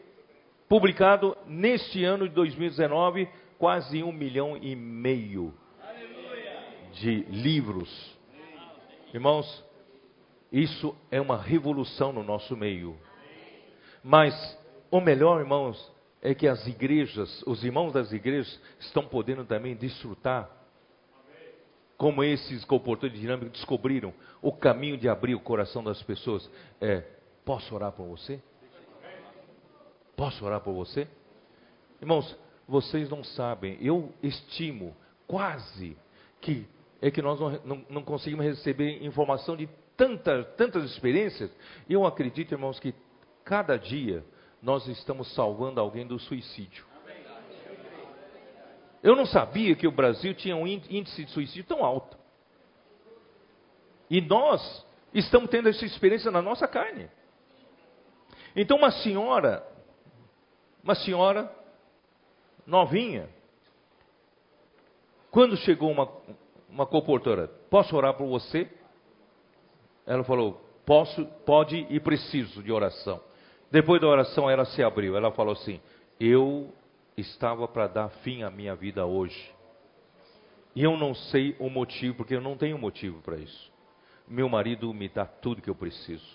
[0.68, 3.28] publicado neste ano de 2019
[3.58, 5.54] quase um milhão e meio
[6.92, 8.16] de livros.
[9.12, 9.64] Irmãos,
[10.52, 12.96] isso é uma revolução no nosso meio.
[14.02, 14.34] Mas
[14.90, 20.50] o melhor, irmãos, é que as igrejas, os irmãos das igrejas, estão podendo também desfrutar.
[21.98, 26.48] Como esses comportadores dinâmicos descobriram o caminho de abrir o coração das pessoas.
[26.80, 27.04] É,
[27.44, 28.40] posso orar por você?
[30.16, 31.06] Posso orar por você?
[32.00, 34.96] Irmãos, vocês não sabem, eu estimo
[35.26, 35.96] quase
[36.40, 36.66] que
[37.00, 41.50] é que nós não, não, não conseguimos receber informação de tanta, tantas experiências.
[41.88, 42.94] Eu acredito, irmãos, que
[43.44, 44.24] cada dia
[44.62, 46.84] nós estamos salvando alguém do suicídio.
[49.02, 52.16] Eu não sabia que o Brasil tinha um índice de suicídio tão alto.
[54.10, 57.08] E nós estamos tendo essa experiência na nossa carne.
[58.56, 59.64] Então uma senhora,
[60.82, 61.52] uma senhora
[62.66, 63.28] novinha,
[65.30, 66.10] quando chegou uma,
[66.68, 68.68] uma comportora, posso orar por você?
[70.06, 73.20] Ela falou, posso, pode e preciso de oração.
[73.70, 75.16] Depois da oração, ela se abriu.
[75.16, 75.80] Ela falou assim:
[76.18, 76.72] Eu
[77.20, 79.52] estava para dar fim à minha vida hoje.
[80.74, 83.72] E eu não sei o motivo, porque eu não tenho motivo para isso.
[84.26, 86.26] Meu marido me dá tudo que eu preciso.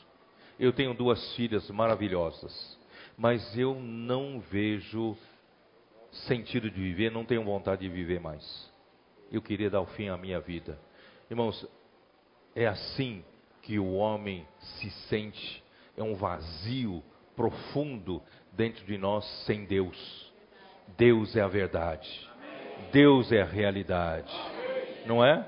[0.60, 2.78] Eu tenho duas filhas maravilhosas.
[3.18, 5.16] Mas eu não vejo
[6.12, 8.72] sentido de viver, não tenho vontade de viver mais.
[9.32, 10.78] Eu queria dar o fim à minha vida.
[11.30, 11.68] Irmãos,
[12.56, 13.24] é assim
[13.62, 15.64] que o homem se sente.
[15.96, 17.04] É um vazio
[17.36, 20.33] profundo dentro de nós sem Deus.
[20.98, 22.30] Deus é a verdade.
[22.92, 24.34] Deus é a realidade.
[25.06, 25.46] Não é?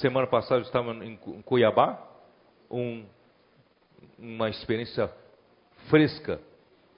[0.00, 2.02] Semana passada eu estava em Cuiabá,
[2.70, 3.04] um,
[4.18, 5.10] uma experiência
[5.88, 6.40] fresca.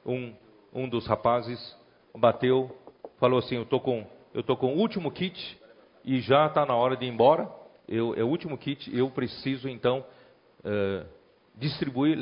[0.05, 0.32] Um,
[0.72, 1.76] um dos rapazes
[2.14, 2.76] bateu,
[3.18, 5.59] falou assim: Eu tô com, eu tô com o último kit
[6.05, 7.51] e já está na hora de ir embora.
[7.88, 10.05] Eu, é o último kit, eu preciso então
[10.64, 11.06] uh,
[11.55, 12.16] distribuir,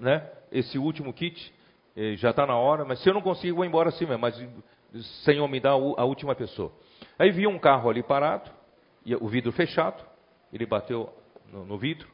[0.00, 0.30] né?
[0.50, 1.52] esse último kit,
[1.96, 4.36] eh, já está na hora, mas se eu não conseguir, vou embora assim mesmo, mas
[5.24, 6.72] Senhor, me dá a última pessoa.
[7.18, 8.50] Aí viu um carro ali parado,
[9.04, 10.02] e o vidro fechado,
[10.52, 11.12] ele bateu
[11.52, 12.08] no, no vidro,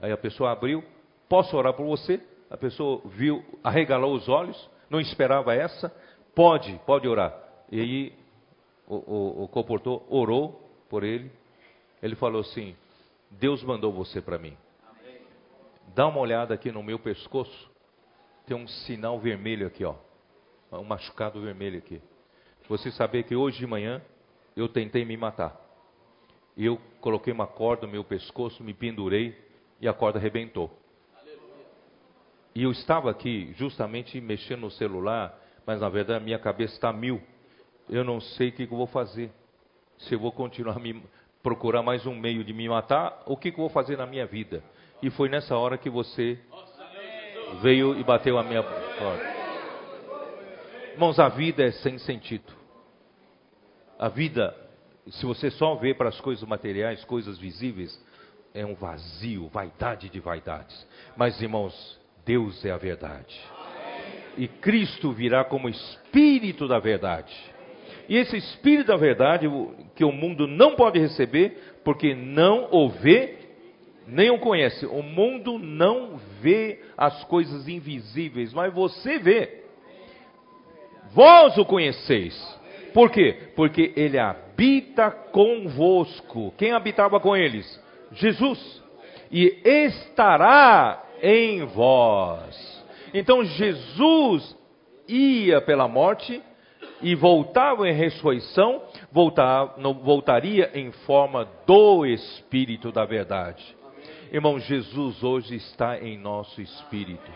[0.00, 0.84] aí a pessoa abriu,
[1.28, 2.20] posso orar por você?
[2.48, 5.94] A pessoa viu, arregalou os olhos, não esperava essa,
[6.34, 7.36] pode, pode orar.
[7.70, 8.12] E aí
[8.88, 11.30] o, o, o orou por ele,
[12.02, 12.74] ele falou assim,
[13.30, 14.56] Deus mandou você para mim.
[15.94, 17.70] Dá uma olhada aqui no meu pescoço.
[18.46, 19.94] Tem um sinal vermelho aqui, ó.
[20.72, 22.00] Um machucado vermelho aqui.
[22.68, 24.00] Você saber que hoje de manhã
[24.56, 25.58] eu tentei me matar.
[26.56, 29.36] Eu coloquei uma corda no meu pescoço, me pendurei
[29.80, 30.70] e a corda arrebentou.
[32.54, 36.92] E eu estava aqui justamente mexendo no celular, mas na verdade a minha cabeça está
[36.92, 37.20] mil.
[37.88, 39.32] Eu não sei o que, eu vou fazer.
[39.98, 41.02] Se eu vou continuar a me
[41.42, 44.26] procurar mais um meio de me matar, o que, que eu vou fazer na minha
[44.26, 44.62] vida?
[45.02, 46.38] E foi nessa hora que você
[47.62, 49.39] veio e bateu a minha porta.
[51.00, 52.52] Irmãos, a vida é sem sentido.
[53.98, 54.54] A vida,
[55.08, 57.98] se você só vê para as coisas materiais, coisas visíveis,
[58.52, 60.86] é um vazio, vaidade de vaidades.
[61.16, 63.34] Mas, irmãos, Deus é a verdade.
[64.36, 67.34] E Cristo virá como Espírito da verdade.
[68.06, 69.46] E esse Espírito da verdade,
[69.96, 73.38] que o mundo não pode receber, porque não o vê
[74.06, 74.84] nem o conhece.
[74.84, 79.59] O mundo não vê as coisas invisíveis, mas você vê.
[81.12, 82.34] Vós o conheceis.
[82.92, 83.50] Por quê?
[83.54, 86.52] Porque ele habita convosco.
[86.56, 87.80] Quem habitava com eles?
[88.12, 88.82] Jesus.
[89.30, 92.84] E estará em vós.
[93.12, 94.56] Então Jesus
[95.08, 96.42] ia pela morte
[97.02, 98.82] e voltava em ressurreição,
[100.02, 103.64] voltaria em forma do Espírito da verdade.
[104.32, 107.30] Irmão, Jesus hoje está em nosso espírito.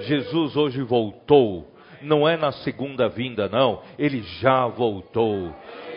[0.00, 1.68] Jesus hoje voltou.
[2.02, 3.82] Não é na segunda vinda, não.
[3.98, 5.54] Ele já voltou.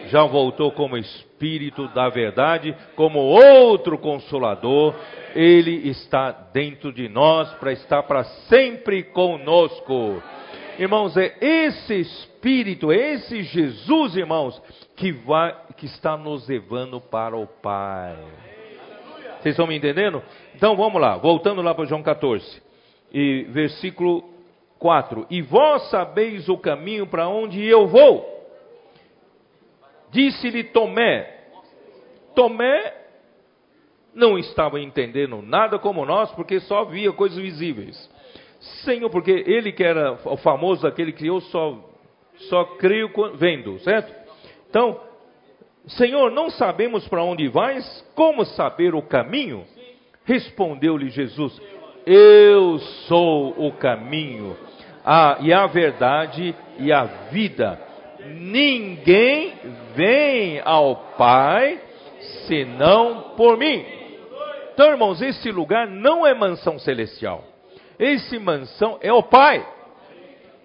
[0.07, 4.95] Já voltou como Espírito da verdade, como outro consolador.
[5.35, 10.21] Ele está dentro de nós para estar para sempre conosco.
[10.80, 14.61] Irmãos, é esse Espírito, é esse Jesus, irmãos,
[14.95, 18.15] que, vai, que está nos levando para o Pai.
[19.39, 20.21] Vocês estão me entendendo?
[20.55, 22.61] Então vamos lá, voltando lá para João 14,
[23.13, 24.38] e versículo
[24.80, 28.39] 4: E vós sabeis o caminho para onde eu vou.
[30.11, 31.38] Disse-lhe Tomé.
[32.34, 32.93] Tomé
[34.14, 38.10] não estava entendendo nada como nós, porque só via coisas visíveis.
[38.84, 41.77] Senhor, porque ele que era o famoso, aquele que eu só,
[42.49, 44.14] só creio vendo, certo?
[44.69, 44.99] Então,
[45.88, 49.65] Senhor, não sabemos para onde vais, como saber o caminho?
[50.26, 51.60] Respondeu-lhe Jesus:
[52.06, 52.77] Eu
[53.07, 54.56] sou o caminho,
[55.05, 57.80] a, e a verdade e a vida.
[58.26, 59.53] Ninguém
[59.95, 61.80] vem ao Pai
[62.47, 63.85] senão por mim.
[64.73, 67.43] Então, irmãos, esse lugar não é mansão celestial.
[67.97, 69.65] Esse mansão é o Pai.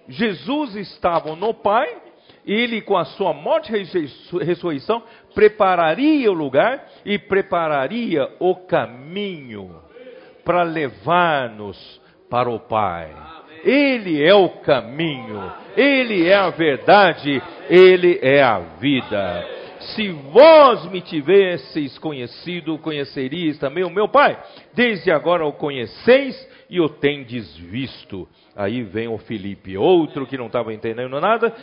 [0.07, 1.87] Jesus estava no Pai,
[2.45, 5.03] ele com a sua morte e ressurreição
[5.33, 9.81] prepararia o lugar e prepararia o caminho
[10.43, 13.13] para levar-nos para o Pai.
[13.65, 19.55] Ele é o caminho, ele é a verdade, ele é a vida.
[19.79, 24.39] Se vós me tivesseis conhecido, conheceríeis também o meu Pai.
[24.73, 26.35] Desde agora o conheceis
[26.69, 28.27] e o tendes visto.
[28.55, 31.53] Aí vem o Felipe, outro que não estava entendendo nada,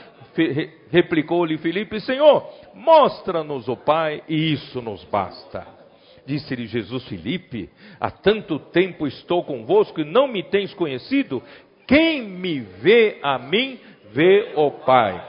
[0.90, 5.82] replicou-lhe Felipe: Senhor, mostra-nos o Pai e isso nos basta.
[6.24, 7.68] Disse-lhe Jesus Felipe:
[7.98, 11.42] Há tanto tempo estou convosco e não me tens conhecido.
[11.86, 13.78] Quem me vê a mim,
[14.12, 15.20] vê o Pai.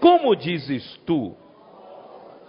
[0.00, 1.36] Como dizes tu?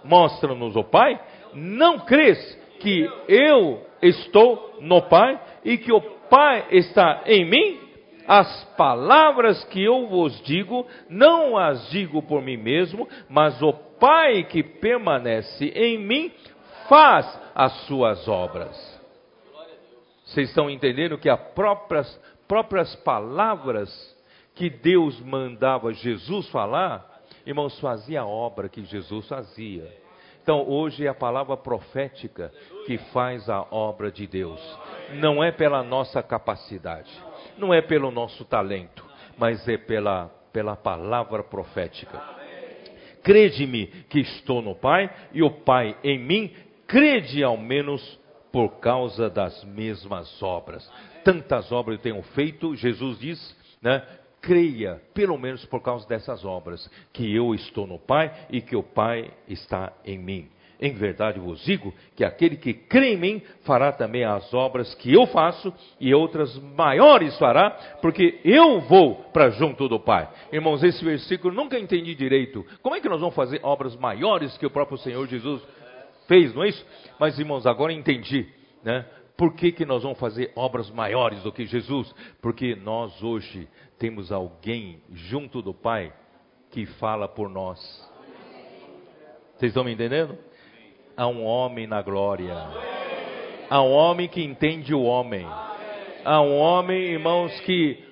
[0.02, 1.20] Mostra-nos o Pai.
[1.54, 2.38] Não crês
[2.80, 7.80] que eu estou no Pai e que o Pai está em mim,
[8.26, 14.44] as palavras que eu vos digo, não as digo por mim mesmo, mas o Pai
[14.44, 16.32] que permanece em mim
[16.88, 18.94] faz as suas obras.
[20.24, 23.90] Vocês estão entendendo que as próprias, próprias palavras
[24.54, 30.04] que Deus mandava Jesus falar, irmãos, fazia a obra que Jesus fazia.
[30.42, 32.52] Então, hoje é a palavra profética
[32.86, 34.60] que faz a obra de Deus
[35.12, 37.10] não é pela nossa capacidade,
[37.58, 39.04] não é pelo nosso talento,
[39.36, 42.20] mas é pela, pela palavra profética.
[43.22, 46.54] Crede-me que estou no Pai e o Pai em mim,
[46.86, 48.20] crede ao menos
[48.52, 50.88] por causa das mesmas obras.
[51.24, 54.02] Tantas obras eu tenho feito, Jesus diz, né?
[54.40, 58.82] Creia, pelo menos por causa dessas obras, que eu estou no Pai e que o
[58.82, 60.50] Pai está em mim.
[60.80, 65.12] Em verdade vos digo que aquele que crê em mim fará também as obras que
[65.12, 67.70] eu faço e outras maiores fará,
[68.02, 70.28] porque eu vou para junto do Pai.
[70.52, 72.66] Irmãos, esse versículo nunca entendi direito.
[72.82, 75.62] Como é que nós vamos fazer obras maiores que o próprio Senhor Jesus
[76.26, 76.84] fez, não é isso?
[77.18, 78.46] Mas, irmãos, agora entendi,
[78.82, 79.06] né?
[79.36, 82.14] Por que, que nós vamos fazer obras maiores do que Jesus?
[82.40, 86.12] Porque nós hoje temos alguém junto do Pai
[86.70, 87.78] que fala por nós.
[89.56, 90.38] Vocês estão me entendendo?
[91.16, 92.54] Há um homem na glória.
[93.70, 95.46] Há um homem que entende o homem.
[96.24, 98.02] Há um homem, irmãos, que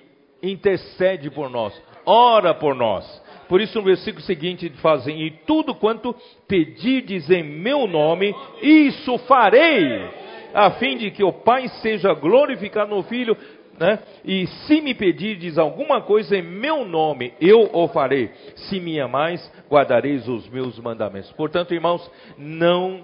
[0.41, 1.73] intercede por nós,
[2.05, 3.23] ora por nós.
[3.47, 6.15] Por isso, no versículo seguinte, fazem: E tudo quanto
[6.47, 10.09] pedirdes em meu nome, isso farei,
[10.53, 13.35] a fim de que o Pai seja glorificado no Filho.
[13.79, 13.99] Né?
[14.23, 18.29] E se me pedirdes alguma coisa em meu nome, eu o farei.
[18.55, 21.31] Se me amais, guardareis os meus mandamentos.
[21.31, 23.03] Portanto, irmãos, não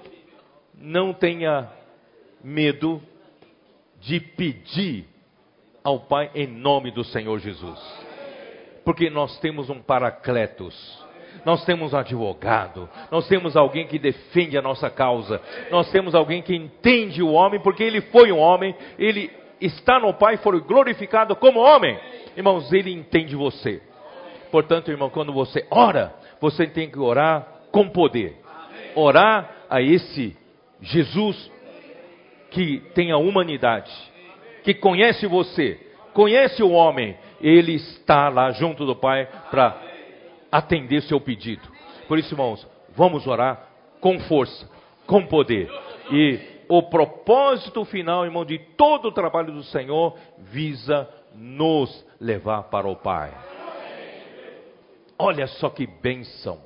[0.82, 1.70] não tenha
[2.42, 3.02] medo
[4.00, 5.06] de pedir
[5.84, 7.80] ao Pai em nome do Senhor Jesus.
[8.86, 10.99] Porque nós temos um paracletos.
[11.46, 15.42] Nós temos um advogado, nós temos alguém que defende a nossa causa,
[15.72, 20.14] nós temos alguém que entende o homem, porque ele foi um homem, ele está no
[20.14, 21.98] Pai, foi glorificado como homem.
[22.36, 23.82] Irmãos, Ele entende você.
[24.52, 28.38] Portanto, irmão, quando você ora, você tem que orar com poder.
[28.96, 30.36] Orar a esse
[30.82, 31.52] Jesus
[32.52, 33.92] que tem a humanidade,
[34.64, 35.80] que conhece você,
[36.14, 39.78] conhece o homem, ele está lá junto do Pai para
[40.52, 41.68] atender seu pedido.
[42.08, 43.68] Por isso, irmãos, vamos orar
[44.00, 44.70] com força,
[45.06, 45.70] com poder.
[46.12, 52.88] E o propósito final, irmão, de todo o trabalho do Senhor visa nos levar para
[52.88, 53.34] o Pai.
[55.18, 56.60] Olha só que bênção.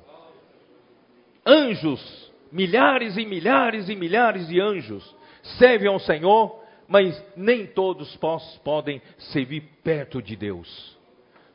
[1.44, 5.14] Anjos, milhares e milhares e milhares de anjos
[5.58, 8.16] servem ao Senhor, mas nem todos
[8.62, 10.96] podem servir perto de Deus.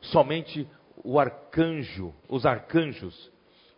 [0.00, 0.68] Somente
[1.04, 3.30] o arcanjo, os arcanjos,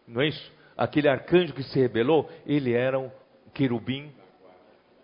[0.06, 0.52] não é isso?
[0.76, 3.10] Aquele arcanjo que se rebelou, ele era um
[3.52, 4.12] querubim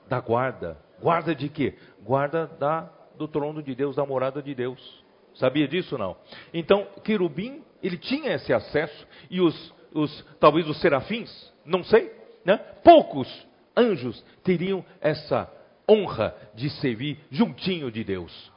[0.09, 0.78] da guarda.
[1.01, 1.74] Guarda de quê?
[2.03, 5.05] Guarda da, do trono de Deus, da morada de Deus.
[5.35, 6.16] Sabia disso não?
[6.53, 12.12] Então, querubim, ele tinha esse acesso e os, os talvez os serafins, não sei,
[12.45, 12.57] né?
[12.82, 13.28] Poucos
[13.77, 15.49] anjos teriam essa
[15.89, 18.53] honra de servir juntinho de Deus.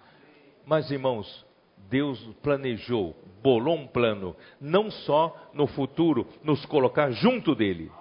[0.66, 1.46] Mas irmãos,
[1.92, 3.14] Deus planejou,
[3.44, 7.92] bolou um plano, não só no futuro nos colocar junto dele,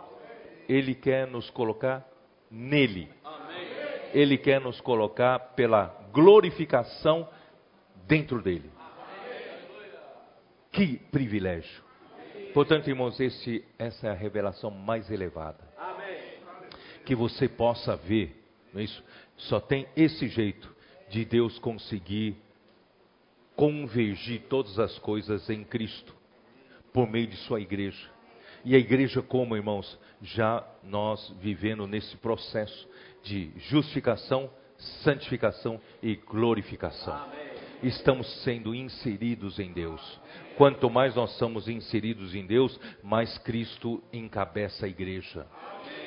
[0.69, 2.09] ele quer nos colocar
[2.49, 3.11] nele.
[4.15, 7.29] Ele quer nos colocar pela glorificação
[8.07, 8.71] dentro dele.
[10.71, 11.83] Que privilégio.
[12.55, 15.69] Portanto, irmãos, esse, essa é a revelação mais elevada.
[17.05, 18.41] Que você possa ver,
[18.73, 19.03] não é isso?
[19.37, 20.73] Só tem esse jeito
[21.09, 22.37] de Deus conseguir
[23.61, 26.15] convergir todas as coisas em Cristo,
[26.95, 28.09] por meio de Sua igreja.
[28.65, 32.89] E a igreja, como irmãos, já nós vivendo nesse processo
[33.23, 34.49] de justificação,
[35.05, 37.15] santificação e glorificação.
[37.15, 37.51] Amém.
[37.83, 40.01] Estamos sendo inseridos em Deus.
[40.57, 45.47] Quanto mais nós somos inseridos em Deus, mais Cristo encabeça a igreja.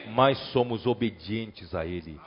[0.08, 2.20] Mais somos obedientes a Ele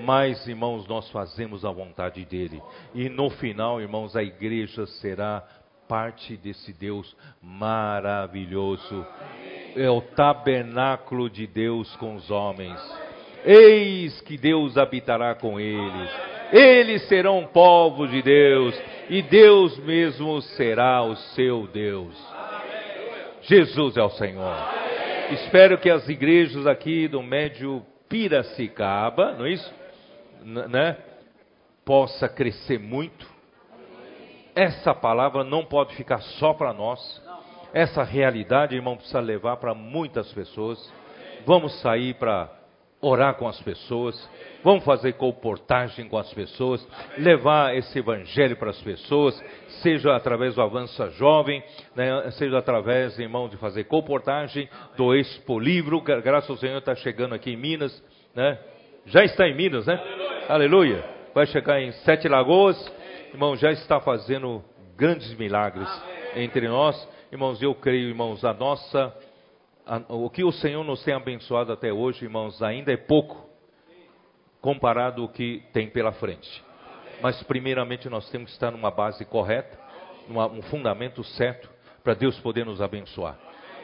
[0.00, 2.62] mais, irmãos, nós fazemos a vontade dele.
[2.94, 5.42] E no final, irmãos, a igreja será
[5.88, 9.06] parte desse Deus maravilhoso.
[9.76, 12.80] É o tabernáculo de Deus com os homens.
[13.44, 16.10] Eis que Deus habitará com eles.
[16.52, 18.78] Eles serão povos de Deus,
[19.08, 22.14] e Deus mesmo será o seu Deus.
[23.42, 24.54] Jesus é o Senhor.
[25.30, 29.81] Espero que as igrejas aqui do Médio Piracicaba, não é isso?
[30.44, 30.96] Né,
[31.84, 33.26] possa crescer muito.
[34.54, 37.22] Essa palavra não pode ficar só para nós.
[37.72, 40.92] Essa realidade, irmão, precisa levar para muitas pessoas.
[41.46, 42.50] Vamos sair para
[43.02, 44.30] orar com as pessoas,
[44.62, 46.86] vamos fazer comportagem com as pessoas,
[47.18, 49.36] levar esse evangelho para as pessoas,
[49.82, 51.60] seja através do Avança Jovem,
[51.96, 57.34] né, seja através, irmão, de fazer comportagem do Expo Livro, graças ao Senhor está chegando
[57.34, 57.92] aqui em Minas,
[58.36, 58.56] né?
[59.06, 60.00] Já está em Minas, né?
[60.48, 61.04] Aleluia.
[61.34, 62.76] Vai chegar em Sete Lagoas.
[63.32, 64.62] Irmão, já está fazendo
[64.96, 65.88] grandes milagres
[66.36, 67.08] entre nós.
[67.30, 69.12] Irmãos, eu creio, irmãos, a nossa.
[69.84, 73.50] A, o que o Senhor nos tem abençoado até hoje, irmãos, ainda é pouco
[74.60, 76.62] comparado ao que tem pela frente.
[77.20, 79.76] Mas, primeiramente, nós temos que estar numa base correta,
[80.28, 81.68] numa, um fundamento certo,
[82.04, 83.36] para Deus poder nos abençoar.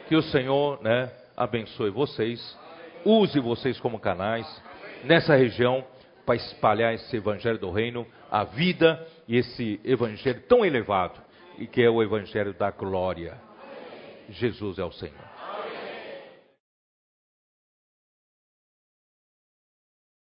[0.07, 2.57] Que o Senhor, né, abençoe vocês,
[3.03, 4.47] use vocês como canais
[5.03, 5.83] nessa região
[6.25, 11.19] para espalhar esse evangelho do reino, a vida e esse evangelho tão elevado,
[11.57, 13.37] e que é o evangelho da glória.
[14.29, 15.28] Jesus é o Senhor.